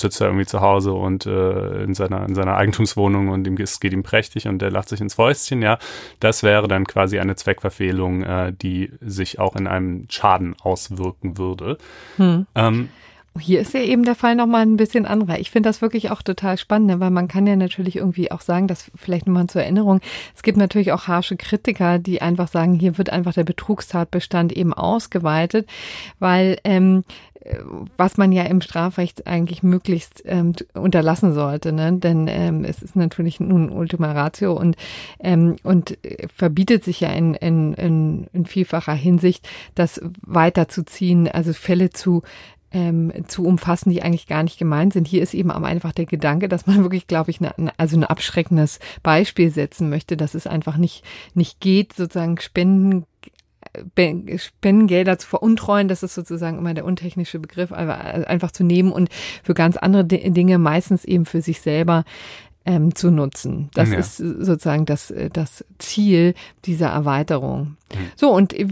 sitzt 0.00 0.20
er 0.20 0.28
irgendwie 0.28 0.46
zu 0.46 0.60
Hause 0.60 0.92
und 0.92 1.26
äh, 1.26 1.82
in 1.82 1.94
seiner 1.94 2.26
in 2.26 2.34
seiner 2.34 2.56
Eigentumswohnung 2.56 3.28
und 3.28 3.46
ihm 3.46 3.56
es 3.56 3.80
geht 3.80 3.92
ihm 3.92 4.02
prächtig 4.02 4.48
und 4.48 4.62
er 4.62 4.70
lacht 4.70 4.88
sich 4.88 5.00
ins 5.00 5.14
Fäustchen, 5.14 5.62
ja. 5.62 5.78
Das 6.18 6.42
wäre 6.42 6.68
dann 6.68 6.86
quasi 6.86 7.18
eine 7.18 7.36
Zweckverfehlung, 7.36 8.22
äh, 8.22 8.52
die 8.52 8.90
sich 9.00 9.38
auch 9.38 9.56
in 9.56 9.66
einem 9.66 10.06
Schaden 10.08 10.56
auswirken 10.60 11.38
würde. 11.38 11.78
Hm. 12.16 12.46
Ähm, 12.54 12.88
Hier 13.38 13.60
ist 13.60 13.74
ja 13.74 13.80
eben 13.80 14.02
der 14.02 14.16
Fall 14.16 14.34
nochmal 14.34 14.62
ein 14.62 14.76
bisschen 14.76 15.06
anderer. 15.06 15.38
Ich 15.38 15.52
finde 15.52 15.68
das 15.68 15.80
wirklich 15.80 16.10
auch 16.10 16.20
total 16.20 16.58
spannend, 16.58 16.88
ne, 16.88 17.00
weil 17.00 17.10
man 17.10 17.28
kann 17.28 17.46
ja 17.46 17.54
natürlich 17.54 17.96
irgendwie 17.96 18.32
auch 18.32 18.40
sagen, 18.40 18.66
dass 18.66 18.90
vielleicht 18.96 19.26
nochmal 19.26 19.46
zur 19.46 19.62
Erinnerung, 19.62 20.00
es 20.34 20.42
gibt 20.42 20.58
natürlich 20.58 20.90
auch 20.90 21.06
harsche 21.06 21.36
Kritiker, 21.36 22.00
die 22.00 22.20
einfach 22.20 22.48
sagen, 22.48 22.74
hier 22.74 22.98
wird 22.98 23.10
einfach 23.10 23.32
der 23.32 23.44
Betrugstatbestand 23.44 24.52
eben 24.52 24.74
ausgeweitet, 24.74 25.68
weil 26.18 26.58
ähm, 26.64 27.04
was 27.96 28.16
man 28.16 28.32
ja 28.32 28.44
im 28.44 28.60
Strafrecht 28.60 29.26
eigentlich 29.26 29.62
möglichst 29.62 30.22
ähm, 30.26 30.54
unterlassen 30.74 31.32
sollte, 31.34 31.72
ne? 31.72 31.92
denn 31.92 32.26
ähm, 32.28 32.64
es 32.64 32.82
ist 32.82 32.96
natürlich 32.96 33.40
nun 33.40 33.70
Ultima 33.70 34.12
Ratio 34.12 34.52
und 34.52 34.76
ähm, 35.18 35.56
und 35.62 35.98
verbietet 36.34 36.84
sich 36.84 37.00
ja 37.00 37.10
in, 37.10 37.34
in, 37.34 37.74
in, 37.74 38.26
in 38.32 38.46
vielfacher 38.46 38.94
Hinsicht, 38.94 39.48
das 39.74 40.00
weiterzuziehen, 40.26 41.28
also 41.28 41.52
Fälle 41.52 41.90
zu 41.90 42.22
ähm, 42.72 43.12
zu 43.26 43.44
umfassen, 43.44 43.90
die 43.90 44.02
eigentlich 44.02 44.26
gar 44.26 44.42
nicht 44.42 44.58
gemeint 44.58 44.92
sind. 44.92 45.08
Hier 45.08 45.22
ist 45.22 45.34
eben 45.34 45.50
aber 45.50 45.66
einfach 45.66 45.92
der 45.92 46.06
Gedanke, 46.06 46.48
dass 46.48 46.66
man 46.66 46.78
wirklich, 46.84 47.06
glaube 47.06 47.30
ich, 47.30 47.40
eine, 47.40 47.52
also 47.78 47.96
ein 47.96 48.04
abschreckendes 48.04 48.78
Beispiel 49.02 49.50
setzen 49.50 49.90
möchte, 49.90 50.16
dass 50.16 50.34
es 50.34 50.46
einfach 50.46 50.76
nicht, 50.76 51.04
nicht 51.34 51.60
geht, 51.60 51.92
sozusagen 51.94 52.38
Spenden 52.38 53.06
Spendengelder 54.36 55.18
zu 55.18 55.28
veruntreuen, 55.28 55.88
das 55.88 56.02
ist 56.02 56.14
sozusagen 56.14 56.58
immer 56.58 56.74
der 56.74 56.84
untechnische 56.84 57.38
Begriff, 57.38 57.72
aber 57.72 58.28
einfach 58.28 58.50
zu 58.50 58.64
nehmen 58.64 58.92
und 58.92 59.08
für 59.42 59.54
ganz 59.54 59.76
andere 59.76 60.04
Dinge, 60.04 60.58
meistens 60.58 61.04
eben 61.04 61.24
für 61.26 61.40
sich 61.40 61.60
selber 61.60 62.04
ähm, 62.70 62.94
zu 62.94 63.10
nutzen. 63.10 63.68
Das 63.74 63.90
ja. 63.90 63.98
ist 63.98 64.18
sozusagen 64.18 64.86
das, 64.86 65.12
das 65.32 65.64
Ziel 65.78 66.34
dieser 66.66 66.86
Erweiterung. 66.88 67.76
Mhm. 67.92 67.98
So, 68.14 68.32
und 68.32 68.52
äh, 68.54 68.68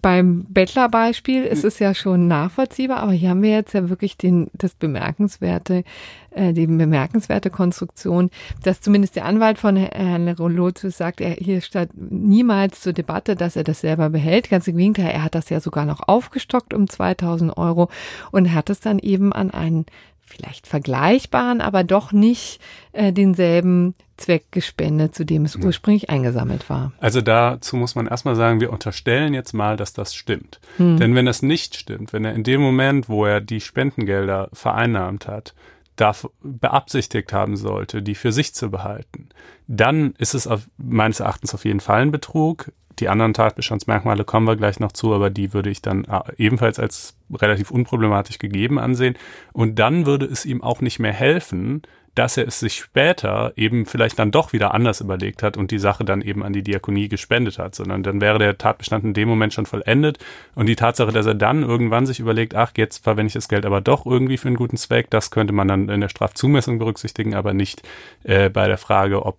beim 0.00 0.44
Bettlerbeispiel 0.48 1.44
ist 1.44 1.64
es 1.64 1.78
ja 1.78 1.94
schon 1.94 2.26
nachvollziehbar, 2.26 2.98
aber 2.98 3.12
hier 3.12 3.30
haben 3.30 3.42
wir 3.42 3.52
jetzt 3.52 3.74
ja 3.74 3.88
wirklich 3.88 4.16
den, 4.16 4.50
das 4.54 4.74
bemerkenswerte, 4.74 5.84
äh, 6.32 6.52
die 6.52 6.66
bemerkenswerte 6.66 7.50
Konstruktion, 7.50 8.30
dass 8.64 8.80
zumindest 8.80 9.14
der 9.14 9.24
Anwalt 9.24 9.58
von 9.58 9.76
Herrn 9.76 10.28
Rolotus 10.28 10.96
sagt, 10.96 11.20
er 11.20 11.34
hier 11.34 11.60
statt 11.60 11.90
niemals 11.94 12.80
zur 12.80 12.92
Debatte, 12.92 13.36
dass 13.36 13.54
er 13.54 13.62
das 13.62 13.82
selber 13.82 14.10
behält. 14.10 14.50
Ganz 14.50 14.66
im 14.66 14.76
Gegenteil, 14.76 15.12
er 15.12 15.22
hat 15.22 15.36
das 15.36 15.48
ja 15.48 15.60
sogar 15.60 15.84
noch 15.84 16.00
aufgestockt 16.08 16.74
um 16.74 16.88
2000 16.88 17.56
Euro 17.56 17.88
und 18.32 18.52
hat 18.52 18.68
es 18.68 18.80
dann 18.80 18.98
eben 18.98 19.32
an 19.32 19.52
einen 19.52 19.86
vielleicht 20.32 20.66
vergleichbaren, 20.66 21.60
aber 21.60 21.84
doch 21.84 22.12
nicht 22.12 22.60
äh, 22.92 23.12
denselben 23.12 23.94
Zweck 24.16 24.44
gespendet, 24.50 25.14
zu 25.14 25.24
dem 25.24 25.44
es 25.44 25.56
ursprünglich 25.56 26.10
eingesammelt 26.10 26.70
war. 26.70 26.92
Also 27.00 27.20
dazu 27.20 27.76
muss 27.76 27.94
man 27.94 28.06
erstmal 28.06 28.36
sagen, 28.36 28.60
wir 28.60 28.72
unterstellen 28.72 29.34
jetzt 29.34 29.52
mal, 29.52 29.76
dass 29.76 29.92
das 29.92 30.14
stimmt. 30.14 30.60
Hm. 30.76 30.98
Denn 30.98 31.14
wenn 31.14 31.26
das 31.26 31.42
nicht 31.42 31.76
stimmt, 31.76 32.12
wenn 32.12 32.24
er 32.24 32.34
in 32.34 32.44
dem 32.44 32.60
Moment, 32.60 33.08
wo 33.08 33.24
er 33.24 33.40
die 33.40 33.60
Spendengelder 33.60 34.48
vereinnahmt 34.52 35.26
hat, 35.26 35.54
da 35.96 36.12
beabsichtigt 36.42 37.32
haben 37.32 37.56
sollte, 37.56 38.02
die 38.02 38.14
für 38.14 38.32
sich 38.32 38.54
zu 38.54 38.70
behalten, 38.70 39.28
dann 39.66 40.14
ist 40.18 40.34
es 40.34 40.46
auf, 40.46 40.68
meines 40.78 41.20
Erachtens 41.20 41.54
auf 41.54 41.64
jeden 41.64 41.80
Fall 41.80 42.02
ein 42.02 42.12
Betrug. 42.12 42.72
Die 42.98 43.08
anderen 43.08 43.34
Tatbestandsmerkmale 43.34 44.24
kommen 44.24 44.46
wir 44.46 44.56
gleich 44.56 44.80
noch 44.80 44.92
zu, 44.92 45.14
aber 45.14 45.30
die 45.30 45.52
würde 45.52 45.70
ich 45.70 45.82
dann 45.82 46.04
äh, 46.04 46.20
ebenfalls 46.36 46.78
als 46.78 47.16
relativ 47.32 47.70
unproblematisch 47.70 48.38
gegeben 48.38 48.78
ansehen. 48.78 49.16
Und 49.52 49.78
dann 49.78 50.06
würde 50.06 50.26
es 50.26 50.44
ihm 50.44 50.62
auch 50.62 50.80
nicht 50.80 50.98
mehr 50.98 51.12
helfen, 51.12 51.82
dass 52.14 52.36
er 52.36 52.46
es 52.46 52.60
sich 52.60 52.74
später 52.74 53.52
eben 53.56 53.86
vielleicht 53.86 54.18
dann 54.18 54.30
doch 54.30 54.52
wieder 54.52 54.74
anders 54.74 55.00
überlegt 55.00 55.42
hat 55.42 55.56
und 55.56 55.70
die 55.70 55.78
Sache 55.78 56.04
dann 56.04 56.20
eben 56.20 56.42
an 56.42 56.52
die 56.52 56.62
Diakonie 56.62 57.08
gespendet 57.08 57.58
hat, 57.58 57.74
sondern 57.74 58.02
dann 58.02 58.20
wäre 58.20 58.38
der 58.38 58.58
Tatbestand 58.58 59.04
in 59.04 59.14
dem 59.14 59.28
Moment 59.28 59.54
schon 59.54 59.64
vollendet 59.64 60.18
und 60.54 60.66
die 60.66 60.76
Tatsache, 60.76 61.12
dass 61.12 61.24
er 61.24 61.34
dann 61.34 61.62
irgendwann 61.62 62.04
sich 62.04 62.20
überlegt, 62.20 62.54
ach, 62.54 62.72
jetzt 62.76 63.02
verwende 63.02 63.28
ich 63.28 63.32
das 63.32 63.48
Geld 63.48 63.64
aber 63.64 63.80
doch 63.80 64.04
irgendwie 64.04 64.36
für 64.36 64.48
einen 64.48 64.56
guten 64.56 64.76
Zweck, 64.76 65.08
das 65.08 65.30
könnte 65.30 65.54
man 65.54 65.68
dann 65.68 65.88
in 65.88 66.02
der 66.02 66.10
Strafzumessung 66.10 66.78
berücksichtigen, 66.78 67.34
aber 67.34 67.54
nicht 67.54 67.82
äh, 68.24 68.50
bei 68.50 68.68
der 68.68 68.78
Frage, 68.78 69.24
ob 69.24 69.38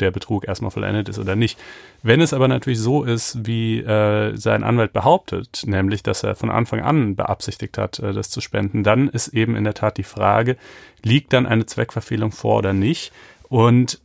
der 0.00 0.10
Betrug 0.10 0.48
erstmal 0.48 0.70
vollendet 0.70 1.10
ist 1.10 1.18
oder 1.18 1.36
nicht. 1.36 1.58
Wenn 2.06 2.20
es 2.20 2.34
aber 2.34 2.48
natürlich 2.48 2.80
so 2.80 3.02
ist, 3.02 3.46
wie 3.46 3.78
äh, 3.78 4.36
sein 4.36 4.62
Anwalt 4.62 4.92
behauptet, 4.92 5.62
nämlich, 5.64 6.02
dass 6.02 6.22
er 6.22 6.34
von 6.34 6.50
Anfang 6.50 6.82
an 6.82 7.16
beabsichtigt 7.16 7.78
hat, 7.78 7.98
äh, 7.98 8.12
das 8.12 8.28
zu 8.28 8.42
spenden, 8.42 8.82
dann 8.82 9.08
ist 9.08 9.28
eben 9.28 9.56
in 9.56 9.64
der 9.64 9.72
Tat 9.72 9.96
die 9.96 10.02
Frage, 10.02 10.58
liegt 11.02 11.32
dann 11.32 11.46
eine 11.46 11.64
Zweckverfehlung 11.64 12.30
vor 12.30 12.58
oder 12.58 12.74
nicht? 12.74 13.10
Und 13.48 14.00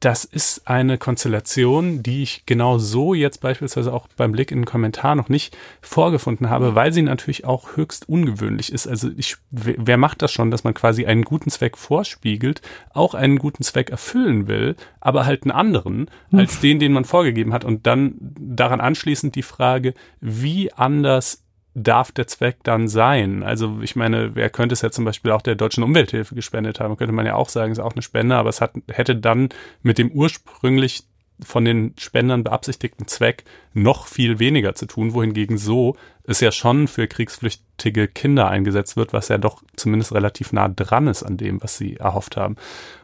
das 0.00 0.24
ist 0.24 0.66
eine 0.66 0.98
Konstellation, 0.98 2.02
die 2.02 2.22
ich 2.22 2.46
genau 2.46 2.78
so 2.78 3.14
jetzt 3.14 3.40
beispielsweise 3.40 3.92
auch 3.92 4.08
beim 4.16 4.32
Blick 4.32 4.50
in 4.50 4.60
den 4.60 4.64
Kommentar 4.64 5.14
noch 5.14 5.28
nicht 5.28 5.56
vorgefunden 5.80 6.50
habe, 6.50 6.74
weil 6.74 6.92
sie 6.92 7.02
natürlich 7.02 7.44
auch 7.44 7.76
höchst 7.76 8.08
ungewöhnlich 8.08 8.72
ist. 8.72 8.86
Also 8.86 9.10
ich, 9.16 9.36
wer 9.50 9.96
macht 9.96 10.22
das 10.22 10.32
schon, 10.32 10.50
dass 10.50 10.64
man 10.64 10.74
quasi 10.74 11.06
einen 11.06 11.22
guten 11.22 11.50
Zweck 11.50 11.76
vorspiegelt, 11.76 12.62
auch 12.92 13.14
einen 13.14 13.38
guten 13.38 13.62
Zweck 13.62 13.90
erfüllen 13.90 14.48
will, 14.48 14.76
aber 15.00 15.26
halt 15.26 15.44
einen 15.44 15.52
anderen 15.52 16.10
als 16.32 16.60
den, 16.60 16.78
den 16.78 16.92
man 16.92 17.04
vorgegeben 17.04 17.52
hat? 17.52 17.64
Und 17.64 17.86
dann 17.86 18.16
daran 18.20 18.80
anschließend 18.80 19.34
die 19.34 19.42
Frage, 19.42 19.94
wie 20.20 20.72
anders 20.72 21.43
darf 21.74 22.12
der 22.12 22.26
Zweck 22.26 22.58
dann 22.62 22.88
sein? 22.88 23.42
Also 23.42 23.80
ich 23.82 23.96
meine, 23.96 24.34
wer 24.34 24.48
könnte 24.50 24.72
es 24.72 24.82
ja 24.82 24.90
zum 24.90 25.04
Beispiel 25.04 25.32
auch 25.32 25.42
der 25.42 25.56
deutschen 25.56 25.84
Umwelthilfe 25.84 26.34
gespendet 26.34 26.80
haben? 26.80 26.96
Könnte 26.96 27.14
man 27.14 27.26
ja 27.26 27.34
auch 27.34 27.48
sagen, 27.48 27.72
ist 27.72 27.80
auch 27.80 27.92
eine 27.92 28.02
Spende, 28.02 28.36
aber 28.36 28.48
es 28.48 28.60
hat, 28.60 28.72
hätte 28.88 29.16
dann 29.16 29.48
mit 29.82 29.98
dem 29.98 30.10
ursprünglich 30.10 31.04
von 31.42 31.64
den 31.64 31.94
Spendern 31.98 32.44
beabsichtigten 32.44 33.08
Zweck 33.08 33.44
noch 33.72 34.06
viel 34.06 34.38
weniger 34.38 34.76
zu 34.76 34.86
tun, 34.86 35.14
wohingegen 35.14 35.58
so 35.58 35.96
es 36.22 36.40
ja 36.40 36.52
schon 36.52 36.86
für 36.86 37.08
kriegsflüchtige 37.08 38.06
Kinder 38.06 38.48
eingesetzt 38.48 38.96
wird, 38.96 39.12
was 39.12 39.28
ja 39.28 39.38
doch 39.38 39.62
zumindest 39.74 40.14
relativ 40.14 40.52
nah 40.52 40.68
dran 40.68 41.08
ist 41.08 41.24
an 41.24 41.36
dem, 41.36 41.60
was 41.60 41.76
sie 41.76 41.96
erhofft 41.96 42.36
haben. 42.36 42.54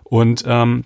Und 0.04 0.44
ähm, 0.46 0.84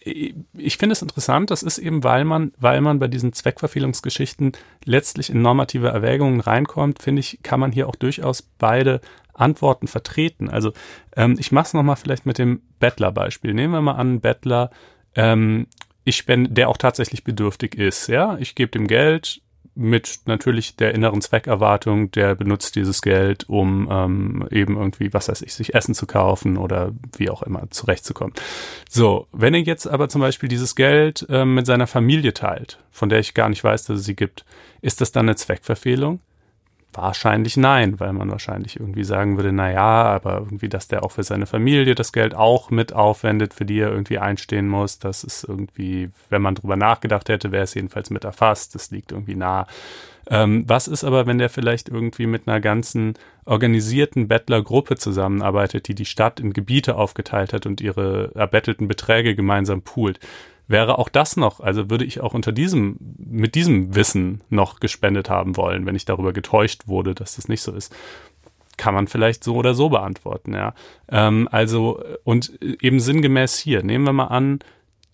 ich 0.00 0.76
finde 0.76 0.92
es 0.92 1.02
interessant, 1.02 1.50
das 1.50 1.62
ist 1.62 1.78
eben, 1.78 2.04
weil 2.04 2.24
man, 2.24 2.52
weil 2.58 2.80
man 2.80 2.98
bei 2.98 3.08
diesen 3.08 3.32
Zweckverfehlungsgeschichten 3.32 4.52
letztlich 4.84 5.30
in 5.30 5.42
normative 5.42 5.88
Erwägungen 5.88 6.40
reinkommt, 6.40 7.02
finde 7.02 7.20
ich, 7.20 7.40
kann 7.42 7.58
man 7.58 7.72
hier 7.72 7.88
auch 7.88 7.96
durchaus 7.96 8.42
beide 8.42 9.00
Antworten 9.32 9.88
vertreten. 9.88 10.50
Also 10.50 10.72
ähm, 11.16 11.36
ich 11.38 11.52
mache 11.52 11.66
es 11.66 11.74
nochmal 11.74 11.96
vielleicht 11.96 12.26
mit 12.26 12.38
dem 12.38 12.62
Bettler-Beispiel. 12.80 13.54
Nehmen 13.54 13.72
wir 13.72 13.80
mal 13.80 13.92
an, 13.92 14.20
Bettler, 14.20 14.70
ähm, 15.14 15.66
ich 16.04 16.16
spende, 16.16 16.50
der 16.50 16.68
auch 16.68 16.76
tatsächlich 16.76 17.24
bedürftig 17.24 17.74
ist. 17.76 18.08
Ja, 18.08 18.36
ich 18.38 18.54
gebe 18.54 18.70
dem 18.70 18.86
Geld, 18.86 19.40
mit 19.74 20.20
natürlich 20.26 20.76
der 20.76 20.94
inneren 20.94 21.20
Zweckerwartung, 21.20 22.10
der 22.10 22.34
benutzt 22.34 22.76
dieses 22.76 23.00
Geld, 23.00 23.48
um 23.48 23.88
ähm, 23.90 24.46
eben 24.50 24.76
irgendwie, 24.76 25.12
was 25.14 25.28
weiß 25.28 25.42
ich, 25.42 25.54
sich 25.54 25.74
Essen 25.74 25.94
zu 25.94 26.06
kaufen 26.06 26.56
oder 26.56 26.92
wie 27.16 27.30
auch 27.30 27.42
immer 27.42 27.70
zurechtzukommen. 27.70 28.34
So, 28.88 29.26
wenn 29.32 29.54
er 29.54 29.60
jetzt 29.60 29.86
aber 29.86 30.08
zum 30.08 30.20
Beispiel 30.20 30.48
dieses 30.48 30.74
Geld 30.74 31.26
ähm, 31.30 31.54
mit 31.54 31.66
seiner 31.66 31.86
Familie 31.86 32.34
teilt, 32.34 32.78
von 32.90 33.08
der 33.08 33.20
ich 33.20 33.34
gar 33.34 33.48
nicht 33.48 33.64
weiß, 33.64 33.84
dass 33.84 34.00
es 34.00 34.04
sie 34.04 34.16
gibt, 34.16 34.44
ist 34.82 35.00
das 35.00 35.12
dann 35.12 35.26
eine 35.26 35.36
Zweckverfehlung? 35.36 36.20
Wahrscheinlich 36.94 37.56
nein, 37.56 38.00
weil 38.00 38.12
man 38.12 38.30
wahrscheinlich 38.30 38.78
irgendwie 38.78 39.04
sagen 39.04 39.36
würde, 39.36 39.50
na 39.50 39.70
ja, 39.72 40.02
aber 40.04 40.38
irgendwie, 40.38 40.68
dass 40.68 40.88
der 40.88 41.04
auch 41.04 41.12
für 41.12 41.22
seine 41.22 41.46
Familie 41.46 41.94
das 41.94 42.12
Geld 42.12 42.34
auch 42.34 42.70
mit 42.70 42.92
aufwendet, 42.92 43.54
für 43.54 43.64
die 43.64 43.80
er 43.80 43.90
irgendwie 43.90 44.18
einstehen 44.18 44.68
muss, 44.68 44.98
das 44.98 45.24
ist 45.24 45.44
irgendwie, 45.44 46.10
wenn 46.28 46.42
man 46.42 46.54
drüber 46.54 46.76
nachgedacht 46.76 47.30
hätte, 47.30 47.50
wäre 47.50 47.64
es 47.64 47.72
jedenfalls 47.72 48.10
mit 48.10 48.24
erfasst, 48.24 48.74
das 48.74 48.90
liegt 48.90 49.12
irgendwie 49.12 49.36
nah. 49.36 49.66
Ähm, 50.28 50.64
was 50.68 50.86
ist 50.86 51.02
aber, 51.02 51.26
wenn 51.26 51.38
der 51.38 51.48
vielleicht 51.48 51.88
irgendwie 51.88 52.26
mit 52.26 52.46
einer 52.46 52.60
ganzen 52.60 53.14
organisierten 53.44 54.28
Bettlergruppe 54.28 54.96
zusammenarbeitet, 54.96 55.88
die 55.88 55.94
die 55.94 56.04
Stadt 56.04 56.40
in 56.40 56.52
Gebiete 56.52 56.96
aufgeteilt 56.96 57.52
hat 57.52 57.66
und 57.66 57.80
ihre 57.80 58.32
erbettelten 58.34 58.86
Beträge 58.86 59.34
gemeinsam 59.34 59.82
poolt? 59.82 60.20
Wäre 60.68 60.98
auch 60.98 61.08
das 61.08 61.36
noch, 61.36 61.60
also 61.60 61.90
würde 61.90 62.04
ich 62.04 62.20
auch 62.20 62.34
unter 62.34 62.52
diesem, 62.52 62.96
mit 63.18 63.54
diesem 63.54 63.94
Wissen 63.94 64.42
noch 64.48 64.80
gespendet 64.80 65.28
haben 65.28 65.56
wollen, 65.56 65.86
wenn 65.86 65.94
ich 65.94 66.04
darüber 66.04 66.32
getäuscht 66.32 66.86
wurde, 66.86 67.14
dass 67.14 67.36
das 67.36 67.48
nicht 67.48 67.62
so 67.62 67.72
ist. 67.72 67.94
Kann 68.76 68.94
man 68.94 69.06
vielleicht 69.06 69.44
so 69.44 69.54
oder 69.56 69.74
so 69.74 69.90
beantworten, 69.90 70.54
ja. 70.54 70.74
Ähm, 71.08 71.48
also, 71.50 72.02
und 72.24 72.58
eben 72.62 73.00
sinngemäß 73.00 73.58
hier, 73.58 73.82
nehmen 73.82 74.04
wir 74.04 74.12
mal 74.12 74.26
an, 74.26 74.60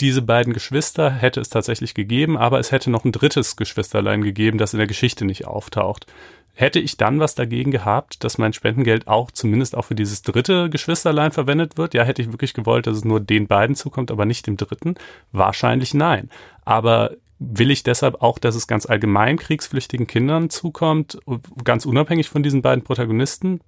diese 0.00 0.22
beiden 0.22 0.52
Geschwister 0.52 1.10
hätte 1.10 1.40
es 1.40 1.48
tatsächlich 1.48 1.92
gegeben, 1.92 2.36
aber 2.38 2.60
es 2.60 2.70
hätte 2.70 2.88
noch 2.88 3.04
ein 3.04 3.10
drittes 3.10 3.56
Geschwisterlein 3.56 4.22
gegeben, 4.22 4.58
das 4.58 4.72
in 4.72 4.78
der 4.78 4.86
Geschichte 4.86 5.24
nicht 5.24 5.46
auftaucht 5.46 6.06
hätte 6.54 6.80
ich 6.80 6.96
dann 6.96 7.20
was 7.20 7.34
dagegen 7.34 7.70
gehabt, 7.70 8.24
dass 8.24 8.38
mein 8.38 8.52
Spendengeld 8.52 9.06
auch 9.06 9.30
zumindest 9.30 9.76
auch 9.76 9.84
für 9.84 9.94
dieses 9.94 10.22
dritte 10.22 10.70
Geschwisterlein 10.70 11.32
verwendet 11.32 11.78
wird? 11.78 11.94
Ja, 11.94 12.02
hätte 12.02 12.22
ich 12.22 12.32
wirklich 12.32 12.54
gewollt, 12.54 12.86
dass 12.86 12.96
es 12.96 13.04
nur 13.04 13.20
den 13.20 13.46
beiden 13.46 13.76
zukommt, 13.76 14.10
aber 14.10 14.24
nicht 14.24 14.46
dem 14.46 14.56
dritten? 14.56 14.96
Wahrscheinlich 15.32 15.94
nein. 15.94 16.30
Aber 16.64 17.12
will 17.38 17.70
ich 17.70 17.82
deshalb 17.84 18.22
auch, 18.22 18.38
dass 18.38 18.56
es 18.56 18.66
ganz 18.66 18.86
allgemein 18.86 19.36
kriegsflüchtigen 19.36 20.06
Kindern 20.06 20.50
zukommt, 20.50 21.18
ganz 21.62 21.86
unabhängig 21.86 22.28
von 22.28 22.42
diesen 22.42 22.62
beiden 22.62 22.82
Protagonisten? 22.82 23.60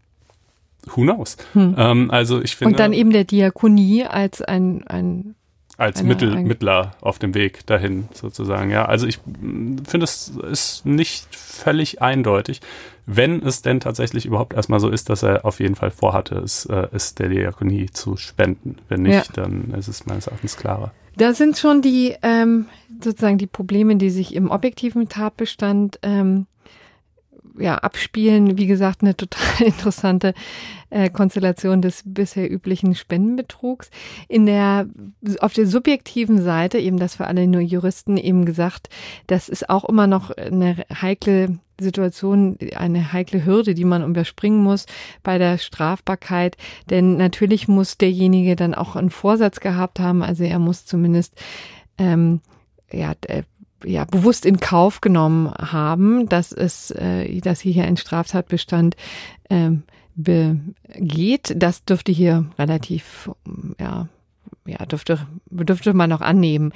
Who 0.86 1.02
knows? 1.02 1.36
Hm. 1.52 1.74
Ähm, 1.78 2.10
also 2.10 2.42
ich 2.42 2.56
finde. 2.56 2.72
Und 2.72 2.80
dann 2.80 2.92
eben 2.92 3.10
der 3.10 3.24
Diakonie 3.24 4.04
als 4.04 4.42
ein, 4.42 4.86
ein 4.86 5.34
als 5.80 6.02
Mittel, 6.02 6.36
Mittler 6.42 6.92
auf 7.00 7.18
dem 7.18 7.34
Weg 7.34 7.66
dahin 7.66 8.08
sozusagen. 8.12 8.70
Ja, 8.70 8.84
also 8.84 9.06
ich 9.06 9.18
mm, 9.24 9.78
finde, 9.86 10.04
es 10.04 10.28
ist 10.50 10.84
nicht 10.84 11.34
völlig 11.34 12.02
eindeutig, 12.02 12.60
wenn 13.06 13.42
es 13.42 13.62
denn 13.62 13.80
tatsächlich 13.80 14.26
überhaupt 14.26 14.52
erstmal 14.52 14.78
so 14.78 14.90
ist, 14.90 15.08
dass 15.08 15.22
er 15.22 15.44
auf 15.44 15.58
jeden 15.58 15.74
Fall 15.74 15.90
vorhatte, 15.90 16.36
es, 16.36 16.66
äh, 16.66 16.88
es 16.92 17.14
der 17.14 17.28
Diakonie 17.28 17.86
zu 17.90 18.16
spenden. 18.16 18.76
Wenn 18.88 19.02
nicht, 19.02 19.36
ja. 19.36 19.44
dann 19.44 19.72
ist 19.76 19.88
es 19.88 20.06
meines 20.06 20.26
Erachtens 20.26 20.56
klarer. 20.56 20.92
Da 21.16 21.32
sind 21.32 21.58
schon 21.58 21.82
die 21.82 22.14
ähm, 22.22 22.66
sozusagen 23.02 23.38
die 23.38 23.46
Probleme, 23.46 23.96
die 23.96 24.10
sich 24.10 24.34
im 24.34 24.50
objektiven 24.50 25.08
Tatbestand 25.08 25.98
ähm, 26.02 26.46
ja, 27.58 27.76
abspielen. 27.76 28.58
Wie 28.58 28.66
gesagt, 28.66 29.02
eine 29.02 29.16
total 29.16 29.60
interessante 29.66 30.34
äh, 30.90 31.10
Konstellation 31.10 31.82
des 31.82 32.02
bisher 32.04 32.50
üblichen 32.50 32.94
Spendenbetrugs. 32.94 33.90
In 34.28 34.46
der, 34.46 34.86
auf 35.40 35.54
der 35.54 35.66
subjektiven 35.66 36.42
Seite, 36.42 36.78
eben 36.78 36.98
das 36.98 37.16
für 37.16 37.26
alle 37.26 37.46
nur 37.46 37.60
Juristen 37.60 38.16
eben 38.16 38.44
gesagt, 38.44 38.88
das 39.26 39.48
ist 39.48 39.70
auch 39.70 39.84
immer 39.84 40.06
noch 40.06 40.30
eine 40.30 40.84
heikle 40.92 41.58
Situation, 41.80 42.58
eine 42.76 43.12
heikle 43.12 43.44
Hürde, 43.44 43.74
die 43.74 43.84
man 43.84 44.04
überspringen 44.04 44.62
muss 44.62 44.86
bei 45.22 45.38
der 45.38 45.58
Strafbarkeit. 45.58 46.56
Denn 46.90 47.16
natürlich 47.16 47.68
muss 47.68 47.96
derjenige 47.96 48.54
dann 48.56 48.74
auch 48.74 48.96
einen 48.96 49.10
Vorsatz 49.10 49.60
gehabt 49.60 49.98
haben. 49.98 50.22
Also 50.22 50.44
er 50.44 50.58
muss 50.58 50.84
zumindest 50.84 51.34
ähm, 51.98 52.40
ja, 52.92 53.14
ja, 53.84 54.04
bewusst 54.04 54.46
in 54.46 54.60
Kauf 54.60 55.00
genommen 55.00 55.52
haben, 55.52 56.28
dass 56.28 56.52
es, 56.52 56.90
äh, 56.90 57.40
dass 57.40 57.60
hier 57.60 57.84
ein 57.84 57.96
Straftatbestand 57.96 58.96
ähm, 59.48 59.82
begeht. 60.14 61.54
Das 61.56 61.84
dürfte 61.84 62.12
hier 62.12 62.46
relativ, 62.58 63.30
ja, 63.78 64.08
ja, 64.70 64.86
dürfte, 64.86 65.26
dürfte 65.50 65.94
man 65.94 66.10
noch 66.10 66.20
annehmen. 66.20 66.72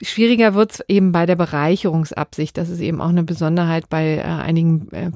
Schwieriger 0.00 0.54
wird 0.54 0.72
es 0.72 0.84
eben 0.88 1.12
bei 1.12 1.26
der 1.26 1.36
Bereicherungsabsicht. 1.36 2.56
Das 2.56 2.68
ist 2.68 2.80
eben 2.80 3.00
auch 3.00 3.08
eine 3.08 3.24
Besonderheit 3.24 3.88
bei 3.88 4.16
äh, 4.16 4.22
einigen 4.22 4.90
äh, 4.92 5.10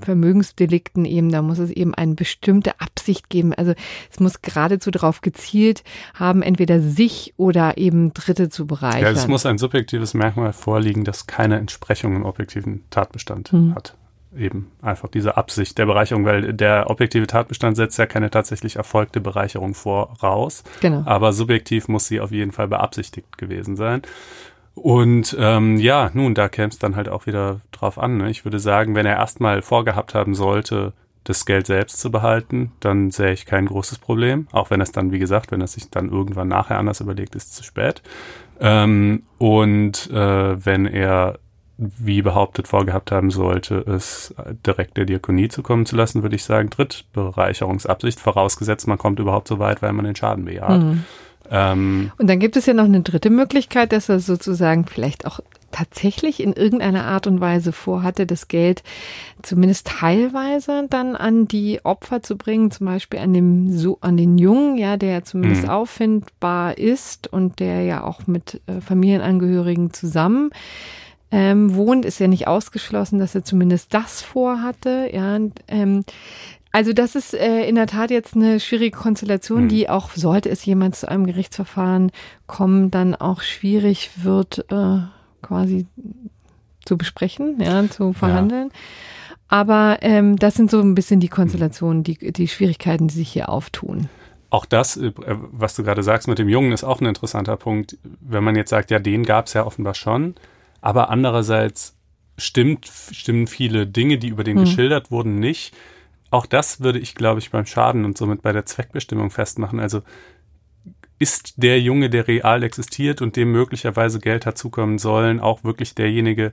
Vermögensdelikten 0.00 1.04
eben. 1.04 1.30
Da 1.30 1.42
muss 1.42 1.58
es 1.58 1.70
eben 1.70 1.94
eine 1.94 2.14
bestimmte 2.14 2.80
Absicht 2.80 3.28
geben. 3.28 3.52
Also 3.54 3.74
es 4.10 4.20
muss 4.20 4.42
geradezu 4.42 4.90
darauf 4.90 5.20
gezielt 5.20 5.82
haben, 6.14 6.42
entweder 6.42 6.80
sich 6.80 7.34
oder 7.36 7.76
eben 7.78 8.14
Dritte 8.14 8.48
zu 8.48 8.66
bereichern. 8.66 9.02
Ja, 9.02 9.10
es 9.10 9.26
muss 9.26 9.46
ein 9.46 9.58
subjektives 9.58 10.14
Merkmal 10.14 10.52
vorliegen, 10.52 11.04
das 11.04 11.26
keine 11.26 11.58
Entsprechung 11.58 12.16
im 12.16 12.24
objektiven 12.24 12.84
Tatbestand 12.90 13.50
hm. 13.50 13.74
hat 13.74 13.96
eben 14.36 14.70
einfach 14.82 15.08
diese 15.08 15.36
Absicht 15.36 15.78
der 15.78 15.86
Bereicherung, 15.86 16.24
weil 16.24 16.52
der 16.52 16.90
objektive 16.90 17.26
Tatbestand 17.26 17.76
setzt 17.76 17.98
ja 17.98 18.06
keine 18.06 18.30
tatsächlich 18.30 18.76
erfolgte 18.76 19.20
Bereicherung 19.20 19.74
voraus. 19.74 20.64
Genau. 20.80 21.02
Aber 21.06 21.32
subjektiv 21.32 21.88
muss 21.88 22.06
sie 22.06 22.20
auf 22.20 22.30
jeden 22.30 22.52
Fall 22.52 22.68
beabsichtigt 22.68 23.38
gewesen 23.38 23.76
sein. 23.76 24.02
Und 24.74 25.36
ähm, 25.38 25.76
ja, 25.76 26.10
nun, 26.14 26.34
da 26.34 26.48
käme 26.48 26.68
es 26.68 26.78
dann 26.78 26.96
halt 26.96 27.08
auch 27.08 27.26
wieder 27.26 27.60
drauf 27.70 27.98
an. 27.98 28.16
Ne? 28.16 28.30
Ich 28.30 28.44
würde 28.44 28.58
sagen, 28.58 28.94
wenn 28.94 29.06
er 29.06 29.16
erstmal 29.16 29.62
vorgehabt 29.62 30.14
haben 30.14 30.34
sollte, 30.34 30.92
das 31.22 31.46
Geld 31.46 31.66
selbst 31.66 32.00
zu 32.00 32.10
behalten, 32.10 32.72
dann 32.80 33.10
sehe 33.10 33.32
ich 33.32 33.46
kein 33.46 33.66
großes 33.66 33.98
Problem. 33.98 34.46
Auch 34.52 34.70
wenn 34.70 34.80
es 34.80 34.92
dann, 34.92 35.10
wie 35.10 35.18
gesagt, 35.18 35.52
wenn 35.52 35.60
er 35.60 35.66
sich 35.66 35.90
dann 35.90 36.10
irgendwann 36.10 36.48
nachher 36.48 36.78
anders 36.78 37.00
überlegt, 37.00 37.34
ist 37.34 37.48
es 37.48 37.52
zu 37.54 37.64
spät. 37.64 38.02
Ähm, 38.60 39.22
und 39.38 40.10
äh, 40.10 40.64
wenn 40.64 40.86
er 40.86 41.38
wie 41.76 42.22
behauptet 42.22 42.68
vorgehabt 42.68 43.10
haben 43.10 43.30
sollte, 43.30 43.76
es 43.78 44.34
direkt 44.64 44.96
der 44.96 45.06
Diakonie 45.06 45.48
zukommen 45.48 45.86
zu 45.86 45.96
lassen, 45.96 46.22
würde 46.22 46.36
ich 46.36 46.44
sagen, 46.44 46.70
Drittbereicherungsabsicht, 46.70 48.20
vorausgesetzt, 48.20 48.86
man 48.86 48.98
kommt 48.98 49.18
überhaupt 49.18 49.48
so 49.48 49.58
weit, 49.58 49.82
weil 49.82 49.92
man 49.92 50.04
den 50.04 50.16
Schaden 50.16 50.44
bejaht. 50.44 50.82
Mhm. 50.82 51.04
Ähm, 51.50 52.12
und 52.16 52.28
dann 52.28 52.38
gibt 52.38 52.56
es 52.56 52.66
ja 52.66 52.74
noch 52.74 52.84
eine 52.84 53.02
dritte 53.02 53.30
Möglichkeit, 53.30 53.92
dass 53.92 54.08
er 54.08 54.20
sozusagen 54.20 54.86
vielleicht 54.86 55.26
auch 55.26 55.40
tatsächlich 55.72 56.40
in 56.40 56.52
irgendeiner 56.52 57.04
Art 57.04 57.26
und 57.26 57.40
Weise 57.40 57.72
vorhatte, 57.72 58.26
das 58.26 58.46
Geld 58.46 58.84
zumindest 59.42 59.88
teilweise 59.88 60.86
dann 60.88 61.16
an 61.16 61.48
die 61.48 61.84
Opfer 61.84 62.22
zu 62.22 62.36
bringen, 62.36 62.70
zum 62.70 62.86
Beispiel 62.86 63.18
an 63.18 63.34
dem 63.34 63.76
so 63.76 63.98
an 64.00 64.16
den 64.16 64.38
Jungen, 64.38 64.78
ja, 64.78 64.96
der 64.96 65.24
zumindest 65.24 65.64
mhm. 65.64 65.70
auffindbar 65.70 66.78
ist 66.78 67.30
und 67.32 67.58
der 67.58 67.82
ja 67.82 68.04
auch 68.04 68.26
mit 68.28 68.60
äh, 68.66 68.80
Familienangehörigen 68.80 69.92
zusammen 69.92 70.50
ähm, 71.30 71.74
wohnt, 71.74 72.04
ist 72.04 72.20
ja 72.20 72.28
nicht 72.28 72.46
ausgeschlossen, 72.46 73.18
dass 73.18 73.34
er 73.34 73.44
zumindest 73.44 73.92
das 73.94 74.22
vorhatte. 74.22 75.10
Ja, 75.12 75.36
und, 75.36 75.60
ähm, 75.68 76.04
also 76.72 76.92
das 76.92 77.14
ist 77.14 77.34
äh, 77.34 77.64
in 77.68 77.76
der 77.76 77.86
Tat 77.86 78.10
jetzt 78.10 78.34
eine 78.34 78.60
schwierige 78.60 78.96
Konstellation, 78.96 79.64
mhm. 79.64 79.68
die 79.68 79.88
auch, 79.88 80.10
sollte 80.10 80.48
es 80.48 80.64
jemand 80.64 80.96
zu 80.96 81.08
einem 81.08 81.26
Gerichtsverfahren 81.26 82.10
kommen, 82.46 82.90
dann 82.90 83.14
auch 83.14 83.42
schwierig 83.42 84.10
wird, 84.22 84.66
äh, 84.70 84.98
quasi 85.42 85.86
zu 86.84 86.98
besprechen, 86.98 87.60
ja, 87.60 87.88
zu 87.88 88.12
verhandeln. 88.12 88.70
Ja. 88.72 88.78
Aber 89.48 89.98
ähm, 90.00 90.36
das 90.36 90.54
sind 90.54 90.70
so 90.70 90.80
ein 90.80 90.94
bisschen 90.94 91.20
die 91.20 91.28
Konstellationen, 91.28 92.02
die, 92.02 92.32
die 92.32 92.48
Schwierigkeiten, 92.48 93.08
die 93.08 93.14
sich 93.14 93.30
hier 93.30 93.48
auftun. 93.50 94.08
Auch 94.50 94.66
das, 94.66 94.96
äh, 94.96 95.12
was 95.16 95.74
du 95.74 95.84
gerade 95.84 96.02
sagst 96.02 96.28
mit 96.28 96.38
dem 96.38 96.48
Jungen, 96.48 96.72
ist 96.72 96.84
auch 96.84 97.00
ein 97.00 97.06
interessanter 97.06 97.56
Punkt. 97.56 97.98
Wenn 98.20 98.44
man 98.44 98.56
jetzt 98.56 98.70
sagt, 98.70 98.90
ja, 98.90 98.98
den 98.98 99.24
gab 99.24 99.46
es 99.46 99.52
ja 99.52 99.64
offenbar 99.64 99.94
schon, 99.94 100.34
aber 100.84 101.08
andererseits 101.08 101.96
stimmt, 102.36 102.86
stimmen 103.10 103.46
viele 103.46 103.86
Dinge, 103.86 104.18
die 104.18 104.28
über 104.28 104.44
den 104.44 104.58
hm. 104.58 104.64
geschildert 104.66 105.10
wurden, 105.10 105.36
nicht. 105.36 105.74
Auch 106.30 106.44
das 106.44 106.82
würde 106.82 106.98
ich, 106.98 107.14
glaube 107.14 107.40
ich, 107.40 107.50
beim 107.50 107.64
Schaden 107.64 108.04
und 108.04 108.18
somit 108.18 108.42
bei 108.42 108.52
der 108.52 108.66
Zweckbestimmung 108.66 109.30
festmachen. 109.30 109.80
Also 109.80 110.02
ist 111.18 111.54
der 111.62 111.80
Junge, 111.80 112.10
der 112.10 112.28
real 112.28 112.62
existiert 112.62 113.22
und 113.22 113.34
dem 113.36 113.50
möglicherweise 113.50 114.20
Geld 114.20 114.44
hat 114.44 114.58
zukommen 114.58 114.98
sollen, 114.98 115.40
auch 115.40 115.64
wirklich 115.64 115.94
derjenige, 115.94 116.52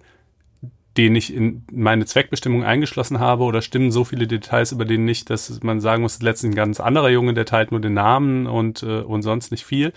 den 0.95 1.13
ich 1.15 1.33
in 1.33 1.65
meine 1.69 2.05
Zweckbestimmung 2.05 2.63
eingeschlossen 2.63 3.19
habe 3.19 3.43
oder 3.43 3.61
stimmen 3.61 3.91
so 3.91 4.05
viele 4.05 4.27
Details 4.27 4.71
über 4.71 4.85
den 4.85 5.03
nicht, 5.03 5.29
dass 5.29 5.61
man 5.61 5.81
sagen 5.81 6.03
muss, 6.03 6.21
letztlich 6.21 6.53
ein 6.53 6.55
ganz 6.55 6.79
anderer 6.79 7.09
Junge, 7.09 7.33
der 7.33 7.45
teilt 7.45 7.71
nur 7.71 7.81
den 7.81 7.95
Namen 7.95 8.47
und, 8.47 8.81
äh, 8.83 9.01
und 9.01 9.23
sonst 9.23 9.51
nicht 9.51 9.65
viel. 9.65 9.91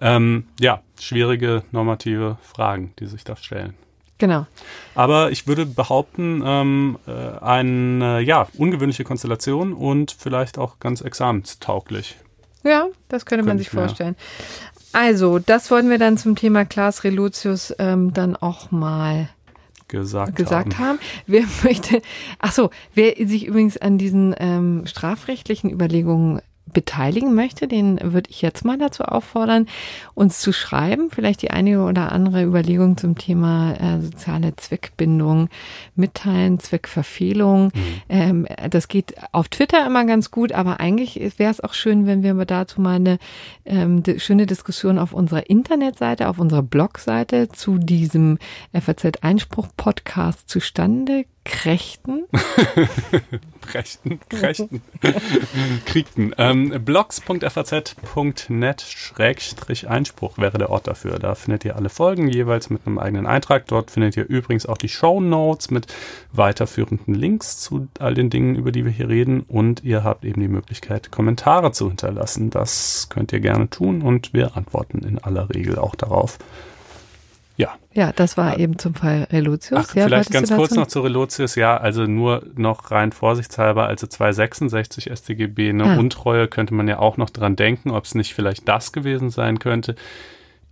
Ähm, 0.00 0.46
ja, 0.60 0.82
schwierige 1.00 1.62
normative 1.72 2.38
Fragen, 2.42 2.92
die 2.98 3.06
sich 3.06 3.24
da 3.24 3.36
stellen. 3.36 3.74
Genau. 4.18 4.46
Aber 4.94 5.30
ich 5.30 5.46
würde 5.46 5.66
behaupten, 5.66 6.42
ähm, 6.44 6.98
äh, 7.06 7.38
eine 7.40 8.20
ja, 8.20 8.48
ungewöhnliche 8.56 9.04
Konstellation 9.04 9.74
und 9.74 10.16
vielleicht 10.18 10.58
auch 10.58 10.78
ganz 10.78 11.02
examenstauglich. 11.02 12.16
Ja, 12.64 12.86
das 13.08 13.26
könnte 13.26 13.44
man 13.44 13.58
sich 13.58 13.70
vorstellen. 13.70 14.16
Also, 14.92 15.38
das 15.38 15.70
wollen 15.70 15.90
wir 15.90 15.98
dann 15.98 16.16
zum 16.16 16.36
Thema 16.36 16.64
Klaas 16.64 17.04
Reluzius 17.04 17.74
ähm, 17.78 18.14
dann 18.14 18.34
auch 18.34 18.70
mal 18.70 19.28
gesagt, 19.88 20.36
gesagt 20.36 20.78
haben. 20.78 20.88
haben. 20.88 20.98
Wer 21.26 21.44
möchte, 21.62 22.00
ach 22.38 22.52
so, 22.52 22.70
wer 22.94 23.14
sich 23.26 23.46
übrigens 23.46 23.76
an 23.76 23.98
diesen 23.98 24.34
ähm, 24.38 24.86
strafrechtlichen 24.86 25.70
Überlegungen 25.70 26.40
beteiligen 26.72 27.34
möchte, 27.34 27.68
den 27.68 27.98
würde 28.02 28.28
ich 28.30 28.42
jetzt 28.42 28.64
mal 28.64 28.76
dazu 28.76 29.04
auffordern, 29.04 29.66
uns 30.14 30.40
zu 30.40 30.52
schreiben, 30.52 31.10
vielleicht 31.10 31.42
die 31.42 31.50
eine 31.50 31.84
oder 31.84 32.12
andere 32.12 32.42
Überlegung 32.42 32.96
zum 32.96 33.16
Thema 33.16 33.74
äh, 33.74 34.00
soziale 34.00 34.54
Zweckbindung 34.56 35.48
mitteilen, 35.94 36.58
Zweckverfehlung. 36.58 37.66
Mhm. 37.66 38.02
Ähm, 38.08 38.46
das 38.70 38.88
geht 38.88 39.14
auf 39.32 39.48
Twitter 39.48 39.86
immer 39.86 40.04
ganz 40.04 40.30
gut, 40.30 40.52
aber 40.52 40.80
eigentlich 40.80 41.38
wäre 41.38 41.50
es 41.50 41.60
auch 41.60 41.72
schön, 41.72 42.06
wenn 42.06 42.22
wir 42.22 42.34
dazu 42.44 42.80
mal 42.80 42.96
eine 42.96 43.18
ähm, 43.64 44.02
schöne 44.18 44.46
Diskussion 44.46 44.98
auf 44.98 45.12
unserer 45.12 45.48
Internetseite, 45.48 46.28
auf 46.28 46.38
unserer 46.38 46.62
Blogseite 46.62 47.48
zu 47.48 47.78
diesem 47.78 48.38
FAZ-Einspruch-Podcast 48.72 50.48
zustande 50.48 51.24
Krächten. 51.44 52.24
Krächten, 53.66 54.20
Krächten, 54.28 54.82
Kriegten. 55.86 56.34
Ähm, 56.38 56.84
blogs.faz.net 56.84 58.80
Schrägstrich 58.80 59.88
Einspruch 59.88 60.38
wäre 60.38 60.58
der 60.58 60.70
Ort 60.70 60.86
dafür. 60.86 61.18
Da 61.18 61.34
findet 61.34 61.64
ihr 61.64 61.76
alle 61.76 61.88
Folgen 61.88 62.28
jeweils 62.28 62.70
mit 62.70 62.86
einem 62.86 62.98
eigenen 62.98 63.26
Eintrag. 63.26 63.66
Dort 63.66 63.90
findet 63.90 64.16
ihr 64.16 64.26
übrigens 64.26 64.66
auch 64.66 64.78
die 64.78 64.88
Show 64.88 65.20
Notes 65.20 65.70
mit 65.70 65.86
weiterführenden 66.32 67.14
Links 67.14 67.58
zu 67.60 67.88
all 67.98 68.14
den 68.14 68.30
Dingen, 68.30 68.56
über 68.56 68.72
die 68.72 68.84
wir 68.84 68.92
hier 68.92 69.08
reden. 69.08 69.40
Und 69.40 69.84
ihr 69.84 70.04
habt 70.04 70.24
eben 70.24 70.40
die 70.40 70.48
Möglichkeit, 70.48 71.10
Kommentare 71.10 71.72
zu 71.72 71.88
hinterlassen. 71.88 72.50
Das 72.50 73.08
könnt 73.10 73.32
ihr 73.32 73.40
gerne 73.40 73.68
tun 73.68 74.02
und 74.02 74.32
wir 74.32 74.56
antworten 74.56 74.98
in 75.00 75.18
aller 75.18 75.50
Regel 75.50 75.78
auch 75.78 75.94
darauf. 75.94 76.38
Ja. 77.56 77.74
Ja, 77.94 78.12
das 78.12 78.36
war 78.36 78.58
eben 78.58 78.78
zum 78.78 78.94
Fall 78.94 79.26
Relotius. 79.32 79.88
Ach, 79.88 79.94
ja, 79.94 80.04
vielleicht 80.04 80.30
ganz 80.30 80.54
kurz 80.54 80.74
noch 80.74 80.86
zu 80.86 81.00
Relotius. 81.00 81.54
Ja, 81.54 81.76
also 81.78 82.04
nur 82.04 82.42
noch 82.54 82.90
rein 82.90 83.12
vorsichtshalber, 83.12 83.86
also 83.86 84.06
266 84.06 85.10
StGB, 85.12 85.70
eine 85.70 85.84
ah. 85.84 85.96
Untreue 85.96 86.48
könnte 86.48 86.74
man 86.74 86.88
ja 86.88 86.98
auch 86.98 87.16
noch 87.16 87.30
dran 87.30 87.56
denken, 87.56 87.90
ob 87.90 88.04
es 88.04 88.14
nicht 88.14 88.34
vielleicht 88.34 88.68
das 88.68 88.92
gewesen 88.92 89.30
sein 89.30 89.58
könnte. 89.58 89.96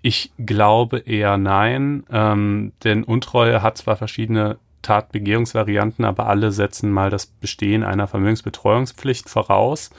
Ich 0.02 0.32
glaube 0.38 0.98
eher 0.98 1.38
nein, 1.38 2.04
ähm, 2.10 2.72
denn 2.84 3.04
Untreue 3.04 3.62
hat 3.62 3.78
zwar 3.78 3.96
verschiedene 3.96 4.58
Tatbegehungsvarianten, 4.82 6.04
aber 6.04 6.26
alle 6.26 6.50
setzen 6.52 6.90
mal 6.90 7.08
das 7.08 7.24
Bestehen 7.24 7.82
einer 7.82 8.06
Vermögensbetreuungspflicht 8.06 9.30
voraus 9.30 9.90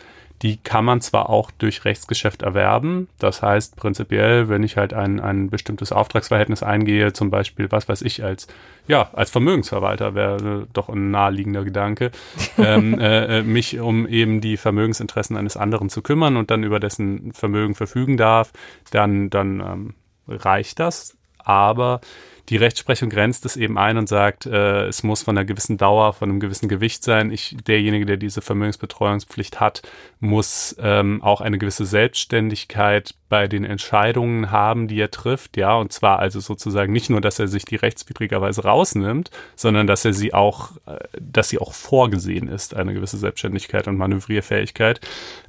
die 0.41 0.57
kann 0.57 0.83
man 0.83 1.01
zwar 1.01 1.29
auch 1.29 1.49
durch 1.51 1.85
Rechtsgeschäft 1.85 2.41
erwerben. 2.41 3.07
Das 3.19 3.41
heißt 3.41 3.75
prinzipiell, 3.75 4.49
wenn 4.49 4.63
ich 4.63 4.77
halt 4.77 4.93
ein, 4.93 5.19
ein 5.19 5.49
bestimmtes 5.49 5.91
Auftragsverhältnis 5.91 6.61
eingehe, 6.61 7.13
zum 7.13 7.29
Beispiel, 7.29 7.71
was 7.71 7.87
weiß 7.87 8.01
ich, 8.01 8.23
als, 8.23 8.47
ja, 8.87 9.09
als 9.13 9.31
Vermögensverwalter 9.31 10.13
wäre 10.13 10.67
doch 10.73 10.89
ein 10.89 11.09
naheliegender 11.11 11.63
Gedanke, 11.63 12.11
ähm, 12.57 12.99
äh, 12.99 13.39
äh, 13.39 13.43
mich 13.43 13.79
um 13.79 14.07
eben 14.07 14.41
die 14.41 14.57
Vermögensinteressen 14.57 15.37
eines 15.37 15.57
anderen 15.57 15.89
zu 15.89 16.01
kümmern 16.01 16.37
und 16.37 16.51
dann 16.51 16.63
über 16.63 16.79
dessen 16.79 17.31
Vermögen 17.33 17.75
verfügen 17.75 18.17
darf, 18.17 18.51
dann, 18.91 19.29
dann 19.29 19.59
ähm, 19.61 19.93
reicht 20.27 20.79
das. 20.79 21.15
Aber 21.37 22.01
die 22.49 22.57
Rechtsprechung 22.57 23.09
grenzt 23.09 23.45
es 23.45 23.57
eben 23.57 23.77
ein 23.77 23.97
und 23.97 24.07
sagt, 24.07 24.45
äh, 24.45 24.85
es 24.85 25.03
muss 25.03 25.23
von 25.23 25.37
einer 25.37 25.45
gewissen 25.45 25.77
Dauer, 25.77 26.13
von 26.13 26.29
einem 26.29 26.39
gewissen 26.39 26.69
Gewicht 26.69 27.03
sein. 27.03 27.31
Ich, 27.31 27.57
derjenige, 27.65 28.05
der 28.05 28.17
diese 28.17 28.41
Vermögensbetreuungspflicht 28.41 29.59
hat, 29.59 29.81
muss 30.19 30.75
ähm, 30.79 31.23
auch 31.23 31.41
eine 31.41 31.57
gewisse 31.57 31.85
Selbstständigkeit 31.85 33.15
bei 33.29 33.47
den 33.47 33.65
Entscheidungen 33.65 34.51
haben, 34.51 34.87
die 34.87 34.99
er 34.99 35.09
trifft. 35.09 35.57
Ja, 35.57 35.75
und 35.75 35.91
zwar 35.91 36.19
also 36.19 36.39
sozusagen 36.39 36.93
nicht 36.93 37.09
nur, 37.09 37.21
dass 37.21 37.39
er 37.39 37.47
sich 37.47 37.65
die 37.65 37.77
rechtswidrigerweise 37.77 38.63
rausnimmt, 38.63 39.31
sondern 39.55 39.87
dass 39.87 40.05
er 40.05 40.13
sie 40.13 40.33
auch, 40.33 40.71
äh, 40.85 40.99
dass 41.19 41.49
sie 41.49 41.57
auch 41.57 41.73
vorgesehen 41.73 42.47
ist, 42.47 42.75
eine 42.75 42.93
gewisse 42.93 43.17
Selbstständigkeit 43.17 43.87
und 43.87 43.97
Manövrierfähigkeit. 43.97 45.01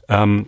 Ähm, 0.08 0.46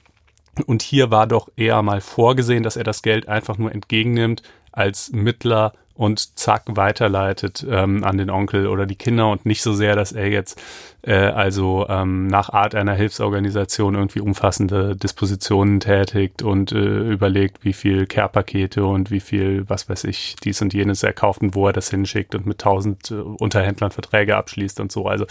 und 0.67 0.83
hier 0.83 1.11
war 1.11 1.27
doch 1.27 1.49
eher 1.57 1.83
mal 1.83 2.01
vorgesehen, 2.01 2.63
dass 2.63 2.77
er 2.77 2.85
das 2.85 3.03
Geld 3.03 3.29
einfach 3.29 3.59
nur 3.59 3.73
entgegennimmt 3.73 4.43
als 4.73 5.11
Mittler 5.13 5.73
und 5.99 6.39
zack 6.39 6.63
weiterleitet 6.69 7.67
ähm, 7.69 8.05
an 8.05 8.19
den 8.19 8.31
Onkel 8.31 8.69
oder 8.69 8.87
die 8.87 8.95
Kinder 8.95 9.33
und 9.33 9.45
nicht 9.45 9.63
so 9.63 9.73
sehr, 9.73 9.97
dass 9.97 10.13
er 10.13 10.29
jetzt 10.29 10.63
äh, 11.03 11.13
also 11.13 11.87
ähm, 11.89 12.29
nach 12.29 12.51
Art 12.51 12.77
einer 12.77 12.95
Hilfsorganisation 12.95 13.97
irgendwie 13.97 14.21
umfassende 14.21 14.95
Dispositionen 14.95 15.81
tätigt 15.81 16.43
und 16.43 16.71
äh, 16.71 16.77
überlegt, 16.79 17.65
wie 17.65 17.73
viel 17.73 18.07
Care-Pakete 18.07 18.85
und 18.85 19.11
wie 19.11 19.19
viel, 19.19 19.69
was 19.69 19.89
weiß 19.89 20.05
ich, 20.05 20.37
dies 20.37 20.63
und 20.63 20.73
jenes 20.73 21.03
er 21.03 21.13
kauft 21.13 21.43
und 21.43 21.57
wo 21.57 21.67
er 21.67 21.73
das 21.73 21.91
hinschickt 21.91 22.37
und 22.37 22.47
mit 22.47 22.59
tausend 22.59 23.11
äh, 23.11 23.15
Unterhändlern 23.15 23.91
Verträge 23.91 24.37
abschließt 24.37 24.79
und 24.79 24.93
so. 24.93 25.07
Also 25.07 25.27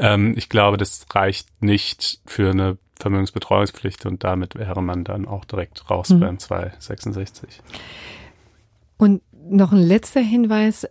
ähm, 0.00 0.34
ich 0.36 0.48
glaube, 0.48 0.78
das 0.78 1.06
reicht 1.14 1.46
nicht 1.62 2.18
für 2.26 2.50
eine 2.50 2.76
Vermögensbetreuungspflicht 2.98 4.04
und 4.04 4.24
damit 4.24 4.56
wäre 4.56 4.82
man 4.82 5.04
dann 5.04 5.28
auch 5.28 5.44
direkt 5.44 5.88
raus 5.88 6.08
mhm. 6.08 6.18
beim 6.18 6.38
266. 6.40 7.60
Und 8.98 9.22
noch 9.32 9.72
ein 9.72 9.82
letzter 9.82 10.20
Hinweis. 10.20 10.86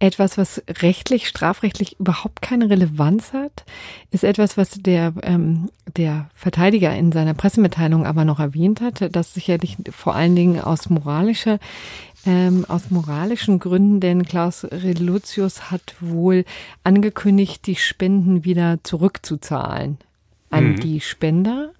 Etwas, 0.00 0.38
was 0.38 0.62
rechtlich, 0.80 1.26
strafrechtlich 1.26 1.98
überhaupt 1.98 2.40
keine 2.40 2.70
Relevanz 2.70 3.32
hat, 3.32 3.64
ist 4.12 4.22
etwas, 4.22 4.56
was 4.56 4.78
der, 4.78 5.12
ähm, 5.22 5.70
der 5.96 6.30
Verteidiger 6.36 6.94
in 6.94 7.10
seiner 7.10 7.34
Pressemitteilung 7.34 8.06
aber 8.06 8.24
noch 8.24 8.38
erwähnt 8.38 8.80
hat, 8.80 9.12
das 9.16 9.34
sicherlich 9.34 9.76
vor 9.90 10.14
allen 10.14 10.36
Dingen 10.36 10.60
aus 10.60 10.88
moralischer 10.88 11.58
ähm, 12.26 12.64
aus 12.68 12.90
moralischen 12.90 13.58
Gründen, 13.58 14.00
denn 14.00 14.24
Klaus 14.24 14.64
Reluzius 14.64 15.70
hat 15.70 15.96
wohl 16.00 16.44
angekündigt, 16.84 17.66
die 17.66 17.76
Spenden 17.76 18.44
wieder 18.44 18.78
zurückzuzahlen 18.82 19.98
an 20.50 20.72
mhm. 20.72 20.80
die 20.80 21.00
Spender. 21.00 21.72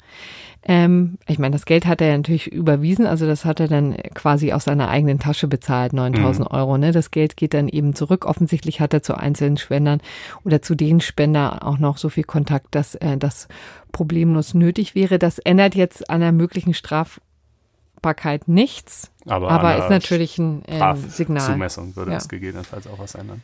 Ähm, 0.71 1.17
ich 1.27 1.39
meine, 1.39 1.55
das 1.55 1.65
Geld 1.65 1.87
hat 1.87 2.03
er 2.03 2.15
natürlich 2.15 2.53
überwiesen, 2.53 3.07
also 3.07 3.27
das 3.27 3.47
hat 3.47 3.59
er 3.59 3.69
dann 3.69 3.97
quasi 4.13 4.53
aus 4.53 4.65
seiner 4.65 4.91
eigenen 4.91 5.19
Tasche 5.19 5.49
bezahlt, 5.49 5.95
9000 5.95 6.41
mhm. 6.41 6.55
Euro. 6.55 6.77
Ne? 6.77 6.93
Das 6.93 7.11
Geld 7.11 7.39
geht 7.39 7.55
dann 7.55 7.69
eben 7.69 7.95
zurück. 7.95 8.27
Offensichtlich 8.27 8.79
hat 8.79 8.93
er 8.93 9.03
zu 9.03 9.15
einzelnen 9.15 9.57
Spendern 9.57 10.03
oder 10.45 10.61
zu 10.61 10.75
den 10.75 11.01
Spender 11.01 11.67
auch 11.67 11.79
noch 11.79 11.97
so 11.97 12.11
viel 12.11 12.25
Kontakt, 12.25 12.75
dass 12.75 12.97
äh, 12.97 13.17
das 13.17 13.49
problemlos 13.93 14.53
nötig 14.53 14.95
wäre. 14.95 15.19
Das 15.19 15.39
ändert 15.39 15.75
jetzt 15.75 16.11
an 16.11 16.21
der 16.21 16.33
möglichen 16.33 16.75
Strafbarkeit 16.75 18.47
nichts, 18.47 19.11
aber, 19.27 19.51
aber 19.51 19.79
ist 19.79 19.89
natürlich 19.89 20.37
ein 20.37 20.67
äh, 20.67 20.97
Signal. 20.97 21.47
Zumessung 21.47 21.97
würde 21.97 22.11
ja. 22.11 22.19
das 22.19 22.29
gegebenenfalls 22.29 22.87
auch 22.87 22.99
was 22.99 23.15
ändern. 23.15 23.43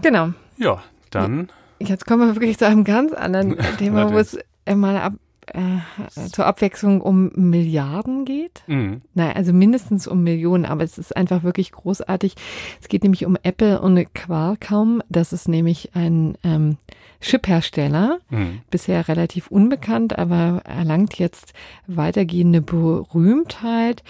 Genau. 0.00 0.30
Ja, 0.56 0.82
dann. 1.10 1.50
Jetzt 1.78 2.06
kommen 2.06 2.26
wir 2.26 2.34
wirklich 2.34 2.56
zu 2.56 2.66
einem 2.66 2.84
ganz 2.84 3.12
anderen 3.12 3.58
Thema, 3.78 4.10
wo 4.10 4.16
es 4.16 4.38
mal 4.74 4.96
ab, 4.96 5.12
äh, 5.54 6.28
zur 6.32 6.46
Abwechslung 6.46 7.00
um 7.00 7.30
Milliarden 7.34 8.24
geht. 8.24 8.62
Mhm. 8.66 9.02
Naja, 9.14 9.32
also 9.32 9.52
mindestens 9.52 10.06
um 10.06 10.22
Millionen, 10.22 10.64
aber 10.64 10.84
es 10.84 10.98
ist 10.98 11.16
einfach 11.16 11.42
wirklich 11.42 11.72
großartig. 11.72 12.34
Es 12.80 12.88
geht 12.88 13.02
nämlich 13.02 13.24
um 13.26 13.36
Apple 13.42 13.80
und 13.80 14.14
Qualcomm. 14.14 15.02
Das 15.08 15.32
ist 15.32 15.48
nämlich 15.48 15.94
ein 15.94 16.36
ähm, 16.42 16.78
Chip-Hersteller, 17.20 18.18
mhm. 18.30 18.60
bisher 18.70 19.08
relativ 19.08 19.48
unbekannt, 19.48 20.18
aber 20.18 20.62
erlangt 20.64 21.18
jetzt 21.18 21.54
weitergehende 21.86 22.60
Berühmtheit, 22.60 24.02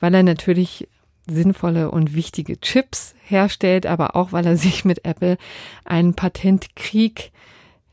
weil 0.00 0.14
er 0.14 0.22
natürlich 0.22 0.88
sinnvolle 1.26 1.90
und 1.90 2.14
wichtige 2.14 2.60
Chips 2.60 3.14
herstellt, 3.24 3.86
aber 3.86 4.16
auch 4.16 4.32
weil 4.32 4.46
er 4.46 4.56
sich 4.56 4.84
mit 4.84 5.04
Apple 5.04 5.38
einen 5.84 6.14
Patentkrieg 6.14 7.32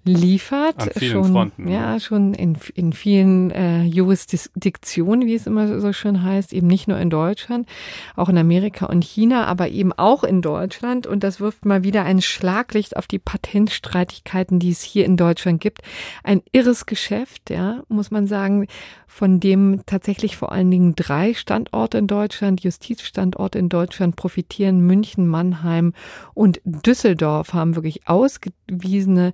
liefert. 0.03 0.81
An 0.81 0.89
vielen 0.95 1.11
schon, 1.11 1.31
Fronten. 1.31 1.67
Ja, 1.67 1.99
schon 1.99 2.33
in, 2.33 2.57
in 2.73 2.93
vielen 2.93 3.51
äh, 3.51 3.83
Jurisdiktionen, 3.83 5.27
wie 5.27 5.35
es 5.35 5.47
immer 5.47 5.79
so 5.79 5.93
schön 5.93 6.23
heißt, 6.23 6.53
eben 6.53 6.67
nicht 6.67 6.87
nur 6.87 6.97
in 6.97 7.09
Deutschland, 7.09 7.67
auch 8.15 8.29
in 8.29 8.37
Amerika 8.37 8.87
und 8.87 9.03
China, 9.03 9.45
aber 9.45 9.69
eben 9.69 9.93
auch 9.93 10.23
in 10.23 10.41
Deutschland. 10.41 11.05
Und 11.07 11.23
das 11.23 11.39
wirft 11.39 11.65
mal 11.65 11.83
wieder 11.83 12.03
ein 12.03 12.21
Schlaglicht 12.21 12.97
auf 12.97 13.07
die 13.07 13.19
Patentstreitigkeiten, 13.19 14.59
die 14.59 14.71
es 14.71 14.81
hier 14.81 15.05
in 15.05 15.17
Deutschland 15.17 15.61
gibt. 15.61 15.81
Ein 16.23 16.41
irres 16.51 16.85
Geschäft, 16.85 17.49
ja, 17.49 17.83
muss 17.87 18.11
man 18.11 18.27
sagen, 18.27 18.67
von 19.11 19.41
dem 19.41 19.81
tatsächlich 19.85 20.37
vor 20.37 20.53
allen 20.53 20.71
Dingen 20.71 20.95
drei 20.95 21.33
Standorte 21.33 21.97
in 21.97 22.07
Deutschland, 22.07 22.61
Justizstandorte 22.61 23.59
in 23.59 23.67
Deutschland 23.67 24.15
profitieren. 24.15 24.79
München, 24.79 25.27
Mannheim 25.27 25.93
und 26.33 26.61
Düsseldorf 26.63 27.53
haben 27.53 27.75
wirklich 27.75 28.07
ausgewiesene 28.07 29.33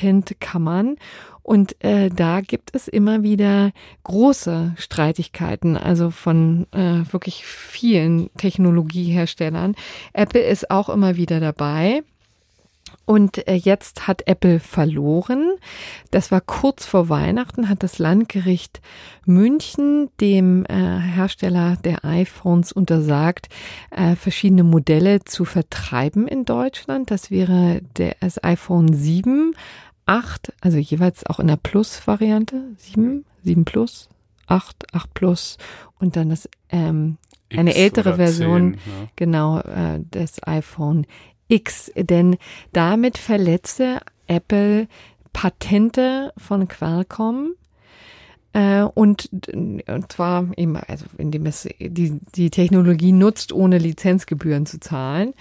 Patentkammern. 0.00 0.96
Und 1.42 1.82
äh, 1.84 2.10
da 2.10 2.42
gibt 2.42 2.74
es 2.74 2.86
immer 2.86 3.22
wieder 3.22 3.72
große 4.04 4.74
Streitigkeiten, 4.76 5.76
also 5.76 6.10
von 6.10 6.66
äh, 6.72 7.02
wirklich 7.10 7.44
vielen 7.44 8.32
Technologieherstellern. 8.34 9.74
Apple 10.12 10.42
ist 10.42 10.70
auch 10.70 10.88
immer 10.88 11.16
wieder 11.16 11.40
dabei. 11.40 12.02
Und 13.04 13.48
äh, 13.48 13.54
jetzt 13.54 14.06
hat 14.06 14.26
Apple 14.26 14.60
verloren. 14.60 15.56
Das 16.10 16.30
war 16.30 16.40
kurz 16.40 16.86
vor 16.86 17.08
Weihnachten, 17.08 17.68
hat 17.68 17.82
das 17.82 17.98
Landgericht 17.98 18.80
München 19.26 20.10
dem 20.20 20.64
äh, 20.66 20.74
Hersteller 20.74 21.76
der 21.84 22.04
iPhones 22.04 22.72
untersagt, 22.72 23.48
äh, 23.90 24.14
verschiedene 24.14 24.64
Modelle 24.64 25.24
zu 25.24 25.44
vertreiben 25.44 26.28
in 26.28 26.44
Deutschland. 26.44 27.10
Das 27.10 27.30
wäre 27.30 27.80
das 27.94 28.42
iPhone 28.44 28.92
7, 28.92 29.54
8, 30.10 30.52
also 30.60 30.76
jeweils 30.76 31.24
auch 31.24 31.38
in 31.38 31.46
der 31.46 31.56
Plus-Variante. 31.56 32.62
7, 32.78 33.24
7 33.44 33.64
Plus, 33.64 34.08
8, 34.48 34.92
8 34.92 35.14
Plus 35.14 35.56
und 36.00 36.16
dann 36.16 36.30
das 36.30 36.48
ähm, 36.70 37.16
eine 37.56 37.76
ältere 37.76 38.16
Version, 38.16 38.74
10, 38.74 38.80
ja. 38.92 39.08
genau, 39.14 39.60
äh, 39.60 40.00
des 40.00 40.44
iPhone 40.44 41.06
X, 41.46 41.92
denn 41.96 42.38
damit 42.72 43.18
verletze 43.18 44.00
Apple 44.26 44.88
Patente 45.32 46.32
von 46.36 46.66
Qualcomm. 46.66 47.54
Äh, 48.52 48.82
und, 48.82 49.30
und 49.32 50.12
zwar 50.12 50.48
eben, 50.56 50.76
also 50.76 51.06
indem 51.18 51.46
es 51.46 51.68
die, 51.78 52.18
die 52.34 52.50
Technologie 52.50 53.12
nutzt, 53.12 53.52
ohne 53.52 53.78
Lizenzgebühren 53.78 54.66
zu 54.66 54.80
zahlen. 54.80 55.34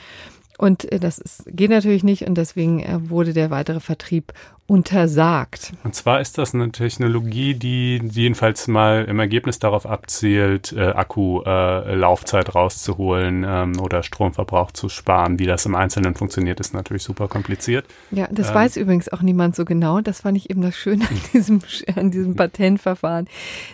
Und 0.59 0.91
äh, 0.91 0.99
das 0.99 1.17
ist, 1.17 1.45
geht 1.47 1.71
natürlich 1.71 2.03
nicht 2.03 2.27
und 2.27 2.35
deswegen 2.35 2.81
äh, 2.81 3.09
wurde 3.09 3.33
der 3.33 3.49
weitere 3.49 3.79
Vertrieb 3.79 4.33
untersagt. 4.69 5.73
Und 5.83 5.95
zwar 5.95 6.21
ist 6.21 6.37
das 6.37 6.53
eine 6.53 6.71
Technologie, 6.71 7.55
die 7.55 7.99
jedenfalls 8.11 8.67
mal 8.67 9.03
im 9.05 9.19
Ergebnis 9.19 9.57
darauf 9.57 9.87
abzielt, 9.87 10.73
äh, 10.73 10.89
Akkulaufzeit 10.89 12.49
äh, 12.49 12.51
rauszuholen 12.51 13.43
ähm, 13.47 13.79
oder 13.79 14.03
Stromverbrauch 14.03 14.71
zu 14.71 14.87
sparen. 14.87 15.39
Wie 15.39 15.47
das 15.47 15.65
im 15.65 15.73
Einzelnen 15.73 16.13
funktioniert, 16.13 16.59
ist 16.59 16.75
natürlich 16.75 17.01
super 17.01 17.27
kompliziert. 17.27 17.85
Ja, 18.11 18.27
das 18.29 18.49
ähm, 18.49 18.55
weiß 18.55 18.77
übrigens 18.77 19.11
auch 19.11 19.23
niemand 19.23 19.55
so 19.55 19.65
genau. 19.65 20.01
Das 20.01 20.21
fand 20.21 20.37
ich 20.37 20.51
eben 20.51 20.61
das 20.61 20.75
Schöne 20.75 21.03
an 21.09 21.19
diesem, 21.33 21.61
an 21.95 22.11
diesem 22.11 22.35
Patentverfahren. 22.35 23.27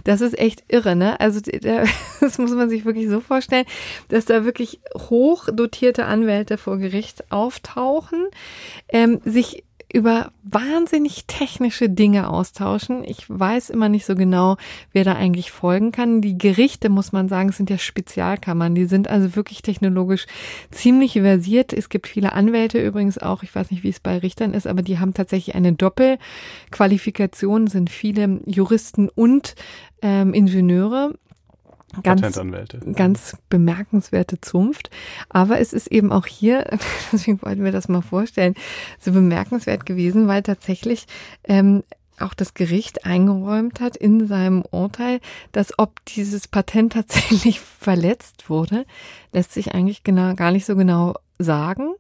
Das 0.06 0.22
ist 0.22 0.40
echt 0.40 0.64
irre, 0.70 0.96
ne? 0.96 1.20
Also 1.20 1.42
das 2.22 2.38
muss 2.38 2.52
man 2.52 2.70
sich 2.70 2.86
wirklich 2.86 3.10
so 3.10 3.20
vorstellen, 3.20 3.66
dass 4.08 4.24
da 4.24 4.46
wirklich 4.46 4.80
hoch 4.98 5.50
dotierte 5.52 6.06
Anwälte 6.06 6.58
vor 6.58 6.78
Gericht 6.78 7.30
auftauchen, 7.34 8.28
ähm, 8.88 9.20
sich 9.26 9.66
über 9.96 10.34
wahnsinnig 10.44 11.24
technische 11.26 11.90
Dinge 11.90 12.30
austauschen. 12.30 13.06
Ich 13.06 13.30
weiß 13.30 13.70
immer 13.70 13.88
nicht 13.88 14.06
so 14.06 14.14
genau, 14.14 14.58
wer 14.92 15.06
da 15.06 15.14
eigentlich 15.14 15.52
folgen 15.52 15.94
kann. 15.94 16.20
Die 16.20 16.38
Gerichte, 16.38 16.90
muss 16.90 17.14
man 17.14 17.30
sagen, 17.30 17.54
sind 17.54 17.70
ja 17.70 17.78
Spezialkammern. 17.78 18.76
Die 18.76 18.88
sind 18.88 19.10
also 19.10 19.38
wirklich 19.38 19.62
technologisch 19.62 20.26
ziemlich 20.70 21.14
versiert. 21.14 21.72
Es 21.72 21.88
gibt 21.88 22.08
viele 22.08 22.34
Anwälte 22.34 22.86
übrigens 22.86 23.18
auch. 23.18 23.42
Ich 23.42 23.56
weiß 23.56 23.72
nicht, 23.72 23.84
wie 23.84 23.90
es 23.90 24.02
bei 24.02 24.18
Richtern 24.18 24.54
ist, 24.54 24.68
aber 24.68 24.82
die 24.82 25.00
haben 25.00 25.14
tatsächlich 25.14 25.56
eine 25.56 25.72
Doppelqualifikation, 25.72 27.68
sind 27.68 27.90
viele 27.90 28.42
Juristen 28.46 29.08
und 29.08 29.56
ähm, 30.02 30.34
Ingenieure 30.34 31.14
ganz, 32.04 32.22
Patentanwälte. 32.22 32.80
ganz 32.94 33.38
bemerkenswerte 33.50 34.42
Zunft. 34.42 34.90
Aber 35.30 35.60
es 35.60 35.74
ist 35.74 35.88
eben 35.88 36.12
auch 36.12 36.26
hier, 36.26 36.78
deswegen 37.12 37.42
wollten 37.42 37.64
wir 37.64 37.72
das 37.72 37.88
mal 37.88 38.02
vorstellen, 38.02 38.56
so 39.00 39.12
bemerkenswert 39.12 39.86
gewesen, 39.86 40.28
weil 40.28 40.44
tatsächlich 40.44 41.06
ähm, 41.44 41.84
auch 42.20 42.34
das 42.34 42.54
Gericht 42.54 43.06
eingeräumt 43.06 43.80
hat 43.82 43.98
in 43.98 44.28
seinem 44.28 44.64
Urteil, 44.72 45.20
dass 45.52 45.78
ob 45.78 46.04
dieses 46.06 46.48
Patent 46.48 46.94
tatsächlich 46.94 47.60
verletzt 47.80 48.50
wurde, 48.50 48.86
lässt 49.34 49.54
sich 49.54 49.74
eigentlich 49.74 50.04
genau, 50.04 50.34
gar 50.36 50.52
nicht 50.52 50.66
so 50.66 50.76
genau 50.76 51.16
sagen. 51.40 51.94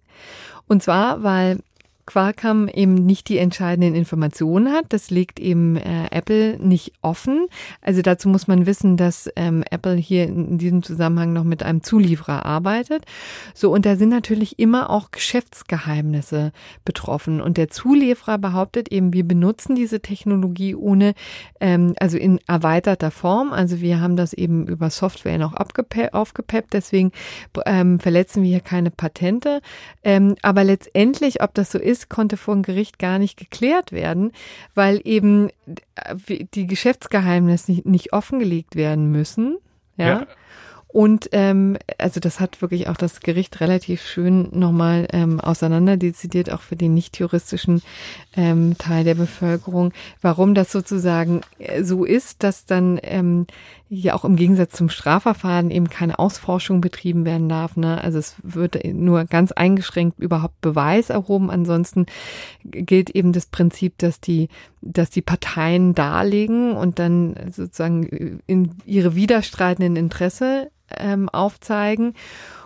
Und 0.67 0.83
zwar, 0.83 1.23
weil 1.23 1.59
Qualcomm 2.05 2.67
eben 2.67 2.93
nicht 2.93 3.29
die 3.29 3.39
entscheidenden 3.39 3.95
Informationen 3.95 4.71
hat. 4.71 4.85
Das 4.89 5.09
legt 5.09 5.39
eben 5.39 5.75
äh, 5.75 6.07
Apple 6.11 6.59
nicht 6.59 6.93
offen. 7.01 7.47
Also 7.81 8.01
dazu 8.01 8.29
muss 8.29 8.47
man 8.47 8.65
wissen, 8.65 8.95
dass 8.95 9.29
ähm, 9.35 9.63
Apple 9.71 9.95
hier 9.95 10.25
in 10.25 10.57
diesem 10.57 10.83
Zusammenhang 10.83 11.33
noch 11.33 11.43
mit 11.43 11.63
einem 11.63 11.81
Zulieferer 11.81 12.45
arbeitet. 12.45 13.05
So, 13.53 13.71
und 13.71 13.85
da 13.85 13.95
sind 13.95 14.09
natürlich 14.09 14.59
immer 14.59 14.89
auch 14.89 15.09
Geschäftsgeheimnisse 15.11 16.51
betroffen. 16.83 17.41
Und 17.41 17.57
der 17.57 17.69
Zulieferer 17.69 18.37
behauptet 18.37 18.89
eben, 18.91 19.13
wir 19.13 19.27
benutzen 19.27 19.75
diese 19.75 19.99
Technologie 19.99 20.75
ohne, 20.75 21.15
ähm, 21.59 21.95
also 21.99 22.17
in 22.17 22.39
erweiterter 22.47 23.09
Form. 23.09 23.51
Also 23.51 23.81
wir 23.81 23.99
haben 23.99 24.15
das 24.15 24.33
eben 24.33 24.67
über 24.67 24.89
Software 24.89 25.39
noch 25.39 25.53
aufgepeppt, 25.55 26.73
deswegen 26.73 27.11
ähm, 27.65 27.99
verletzen 27.99 28.43
wir 28.43 28.49
hier 28.49 28.59
keine 28.59 28.91
Patente. 28.91 29.61
Ähm, 30.03 30.35
aber 30.43 30.63
letztendlich, 30.63 31.41
ob 31.41 31.53
das 31.55 31.71
so 31.71 31.79
ist, 31.79 31.94
ist, 31.95 32.09
konnte 32.09 32.37
vor 32.37 32.53
dem 32.53 32.63
Gericht 32.63 32.99
gar 32.99 33.19
nicht 33.19 33.37
geklärt 33.37 33.91
werden, 33.91 34.31
weil 34.73 35.01
eben 35.03 35.49
äh, 35.95 36.45
die 36.53 36.67
Geschäftsgeheimnisse 36.67 37.71
nicht, 37.71 37.85
nicht 37.85 38.13
offengelegt 38.13 38.75
werden 38.75 39.11
müssen. 39.11 39.57
ja. 39.97 40.05
ja. 40.05 40.27
Und 40.95 41.27
ähm, 41.33 41.77
also 41.97 42.21
das 42.21 42.39
hat 42.39 42.61
wirklich 42.61 42.87
auch 42.87 42.95
das 42.95 43.19
Gericht 43.19 43.59
relativ 43.59 44.01
schön 44.01 44.47
nochmal 44.57 45.09
ähm, 45.11 45.41
auseinanderdezidiert, 45.41 46.49
auch 46.49 46.61
für 46.61 46.77
den 46.77 46.93
nicht 46.93 47.19
juristischen 47.19 47.81
ähm, 48.37 48.77
Teil 48.77 49.03
der 49.03 49.15
Bevölkerung, 49.15 49.91
warum 50.21 50.55
das 50.55 50.71
sozusagen 50.71 51.41
äh, 51.59 51.83
so 51.83 52.05
ist, 52.05 52.43
dass 52.43 52.65
dann 52.65 52.97
ähm, 53.03 53.45
hier 53.95 54.15
auch 54.15 54.25
im 54.25 54.35
Gegensatz 54.35 54.73
zum 54.73 54.89
Strafverfahren 54.89 55.71
eben 55.71 55.89
keine 55.89 56.19
Ausforschung 56.19 56.81
betrieben 56.81 57.25
werden 57.25 57.49
darf. 57.49 57.75
Ne? 57.77 58.01
Also 58.03 58.19
es 58.19 58.35
wird 58.43 58.83
nur 58.85 59.25
ganz 59.25 59.51
eingeschränkt 59.51 60.19
überhaupt 60.19 60.59
Beweis 60.61 61.09
erhoben. 61.09 61.49
Ansonsten 61.49 62.05
gilt 62.63 63.09
eben 63.09 63.33
das 63.33 63.47
Prinzip, 63.47 63.97
dass 63.97 64.19
die, 64.19 64.49
dass 64.81 65.09
die 65.09 65.21
Parteien 65.21 65.95
darlegen 65.95 66.73
und 66.73 66.99
dann 66.99 67.35
sozusagen 67.51 68.41
in 68.45 68.71
ihre 68.85 69.15
widerstreitenden 69.15 69.95
Interesse 69.95 70.71
ähm, 70.95 71.29
aufzeigen. 71.29 72.13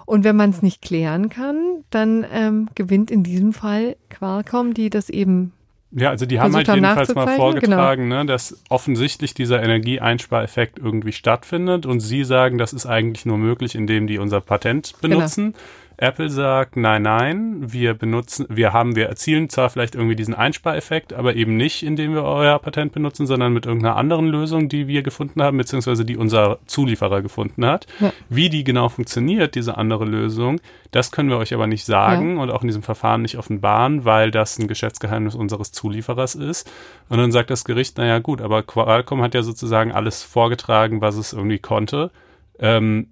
Und 0.06 0.24
wenn 0.24 0.36
man 0.36 0.50
es 0.50 0.64
nicht 0.64 0.82
klären 0.82 1.30
kann, 1.30 1.84
dann 1.92 2.26
ähm, 2.34 2.68
gewinnt 2.74 3.12
in 3.12 3.24
diesem 3.24 3.54
Fall 3.54 3.96
Qualcomm, 4.10 4.74
die 4.74 4.90
das 4.90 5.10
eben 5.10 5.54
ja, 5.92 6.10
also 6.10 6.26
die 6.26 6.40
haben 6.40 6.56
halt 6.56 6.68
jedenfalls 6.68 7.16
mal 7.16 7.36
vorgetragen, 7.36 8.04
genau. 8.04 8.18
ne, 8.18 8.26
dass 8.26 8.62
offensichtlich 8.70 9.34
dieser 9.34 9.64
Energieeinspareffekt 9.64 10.78
irgendwie 10.78 11.12
stattfindet 11.12 11.86
und 11.86 12.00
sie 12.00 12.24
sagen, 12.24 12.58
das 12.58 12.74
ist 12.74 12.86
eigentlich 12.86 13.26
nur 13.26 13.38
möglich, 13.38 13.74
indem 13.74 14.06
die 14.06 14.20
unser 14.20 14.40
Patent 14.42 14.94
genau. 15.02 15.18
benutzen. 15.18 15.54
Genau. 15.54 15.58
Apple 16.02 16.30
sagt, 16.30 16.78
nein, 16.78 17.02
nein, 17.02 17.74
wir 17.74 17.94
benutzen, 17.94 18.46
wir 18.50 18.72
haben, 18.72 18.96
wir 18.96 19.08
erzielen 19.08 19.50
zwar 19.50 19.70
vielleicht 19.70 19.96
irgendwie 19.96 20.16
diesen 20.16 20.34
Einspareffekt, 20.34 21.12
aber 21.12 21.36
eben 21.36 21.58
nicht, 21.58 21.84
indem 21.84 22.14
wir 22.14 22.24
euer 22.24 22.58
Patent 22.60 22.94
benutzen, 22.94 23.28
sondern 23.28 23.52
mit 23.52 23.66
irgendeiner 23.66 23.98
anderen 23.98 24.28
Lösung, 24.28 24.70
die 24.70 24.88
wir 24.88 25.04
gefunden 25.04 25.42
haben, 25.42 25.58
beziehungsweise 25.58 26.06
die 26.06 26.16
unser 26.16 26.60
Zulieferer 26.68 27.22
gefunden 27.22 27.66
hat. 27.66 27.86
Ja. 28.00 28.14
Wie 28.30 28.50
die 28.50 28.64
genau 28.64 28.88
funktioniert, 28.88 29.56
diese 29.56 29.78
andere 29.78 30.06
Lösung, 30.06 30.62
das 30.92 31.12
können 31.12 31.30
wir 31.30 31.38
euch 31.38 31.54
aber 31.54 31.68
nicht 31.68 31.86
sagen 31.86 32.38
ja. 32.38 32.44
und 32.44 32.50
auch 32.50 32.62
in 32.62 32.70
diesem 32.70 32.84
Verfahren 32.84 33.22
nicht 33.22 33.38
offenbaren, 33.38 34.06
weil 34.06 34.32
das 34.32 34.58
ein 34.58 34.70
Geschäftsgeheimnis 34.70 35.36
unseres 35.36 35.74
Zulieferers 35.74 36.36
ist. 36.36 36.72
Und 37.10 37.18
dann 37.18 37.34
sagt 37.34 37.50
das 37.50 37.66
Gericht, 37.66 37.98
naja 37.98 38.20
gut, 38.20 38.42
aber 38.42 38.64
Qualcomm 38.64 39.22
hat 39.22 39.34
ja 39.34 39.44
sozusagen 39.44 39.92
alles 39.92 40.24
vorgetragen, 40.24 41.02
was 41.02 41.18
es 41.18 41.34
irgendwie 41.34 41.60
konnte. 41.60 42.12
Ähm, 42.58 43.08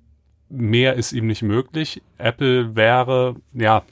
mehr 0.50 0.96
ist 0.96 1.14
ihm 1.14 1.28
nicht 1.28 1.44
möglich. 1.44 2.02
Apple 2.18 2.76
wäre, 2.76 3.36
ja, 3.54 3.84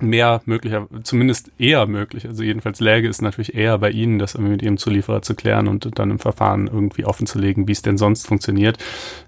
mehr 0.00 0.42
möglicher, 0.44 0.86
zumindest 1.02 1.50
eher 1.58 1.86
möglich. 1.86 2.26
Also 2.26 2.42
jedenfalls 2.42 2.80
läge 2.80 3.08
es 3.08 3.20
natürlich 3.20 3.54
eher 3.54 3.78
bei 3.78 3.90
Ihnen, 3.90 4.18
das 4.18 4.36
mit 4.38 4.62
Ihrem 4.62 4.78
Zulieferer 4.78 5.22
zu 5.22 5.34
klären 5.34 5.68
und 5.68 5.98
dann 5.98 6.10
im 6.10 6.18
Verfahren 6.18 6.68
irgendwie 6.68 7.04
offenzulegen, 7.04 7.66
wie 7.66 7.72
es 7.72 7.82
denn 7.82 7.98
sonst 7.98 8.26
funktioniert. 8.26 8.78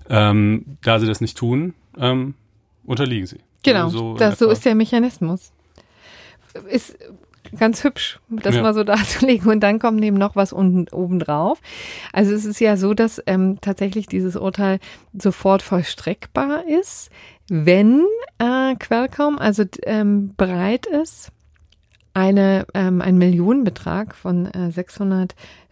Ähm, 0.08 0.76
da 0.82 1.00
Sie 1.00 1.06
das 1.06 1.20
nicht 1.20 1.36
tun, 1.36 1.74
ähm, 1.98 2.34
unterliegen 2.84 3.26
Sie. 3.26 3.38
Genau, 3.62 3.88
so, 3.88 4.16
das, 4.16 4.38
so 4.38 4.48
ist 4.48 4.64
der 4.64 4.74
Mechanismus. 4.74 5.52
Ist 6.70 6.96
ganz 7.59 7.84
hübsch, 7.84 8.20
das 8.28 8.55
ja. 8.55 8.62
mal 8.62 8.74
so 8.74 8.84
darzulegen. 8.84 9.51
Und 9.51 9.61
dann 9.61 9.78
kommt 9.78 10.03
eben 10.05 10.18
noch 10.18 10.36
was 10.36 10.53
unten 10.53 10.86
oben 10.94 11.18
drauf. 11.18 11.61
Also 12.12 12.34
es 12.34 12.44
ist 12.44 12.61
ja 12.61 12.76
so, 12.76 12.94
dass 12.94 13.22
ähm, 13.26 13.59
tatsächlich 13.61 14.07
dieses 14.07 14.36
Urteil 14.36 14.78
sofort 15.12 15.62
vollstreckbar 15.62 16.66
ist, 16.66 17.11
wenn 17.48 18.05
äh, 18.38 18.74
Qualcomm 18.76 19.38
also 19.38 19.64
ähm, 19.84 20.34
bereit 20.36 20.86
ist, 20.86 21.32
eine, 22.14 22.66
ähm, 22.74 23.01
einen 23.01 23.18
Millionenbetrag 23.18 24.14
von 24.14 24.46
äh, 24.46 24.70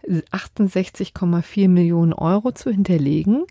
668,4 0.07 1.69
Millionen 1.69 2.13
Euro 2.13 2.51
zu 2.51 2.69
hinterlegen, 2.71 3.45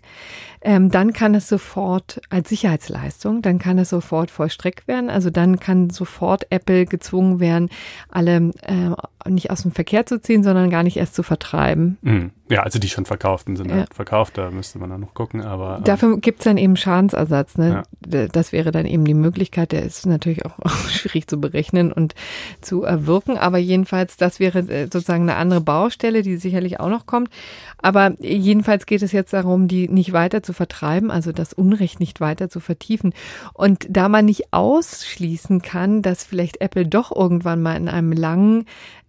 ähm, 0.61 0.91
dann 0.91 1.13
kann 1.13 1.35
es 1.35 1.47
sofort 1.47 2.19
als 2.29 2.49
Sicherheitsleistung, 2.49 3.41
dann 3.41 3.59
kann 3.59 3.77
es 3.77 3.89
sofort 3.89 4.29
vollstreckt 4.29 4.87
werden. 4.87 5.09
Also 5.09 5.29
dann 5.29 5.59
kann 5.59 5.89
sofort 5.89 6.47
Apple 6.49 6.85
gezwungen 6.85 7.39
werden, 7.39 7.69
alle 8.09 8.51
äh, 8.63 9.29
nicht 9.29 9.51
aus 9.51 9.63
dem 9.63 9.71
Verkehr 9.71 10.05
zu 10.05 10.21
ziehen, 10.21 10.43
sondern 10.43 10.69
gar 10.69 10.83
nicht 10.83 10.97
erst 10.97 11.15
zu 11.15 11.23
vertreiben. 11.23 11.97
Mhm. 12.01 12.31
Ja, 12.49 12.63
also 12.63 12.79
die 12.79 12.89
schon 12.89 13.05
verkauften 13.05 13.55
sind 13.55 13.69
ja. 13.69 13.77
halt 13.77 13.93
verkauft, 13.93 14.37
da 14.37 14.49
müsste 14.49 14.79
man 14.79 14.89
dann 14.89 15.01
noch 15.01 15.13
gucken. 15.13 15.41
Aber 15.41 15.77
ähm, 15.77 15.83
dafür 15.83 16.17
gibt's 16.17 16.45
dann 16.45 16.57
eben 16.57 16.75
Schadensersatz. 16.75 17.57
Ne? 17.57 17.83
Ja. 18.01 18.27
Das 18.27 18.51
wäre 18.51 18.71
dann 18.71 18.87
eben 18.87 19.05
die 19.05 19.13
Möglichkeit. 19.13 19.71
Der 19.71 19.83
ist 19.83 20.05
natürlich 20.07 20.45
auch, 20.45 20.57
auch 20.59 20.71
schwierig 20.89 21.27
zu 21.27 21.39
berechnen 21.39 21.91
und 21.91 22.15
zu 22.61 22.83
erwirken. 22.83 23.37
Aber 23.37 23.59
jedenfalls, 23.59 24.17
das 24.17 24.39
wäre 24.39 24.59
äh, 24.59 24.83
sozusagen 24.91 25.23
eine 25.23 25.35
andere 25.35 25.61
Baustelle, 25.61 26.23
die 26.23 26.37
sicherlich 26.39 26.79
auch 26.79 26.89
noch 26.89 27.05
kommt. 27.05 27.29
Aber 27.77 28.13
jedenfalls 28.19 28.85
geht 28.85 29.01
es 29.01 29.11
jetzt 29.11 29.33
darum, 29.33 29.67
die 29.67 29.87
nicht 29.87 30.13
weiter 30.13 30.43
zu 30.43 30.53
vertreiben, 30.53 31.11
also 31.11 31.31
das 31.31 31.53
Unrecht 31.53 31.99
nicht 31.99 32.19
weiter 32.19 32.49
zu 32.49 32.59
vertiefen. 32.59 33.13
Und 33.53 33.85
da 33.89 34.09
man 34.09 34.25
nicht 34.25 34.51
ausschließen 34.53 35.61
kann, 35.61 36.01
dass 36.01 36.23
vielleicht 36.23 36.61
Apple 36.61 36.85
doch 36.85 37.15
irgendwann 37.15 37.61
mal 37.61 37.75
in 37.75 37.89
einem 37.89 38.11
langen 38.11 38.65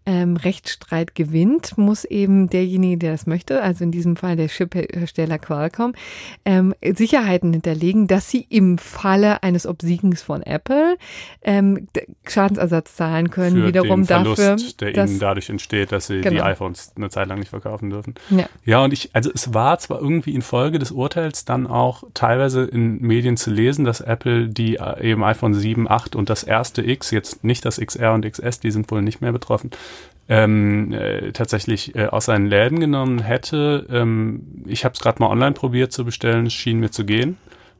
ähm, 0.06 0.36
Rechtsstreit 0.36 1.14
gewinnt, 1.14 1.76
muss 1.76 2.04
eben 2.04 2.48
derjenige, 2.48 2.98
der 2.98 3.12
das 3.12 3.26
möchte, 3.26 3.62
also 3.62 3.84
in 3.84 3.92
diesem 3.92 4.16
Fall 4.16 4.36
der 4.36 4.48
Chiphersteller 4.48 5.38
Qualcomm, 5.38 5.94
ähm, 6.44 6.74
Sicherheiten 6.82 7.52
hinterlegen, 7.52 8.06
dass 8.06 8.30
sie 8.30 8.46
im 8.48 8.78
Falle 8.78 9.42
eines 9.42 9.66
Obsiegens 9.66 10.22
von 10.22 10.42
Apple 10.42 10.96
ähm, 11.42 11.88
Schadensersatz 12.26 12.96
zahlen 12.96 13.30
können, 13.30 13.56
Für 13.56 13.66
wiederum 13.66 14.00
den 14.00 14.06
Verlust, 14.06 14.38
dafür, 14.40 14.72
der 14.80 14.92
dass, 14.92 15.10
ihnen 15.10 15.20
dadurch 15.20 15.48
entsteht, 15.50 15.92
dass 15.92 16.06
sie 16.06 16.20
genau. 16.20 16.36
die 16.36 16.42
iPhones 16.42 16.92
eine 16.96 17.10
Zeit 17.10 17.28
lang 17.28 17.38
nicht 17.38 17.50
verkaufen 17.50 17.90
dürfen. 17.90 18.14
Ja. 18.30 18.46
ja, 18.64 18.84
und 18.84 18.92
ich, 18.92 19.10
also 19.14 19.30
es 19.32 19.52
war 19.54 19.78
zwar 19.78 20.00
irgendwie 20.00 20.34
in 20.34 20.42
Folge 20.42 20.78
des 20.78 20.90
Urteils 20.90 21.44
dann 21.44 21.66
auch 21.66 22.04
teilweise 22.14 22.64
in 22.64 23.00
Medien 23.00 23.36
zu 23.36 23.50
lesen, 23.50 23.84
dass 23.84 24.00
Apple 24.00 24.48
die 24.48 24.76
äh, 24.76 25.10
eben 25.10 25.22
iPhone 25.22 25.54
7, 25.54 25.88
8 25.90 26.16
und 26.16 26.30
das 26.30 26.42
erste 26.42 26.82
X, 26.82 27.10
jetzt 27.10 27.44
nicht 27.44 27.64
das 27.64 27.78
XR 27.78 28.14
und 28.14 28.30
XS, 28.30 28.60
die 28.60 28.70
sind 28.70 28.90
wohl 28.90 29.02
nicht 29.02 29.20
mehr 29.20 29.32
betroffen, 29.32 29.70
ähm, 30.28 30.92
äh, 30.92 31.32
tatsächlich 31.32 31.94
äh, 31.96 32.06
aus 32.06 32.26
seinen 32.26 32.46
Läden 32.46 32.78
genommen 32.78 33.20
hätte. 33.20 33.86
Ähm, 33.90 34.62
ich 34.66 34.84
habe 34.84 34.94
es 34.94 35.00
gerade 35.00 35.20
mal 35.20 35.28
online 35.28 35.52
probiert 35.52 35.92
zu 35.92 36.04
bestellen, 36.04 36.46
es 36.46 36.52
schien 36.52 36.78
mir 36.78 36.90
zu 36.90 37.04
gehen. 37.04 37.36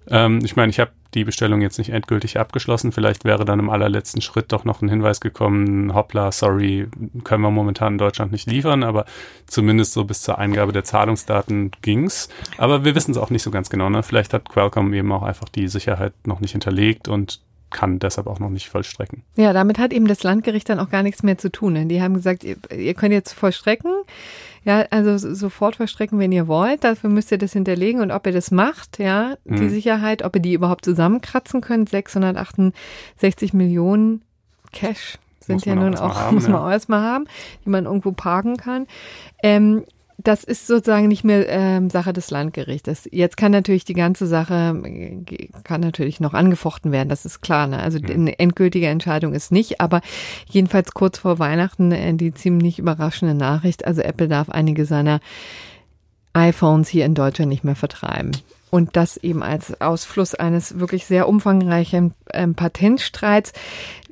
Ähm, 0.08 0.40
ich 0.44 0.56
meine, 0.56 0.70
ich 0.70 0.80
habe 0.80 0.90
die 1.14 1.24
Bestellung 1.24 1.60
jetzt 1.60 1.78
nicht 1.78 1.90
endgültig 1.90 2.38
abgeschlossen. 2.38 2.92
Vielleicht 2.92 3.24
wäre 3.24 3.44
dann 3.44 3.58
im 3.58 3.70
allerletzten 3.70 4.22
Schritt 4.22 4.52
doch 4.52 4.64
noch 4.64 4.82
ein 4.82 4.88
Hinweis 4.88 5.20
gekommen, 5.20 5.94
hoppla, 5.94 6.32
sorry, 6.32 6.88
können 7.24 7.42
wir 7.42 7.50
momentan 7.50 7.94
in 7.94 7.98
Deutschland 7.98 8.32
nicht 8.32 8.50
liefern, 8.50 8.82
aber 8.82 9.04
zumindest 9.46 9.92
so 9.92 10.04
bis 10.04 10.22
zur 10.22 10.38
Eingabe 10.38 10.72
der 10.72 10.84
Zahlungsdaten 10.84 11.70
ging's. 11.82 12.28
Aber 12.58 12.84
wir 12.84 12.94
wissen 12.94 13.12
es 13.12 13.16
auch 13.16 13.30
nicht 13.30 13.42
so 13.42 13.50
ganz 13.50 13.70
genau. 13.70 13.90
Ne? 13.90 14.02
Vielleicht 14.02 14.32
hat 14.32 14.48
Qualcomm 14.48 14.92
eben 14.94 15.12
auch 15.12 15.22
einfach 15.22 15.48
die 15.48 15.68
Sicherheit 15.68 16.14
noch 16.26 16.40
nicht 16.40 16.52
hinterlegt 16.52 17.08
und 17.08 17.40
kann 17.70 17.98
deshalb 17.98 18.26
auch 18.26 18.38
noch 18.38 18.50
nicht 18.50 18.68
vollstrecken. 18.68 19.22
Ja, 19.36 19.52
damit 19.52 19.78
hat 19.78 19.92
eben 19.92 20.06
das 20.06 20.22
Landgericht 20.22 20.68
dann 20.68 20.80
auch 20.80 20.90
gar 20.90 21.02
nichts 21.02 21.22
mehr 21.22 21.38
zu 21.38 21.50
tun. 21.50 21.88
Die 21.88 22.02
haben 22.02 22.14
gesagt, 22.14 22.44
ihr, 22.44 22.56
ihr 22.76 22.94
könnt 22.94 23.12
jetzt 23.12 23.32
vollstrecken. 23.32 23.92
Ja, 24.64 24.84
also 24.90 25.16
sofort 25.16 25.76
vollstrecken, 25.76 26.18
wenn 26.18 26.32
ihr 26.32 26.48
wollt. 26.48 26.84
Dafür 26.84 27.08
müsst 27.10 27.32
ihr 27.32 27.38
das 27.38 27.52
hinterlegen 27.52 28.00
und 28.00 28.10
ob 28.10 28.26
ihr 28.26 28.32
das 28.32 28.50
macht, 28.50 28.98
ja, 28.98 29.36
die 29.44 29.62
mhm. 29.62 29.70
Sicherheit, 29.70 30.22
ob 30.22 30.36
ihr 30.36 30.42
die 30.42 30.52
überhaupt 30.52 30.84
zusammenkratzen 30.84 31.60
könnt. 31.60 31.88
668 31.88 33.54
Millionen 33.54 34.22
Cash 34.72 35.18
sind 35.40 35.64
ja 35.64 35.74
nun 35.74 35.96
auch, 35.96 36.14
haben, 36.14 36.34
muss 36.34 36.44
man 36.44 36.60
ja. 36.60 36.66
auch 36.66 36.70
erstmal 36.70 37.00
haben, 37.12 37.26
die 37.64 37.70
man 37.70 37.86
irgendwo 37.86 38.12
parken 38.12 38.56
kann. 38.56 38.86
Ähm, 39.42 39.84
das 40.22 40.44
ist 40.44 40.66
sozusagen 40.66 41.08
nicht 41.08 41.24
mehr 41.24 41.48
ähm, 41.48 41.90
Sache 41.90 42.12
des 42.12 42.30
Landgerichtes. 42.30 43.08
Jetzt 43.10 43.36
kann 43.36 43.52
natürlich 43.52 43.84
die 43.84 43.94
ganze 43.94 44.26
Sache, 44.26 44.80
äh, 44.84 45.48
kann 45.64 45.80
natürlich 45.80 46.20
noch 46.20 46.34
angefochten 46.34 46.92
werden, 46.92 47.08
das 47.08 47.24
ist 47.24 47.40
klar. 47.40 47.66
Ne? 47.66 47.80
Also 47.80 47.98
eine 47.98 48.38
endgültige 48.38 48.88
Entscheidung 48.88 49.32
ist 49.32 49.52
nicht, 49.52 49.80
aber 49.80 50.00
jedenfalls 50.48 50.92
kurz 50.92 51.18
vor 51.18 51.38
Weihnachten 51.38 51.92
äh, 51.92 52.14
die 52.14 52.34
ziemlich 52.34 52.78
überraschende 52.78 53.34
Nachricht. 53.34 53.86
Also 53.86 54.02
Apple 54.02 54.28
darf 54.28 54.48
einige 54.50 54.84
seiner 54.84 55.20
iPhones 56.32 56.88
hier 56.88 57.04
in 57.06 57.14
Deutschland 57.14 57.48
nicht 57.48 57.64
mehr 57.64 57.76
vertreiben. 57.76 58.32
Und 58.70 58.96
das 58.96 59.16
eben 59.16 59.42
als 59.42 59.80
Ausfluss 59.80 60.34
eines 60.34 60.78
wirklich 60.78 61.04
sehr 61.06 61.28
umfangreichen 61.28 62.14
ähm, 62.32 62.54
Patentstreits. 62.54 63.52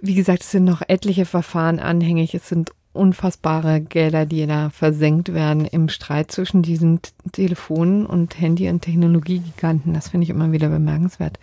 Wie 0.01 0.15
gesagt, 0.15 0.43
es 0.43 0.51
sind 0.51 0.65
noch 0.65 0.83
etliche 0.89 1.27
Verfahren 1.27 1.79
anhängig. 1.79 2.35
Es 2.35 2.49
sind 2.49 2.73
unfassbare 2.93 3.81
Gelder, 3.81 4.27
die 4.27 4.47
da 4.47 4.71
versenkt 4.71 5.33
werden 5.33 5.65
im 5.65 5.89
Streit 5.89 6.33
zwischen 6.33 6.63
diesen 6.63 7.01
Telefonen 7.33 8.07
und 8.07 8.41
Handy- 8.41 8.69
und 8.69 8.83
Technologiegiganten. 8.83 9.95
Das 9.95 10.09
finde 10.09 10.25
ich 10.25 10.31
immer 10.31 10.53
wieder 10.53 10.69
bemerkenswert. 10.69 11.39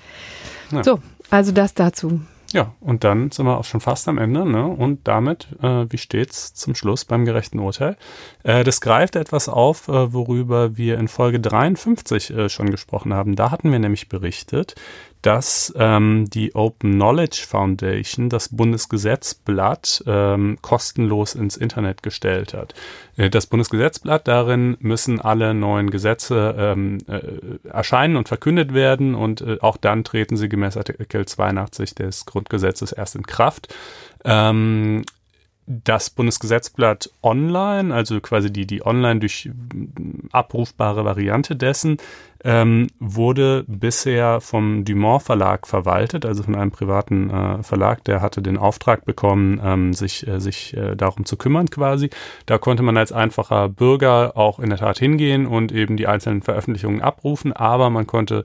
Ja. 0.71 0.83
So, 0.83 0.99
also 1.29 1.51
das 1.51 1.73
dazu. 1.73 2.21
Ja, 2.53 2.73
und 2.79 3.03
dann 3.03 3.31
sind 3.31 3.45
wir 3.45 3.57
auch 3.57 3.65
schon 3.65 3.81
fast 3.81 4.07
am 4.07 4.17
Ende, 4.17 4.49
ne? 4.49 4.65
Und 4.65 5.07
damit, 5.09 5.49
äh, 5.61 5.87
wie 5.89 5.97
steht's 5.97 6.53
zum 6.53 6.73
Schluss 6.73 7.03
beim 7.03 7.25
gerechten 7.25 7.59
Urteil? 7.59 7.97
Äh, 8.43 8.63
das 8.63 8.79
greift 8.81 9.17
etwas 9.17 9.49
auf, 9.49 9.89
äh, 9.89 10.13
worüber 10.13 10.77
wir 10.77 10.97
in 10.97 11.09
Folge 11.09 11.41
53 11.41 12.29
äh, 12.29 12.49
schon 12.49 12.71
gesprochen 12.71 13.13
haben. 13.13 13.35
Da 13.35 13.51
hatten 13.51 13.71
wir 13.73 13.79
nämlich 13.79 14.07
berichtet, 14.07 14.75
dass 15.25 15.73
ähm, 15.75 16.29
die 16.29 16.53
Open 16.53 16.93
Knowledge 16.93 17.45
Foundation 17.47 18.29
das 18.29 18.49
Bundesgesetzblatt 18.49 20.03
ähm, 20.05 20.59
kostenlos 20.61 21.33
ins 21.33 21.57
Internet 21.57 22.03
gestellt 22.03 22.53
hat. 22.53 22.75
Äh, 23.17 23.31
das 23.31 23.47
Bundesgesetzblatt, 23.47 24.27
darin 24.27 24.77
müssen 24.79 25.19
alle 25.19 25.55
neuen 25.55 25.89
Gesetze 25.89 26.55
ähm, 26.59 26.99
äh, 27.07 27.67
erscheinen 27.67 28.17
und 28.17 28.27
verkündet 28.27 28.75
werden 28.75 29.15
und 29.15 29.41
äh, 29.41 29.57
auch 29.61 29.77
dann 29.77 30.03
treten 30.03 30.37
sie 30.37 30.47
gemäß 30.47 30.77
Artikel 30.77 31.25
82 31.25 31.95
des 31.95 32.27
Grundgesetzes 32.27 32.91
erst 32.91 33.15
in 33.15 33.25
Kraft. 33.25 33.73
Ähm, 34.23 35.05
das 35.65 36.11
Bundesgesetzblatt 36.11 37.09
online, 37.23 37.93
also 37.93 38.21
quasi 38.21 38.53
die, 38.53 38.67
die 38.67 38.85
online 38.85 39.19
durch 39.19 39.49
abrufbare 40.31 41.03
Variante 41.05 41.55
dessen, 41.55 41.97
ähm, 42.45 42.87
wurde 42.99 43.65
bisher 43.67 44.39
vom 44.39 44.85
Dumont 44.85 45.23
Verlag 45.23 45.65
verwaltet, 45.65 46.25
also 46.25 46.43
von 46.43 46.53
einem 46.55 46.69
privaten 46.69 47.31
äh, 47.31 47.63
Verlag, 47.63 48.03
der 48.03 48.21
hatte 48.21 48.43
den 48.43 48.57
Auftrag 48.57 49.03
bekommen, 49.03 49.59
ähm, 49.63 49.93
sich, 49.93 50.27
äh, 50.27 50.39
sich 50.39 50.77
äh, 50.77 50.95
darum 50.95 51.25
zu 51.25 51.37
kümmern 51.37 51.71
quasi. 51.71 52.11
Da 52.45 52.59
konnte 52.59 52.83
man 52.83 52.97
als 52.97 53.11
einfacher 53.11 53.67
Bürger 53.67 54.37
auch 54.37 54.59
in 54.59 54.69
der 54.69 54.77
Tat 54.77 54.99
hingehen 54.99 55.47
und 55.47 55.71
eben 55.71 55.97
die 55.97 56.05
einzelnen 56.05 56.43
Veröffentlichungen 56.43 57.01
abrufen, 57.01 57.51
aber 57.51 57.89
man 57.89 58.05
konnte 58.05 58.43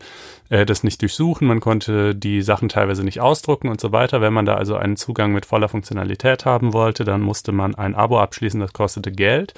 äh, 0.48 0.64
das 0.64 0.82
nicht 0.82 1.02
durchsuchen, 1.02 1.46
man 1.46 1.60
konnte 1.60 2.14
die 2.14 2.40
Sachen 2.40 2.70
teilweise 2.70 3.04
nicht 3.04 3.20
ausdrucken 3.20 3.68
und 3.68 3.82
so 3.82 3.92
weiter. 3.92 4.22
Wenn 4.22 4.32
man 4.32 4.46
da 4.46 4.54
also 4.54 4.76
einen 4.76 4.96
Zugang 4.96 5.32
mit 5.32 5.44
voller 5.44 5.68
Funktionalität 5.68 6.46
haben 6.46 6.72
wollte, 6.72 7.04
dann 7.04 7.20
musste 7.20 7.52
man 7.52 7.74
ein 7.74 7.94
Abo 7.94 8.18
abschließen, 8.18 8.60
das 8.60 8.72
kostete 8.72 9.12
Geld. 9.12 9.52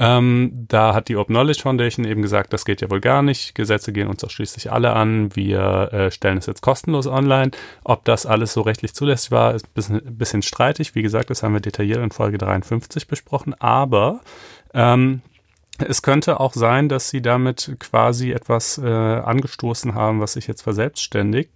Ähm, 0.00 0.66
da 0.68 0.94
hat 0.94 1.08
die 1.08 1.16
Open 1.16 1.34
Knowledge 1.34 1.60
Foundation 1.62 2.06
eben 2.06 2.22
gesagt, 2.22 2.52
das 2.52 2.64
geht 2.64 2.80
ja 2.80 2.88
wohl 2.90 3.00
gar 3.00 3.22
nicht. 3.22 3.56
Gesetze 3.56 3.92
gehen 3.92 4.06
uns 4.06 4.20
doch 4.20 4.30
schließlich 4.30 4.70
alle 4.70 4.92
an. 4.92 5.34
Wir 5.34 5.92
äh, 5.92 6.10
stellen 6.12 6.38
es 6.38 6.46
jetzt 6.46 6.62
kostenlos 6.62 7.08
online. 7.08 7.50
Ob 7.82 8.04
das 8.04 8.24
alles 8.24 8.52
so 8.52 8.60
rechtlich 8.60 8.94
zulässig 8.94 9.32
war, 9.32 9.54
ist 9.54 9.66
ein 9.66 9.72
bisschen, 9.74 10.16
bisschen 10.16 10.42
streitig. 10.42 10.94
Wie 10.94 11.02
gesagt, 11.02 11.30
das 11.30 11.42
haben 11.42 11.52
wir 11.52 11.60
detailliert 11.60 11.98
in 11.98 12.12
Folge 12.12 12.38
53 12.38 13.08
besprochen. 13.08 13.54
Aber 13.60 14.20
ähm, 14.72 15.22
es 15.78 16.02
könnte 16.02 16.38
auch 16.38 16.54
sein, 16.54 16.88
dass 16.88 17.10
sie 17.10 17.20
damit 17.20 17.76
quasi 17.80 18.30
etwas 18.30 18.78
äh, 18.78 18.86
angestoßen 18.86 19.94
haben, 19.94 20.20
was 20.20 20.34
sich 20.34 20.46
jetzt 20.46 20.62
verselbstständigt. 20.62 21.50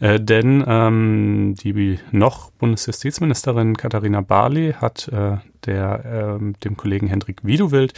Äh, 0.00 0.20
denn 0.20 0.64
ähm, 0.66 1.54
die 1.62 1.98
noch 2.10 2.50
Bundesjustizministerin 2.52 3.76
Katharina 3.76 4.20
Barley 4.20 4.74
hat 4.74 5.08
äh, 5.08 5.38
der, 5.64 6.38
äh, 6.38 6.52
dem 6.64 6.76
Kollegen 6.76 7.06
Hendrik 7.06 7.44
Wiedewild 7.44 7.94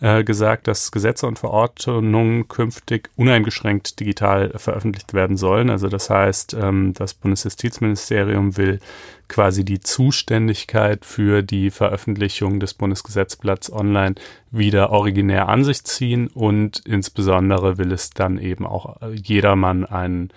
äh, 0.00 0.24
gesagt, 0.24 0.66
dass 0.68 0.90
Gesetze 0.90 1.26
und 1.26 1.38
Verordnungen 1.38 2.48
künftig 2.48 3.10
uneingeschränkt 3.16 3.98
digital 4.00 4.50
veröffentlicht 4.56 5.14
werden 5.14 5.36
sollen. 5.36 5.70
Also 5.70 5.88
das 5.88 6.10
heißt, 6.10 6.54
ähm, 6.54 6.92
das 6.94 7.14
Bundesjustizministerium 7.14 8.56
will 8.56 8.80
quasi 9.28 9.64
die 9.64 9.80
Zuständigkeit 9.80 11.04
für 11.04 11.42
die 11.42 11.70
Veröffentlichung 11.70 12.60
des 12.60 12.74
Bundesgesetzblatts 12.74 13.72
online 13.72 14.16
wieder 14.50 14.90
originär 14.90 15.48
an 15.48 15.64
sich 15.64 15.82
ziehen 15.84 16.28
und 16.28 16.82
insbesondere 16.86 17.78
will 17.78 17.92
es 17.92 18.10
dann 18.10 18.38
eben 18.38 18.66
auch 18.66 18.96
jedermann 19.12 19.84
einen 19.84 20.30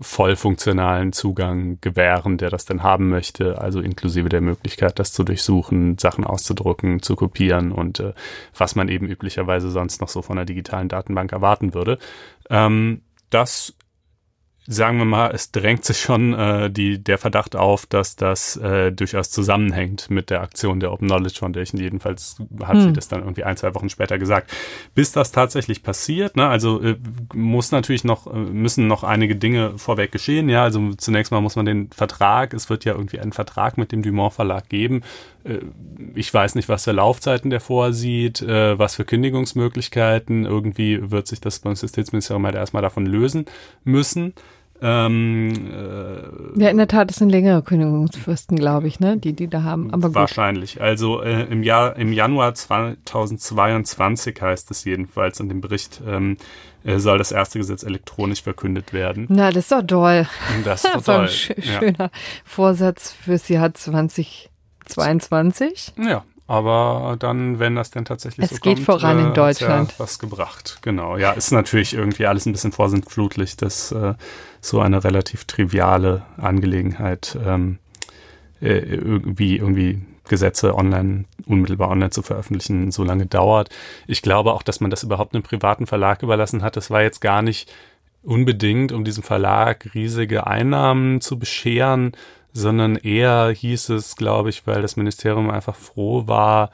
voll 0.00 0.36
funktionalen 0.36 1.12
Zugang 1.12 1.78
gewähren, 1.80 2.38
der 2.38 2.50
das 2.50 2.64
dann 2.64 2.82
haben 2.82 3.08
möchte, 3.08 3.60
also 3.60 3.80
inklusive 3.80 4.28
der 4.28 4.40
Möglichkeit, 4.40 4.98
das 4.98 5.12
zu 5.12 5.24
durchsuchen, 5.24 5.98
Sachen 5.98 6.24
auszudrucken, 6.24 7.02
zu 7.02 7.16
kopieren 7.16 7.72
und 7.72 8.00
äh, 8.00 8.12
was 8.56 8.76
man 8.76 8.88
eben 8.88 9.06
üblicherweise 9.06 9.70
sonst 9.70 10.00
noch 10.00 10.08
so 10.08 10.22
von 10.22 10.38
einer 10.38 10.44
digitalen 10.44 10.88
Datenbank 10.88 11.32
erwarten 11.32 11.74
würde. 11.74 11.98
Ähm, 12.48 13.02
das 13.30 13.74
sagen 14.70 14.98
wir 14.98 15.06
mal, 15.06 15.30
es 15.34 15.50
drängt 15.50 15.82
sich 15.86 15.98
schon 15.98 16.34
äh, 16.34 16.70
die, 16.70 17.02
der 17.02 17.16
Verdacht 17.16 17.56
auf, 17.56 17.86
dass 17.86 18.16
das 18.16 18.58
äh, 18.58 18.92
durchaus 18.92 19.30
zusammenhängt 19.30 20.10
mit 20.10 20.28
der 20.28 20.42
Aktion 20.42 20.78
der 20.78 20.92
Open 20.92 21.08
Knowledge 21.08 21.38
Foundation. 21.38 21.80
Jedenfalls 21.80 22.36
hat 22.62 22.74
hm. 22.74 22.82
sie 22.82 22.92
das 22.92 23.08
dann 23.08 23.20
irgendwie 23.20 23.44
ein, 23.44 23.56
zwei 23.56 23.74
Wochen 23.74 23.88
später 23.88 24.18
gesagt. 24.18 24.52
Bis 24.94 25.10
das 25.10 25.32
tatsächlich 25.32 25.82
passiert, 25.82 26.36
ne, 26.36 26.46
also 26.46 26.82
äh, 26.82 26.96
muss 27.32 27.72
natürlich 27.72 28.04
noch, 28.04 28.26
äh, 28.26 28.36
müssen 28.36 28.86
noch 28.88 29.04
einige 29.04 29.36
Dinge 29.36 29.78
vorweg 29.78 30.12
geschehen. 30.12 30.50
Ja, 30.50 30.64
also 30.64 30.92
zunächst 30.94 31.32
mal 31.32 31.40
muss 31.40 31.56
man 31.56 31.64
den 31.64 31.88
Vertrag, 31.90 32.52
es 32.52 32.68
wird 32.68 32.84
ja 32.84 32.92
irgendwie 32.92 33.20
einen 33.20 33.32
Vertrag 33.32 33.78
mit 33.78 33.90
dem 33.90 34.02
Dumont 34.02 34.34
Verlag 34.34 34.68
geben. 34.68 35.00
Äh, 35.44 35.60
ich 36.14 36.32
weiß 36.32 36.56
nicht, 36.56 36.68
was 36.68 36.84
für 36.84 36.92
Laufzeiten 36.92 37.48
der 37.48 37.60
vorsieht, 37.60 38.42
äh, 38.42 38.78
was 38.78 38.96
für 38.96 39.06
Kündigungsmöglichkeiten. 39.06 40.44
Irgendwie 40.44 41.10
wird 41.10 41.26
sich 41.26 41.40
das 41.40 41.60
Bundesjustizministerium 41.60 42.44
halt 42.44 42.54
erstmal 42.54 42.82
davon 42.82 43.06
lösen 43.06 43.46
müssen. 43.84 44.34
Ähm, 44.80 45.72
äh, 45.72 46.62
ja, 46.62 46.70
in 46.70 46.76
der 46.76 46.86
Tat, 46.86 47.10
es 47.10 47.16
sind 47.16 47.30
längere 47.30 47.62
Kündigungsfristen, 47.62 48.56
glaube 48.56 48.86
ich, 48.86 49.00
ne, 49.00 49.16
die 49.16 49.32
die 49.32 49.48
da 49.48 49.64
haben. 49.64 49.92
Aber 49.92 50.14
wahrscheinlich. 50.14 50.74
Gut. 50.74 50.82
Also 50.82 51.20
äh, 51.22 51.42
im 51.44 51.64
Jahr 51.64 51.96
im 51.96 52.12
Januar 52.12 52.54
2022 52.54 54.40
heißt 54.40 54.70
es 54.70 54.84
jedenfalls 54.84 55.40
in 55.40 55.48
dem 55.48 55.60
Bericht. 55.60 56.00
Ähm, 56.06 56.36
äh, 56.84 56.98
soll 56.98 57.18
das 57.18 57.32
erste 57.32 57.58
Gesetz 57.58 57.82
elektronisch 57.82 58.42
verkündet 58.42 58.92
werden. 58.92 59.26
Na, 59.28 59.50
das 59.50 59.64
ist 59.64 59.72
doch 59.72 59.82
toll. 59.82 60.28
Das 60.64 60.84
ist 60.84 60.94
doch 60.94 61.02
toll. 61.02 61.22
ein 61.22 61.28
sch 61.28 61.50
ja. 61.56 61.80
schöner 61.80 62.12
Vorsatz 62.44 63.10
fürs 63.12 63.48
Jahr 63.48 63.74
2022. 63.74 65.94
Ja, 65.98 66.22
aber 66.48 67.16
dann, 67.18 67.58
wenn 67.58 67.76
das 67.76 67.90
denn 67.90 68.06
tatsächlich 68.06 68.44
es 68.44 68.56
so 68.56 68.60
kommt, 68.60 68.78
es 68.78 68.78
geht 68.78 68.84
voran 68.86 69.18
äh, 69.18 69.22
in 69.22 69.34
Deutschland. 69.34 69.90
Ja 69.92 69.98
was 69.98 70.18
gebracht. 70.18 70.78
Genau. 70.80 71.18
Ja, 71.18 71.32
ist 71.32 71.52
natürlich 71.52 71.92
irgendwie 71.92 72.26
alles 72.26 72.46
ein 72.46 72.52
bisschen 72.52 72.72
vorsintflutlich, 72.72 73.58
dass 73.58 73.92
äh, 73.92 74.14
so 74.62 74.80
eine 74.80 75.04
relativ 75.04 75.44
triviale 75.44 76.22
Angelegenheit 76.38 77.38
ähm, 77.44 77.78
äh, 78.62 78.78
irgendwie, 78.78 79.58
irgendwie 79.58 80.00
Gesetze 80.26 80.74
online, 80.74 81.26
unmittelbar 81.44 81.90
online 81.90 82.10
zu 82.10 82.22
veröffentlichen, 82.22 82.92
so 82.92 83.04
lange 83.04 83.26
dauert. 83.26 83.68
Ich 84.06 84.22
glaube 84.22 84.54
auch, 84.54 84.62
dass 84.62 84.80
man 84.80 84.90
das 84.90 85.02
überhaupt 85.02 85.34
einem 85.34 85.42
privaten 85.42 85.86
Verlag 85.86 86.22
überlassen 86.22 86.62
hat. 86.62 86.76
Das 86.76 86.90
war 86.90 87.02
jetzt 87.02 87.20
gar 87.20 87.42
nicht 87.42 87.70
unbedingt, 88.22 88.90
um 88.92 89.04
diesem 89.04 89.22
Verlag 89.22 89.94
riesige 89.94 90.46
Einnahmen 90.46 91.20
zu 91.20 91.38
bescheren, 91.38 92.12
sondern 92.58 92.96
eher 92.96 93.50
hieß 93.50 93.90
es, 93.90 94.16
glaube 94.16 94.50
ich, 94.50 94.66
weil 94.66 94.82
das 94.82 94.96
Ministerium 94.96 95.50
einfach 95.50 95.76
froh 95.76 96.26
war, 96.26 96.70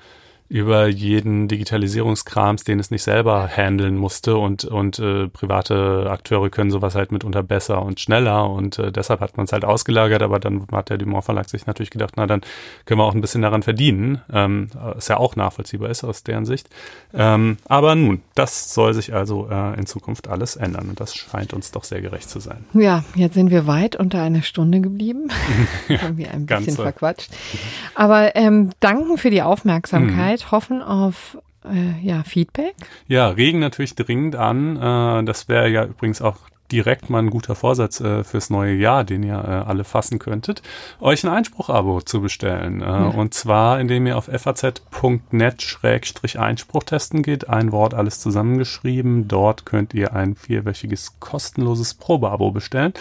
über 0.48 0.88
jeden 0.88 1.48
Digitalisierungskrams, 1.48 2.64
den 2.64 2.78
es 2.78 2.90
nicht 2.90 3.02
selber 3.02 3.48
handeln 3.48 3.96
musste 3.96 4.36
und 4.36 4.64
und 4.64 4.98
äh, 4.98 5.28
private 5.28 6.08
Akteure 6.10 6.50
können 6.50 6.70
sowas 6.70 6.94
halt 6.94 7.12
mitunter 7.12 7.42
besser 7.42 7.82
und 7.82 7.98
schneller 7.98 8.50
und 8.50 8.78
äh, 8.78 8.92
deshalb 8.92 9.20
hat 9.20 9.38
man 9.38 9.46
es 9.46 9.52
halt 9.52 9.64
ausgelagert, 9.64 10.22
aber 10.22 10.38
dann 10.38 10.66
hat 10.70 10.90
der 10.90 10.98
Dumont 10.98 11.24
Verlag 11.24 11.48
sich 11.48 11.66
natürlich 11.66 11.90
gedacht, 11.90 12.14
na 12.16 12.26
dann 12.26 12.42
können 12.84 13.00
wir 13.00 13.04
auch 13.04 13.14
ein 13.14 13.22
bisschen 13.22 13.40
daran 13.40 13.62
verdienen, 13.62 14.20
ähm, 14.30 14.68
ist 14.98 15.08
ja 15.08 15.16
auch 15.16 15.34
nachvollziehbar 15.34 15.88
ist 15.88 16.04
aus 16.04 16.24
deren 16.24 16.44
Sicht. 16.44 16.68
Ähm, 17.14 17.56
aber 17.66 17.94
nun, 17.94 18.20
das 18.34 18.74
soll 18.74 18.92
sich 18.92 19.14
also 19.14 19.48
äh, 19.50 19.78
in 19.78 19.86
Zukunft 19.86 20.28
alles 20.28 20.56
ändern 20.56 20.90
und 20.90 21.00
das 21.00 21.14
scheint 21.14 21.54
uns 21.54 21.70
doch 21.70 21.84
sehr 21.84 22.02
gerecht 22.02 22.28
zu 22.28 22.40
sein. 22.40 22.66
Ja, 22.74 23.02
jetzt 23.14 23.34
sind 23.34 23.50
wir 23.50 23.66
weit 23.66 23.96
unter 23.96 24.20
einer 24.20 24.42
Stunde 24.42 24.82
geblieben, 24.82 25.30
irgendwie 25.88 26.26
ein 26.26 26.44
bisschen 26.44 26.76
verquatscht. 26.76 27.30
Aber 27.94 28.36
ähm, 28.36 28.70
danken 28.80 29.16
für 29.16 29.30
die 29.30 29.40
Aufmerksamkeit. 29.40 30.33
Zeit, 30.36 30.50
hoffen 30.50 30.82
auf 30.82 31.38
äh, 31.64 32.00
ja, 32.02 32.22
Feedback. 32.22 32.74
Ja, 33.06 33.28
regen 33.28 33.58
natürlich 33.58 33.94
dringend 33.94 34.36
an. 34.36 34.76
Äh, 34.76 35.24
das 35.24 35.48
wäre 35.48 35.68
ja 35.68 35.84
übrigens 35.84 36.20
auch 36.22 36.38
direkt 36.74 37.08
mal 37.08 37.20
ein 37.20 37.30
guter 37.30 37.54
Vorsatz 37.54 38.00
äh, 38.00 38.24
fürs 38.24 38.50
neue 38.50 38.74
Jahr, 38.74 39.04
den 39.04 39.22
ihr 39.22 39.36
äh, 39.36 39.68
alle 39.68 39.84
fassen 39.84 40.18
könntet, 40.18 40.60
euch 41.00 41.22
ein 41.22 41.30
Einspruch-Abo 41.30 42.00
zu 42.00 42.20
bestellen. 42.20 42.82
Äh, 42.82 42.98
mhm. 42.98 43.10
Und 43.10 43.32
zwar, 43.32 43.78
indem 43.78 44.08
ihr 44.08 44.18
auf 44.18 44.24
faz.net-einspruch 44.24 46.82
testen 46.82 47.22
geht. 47.22 47.48
Ein 47.48 47.70
Wort, 47.70 47.94
alles 47.94 48.18
zusammengeschrieben. 48.18 49.28
Dort 49.28 49.66
könnt 49.66 49.94
ihr 49.94 50.14
ein 50.14 50.34
vierwöchiges 50.34 51.20
kostenloses 51.20 51.94
Probeabo 51.94 52.50
bestellen. 52.50 52.92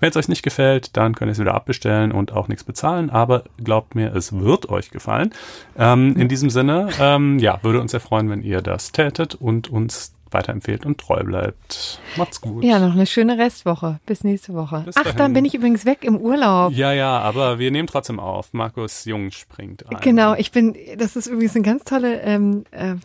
Wenn 0.00 0.10
es 0.10 0.16
euch 0.16 0.28
nicht 0.28 0.42
gefällt, 0.42 0.96
dann 0.96 1.14
könnt 1.14 1.28
ihr 1.28 1.32
es 1.32 1.38
wieder 1.38 1.54
abbestellen 1.54 2.10
und 2.10 2.32
auch 2.32 2.48
nichts 2.48 2.64
bezahlen. 2.64 3.10
Aber 3.10 3.44
glaubt 3.62 3.94
mir, 3.94 4.12
es 4.14 4.32
wird 4.32 4.68
euch 4.68 4.90
gefallen. 4.90 5.30
Ähm, 5.78 6.16
in 6.16 6.26
diesem 6.28 6.50
Sinne, 6.50 6.88
ähm, 7.00 7.38
ja, 7.38 7.60
würde 7.62 7.80
uns 7.80 7.92
sehr 7.92 8.00
freuen, 8.00 8.28
wenn 8.28 8.42
ihr 8.42 8.60
das 8.60 8.90
tätet 8.90 9.36
und 9.36 9.70
uns 9.70 10.14
weiterempfehlt 10.32 10.86
und 10.86 10.98
treu 10.98 11.22
bleibt. 11.22 12.00
Macht's 12.16 12.40
gut. 12.40 12.64
Ja, 12.64 12.78
noch 12.78 12.94
eine 12.94 13.06
schöne 13.06 13.38
Restwoche. 13.38 14.00
Bis 14.06 14.24
nächste 14.24 14.54
Woche. 14.54 14.82
Bis 14.86 14.96
Ach, 14.96 15.12
dann 15.14 15.32
bin 15.32 15.44
ich 15.44 15.54
übrigens 15.54 15.84
weg 15.84 16.04
im 16.04 16.16
Urlaub. 16.16 16.72
Ja, 16.72 16.92
ja, 16.92 17.18
aber 17.20 17.58
wir 17.58 17.70
nehmen 17.70 17.88
trotzdem 17.88 18.20
auf. 18.20 18.52
Markus 18.52 19.04
Jung 19.04 19.30
springt 19.30 19.88
ein. 19.88 20.00
Genau, 20.00 20.34
ich 20.34 20.52
bin, 20.52 20.76
das 20.96 21.16
ist 21.16 21.26
übrigens 21.26 21.54
eine 21.54 21.64
ganz 21.64 21.84
tolle 21.84 22.20
ähm, 22.20 22.64
äh, 22.70 22.96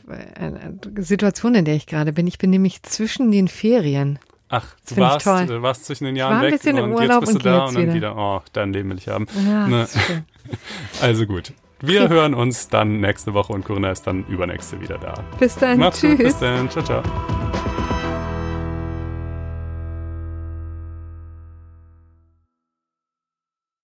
Situation, 1.01 1.55
in 1.55 1.65
der 1.65 1.75
ich 1.75 1.87
gerade 1.87 2.13
bin. 2.13 2.27
Ich 2.27 2.37
bin 2.37 2.49
nämlich 2.49 2.83
zwischen 2.83 3.31
den 3.31 3.47
Ferien. 3.47 4.19
Ach, 4.49 4.75
du 4.87 4.97
warst, 4.97 5.25
du 5.25 5.61
warst 5.61 5.85
zwischen 5.85 6.05
den 6.05 6.15
Jahren 6.15 6.41
weg 6.41 6.53
und 6.65 7.01
jetzt 7.01 7.19
bist 7.19 7.35
du 7.35 7.39
da 7.39 7.65
und 7.65 7.75
dann 7.75 7.93
wieder, 7.93 8.15
oh, 8.15 8.41
dein 8.53 8.73
Leben 8.73 8.89
will 8.89 8.97
ich 8.97 9.07
haben. 9.07 9.25
Ja, 9.45 9.67
ne? 9.67 9.87
also 11.01 11.25
gut. 11.25 11.51
Wir 11.81 12.09
hören 12.09 12.33
uns 12.33 12.67
dann 12.67 12.99
nächste 12.99 13.33
Woche 13.33 13.53
und 13.53 13.65
Corinna 13.65 13.91
ist 13.91 14.05
dann 14.07 14.25
übernächste 14.27 14.79
wieder 14.81 14.97
da. 14.97 15.13
Bis 15.39 15.55
dann. 15.55 15.79
Macht's 15.79 16.01
tschüss. 16.01 16.17
Gut, 16.17 16.25
bis 16.25 16.39
dann. 16.39 16.69
Ciao, 16.69 16.83
ciao. 16.83 17.03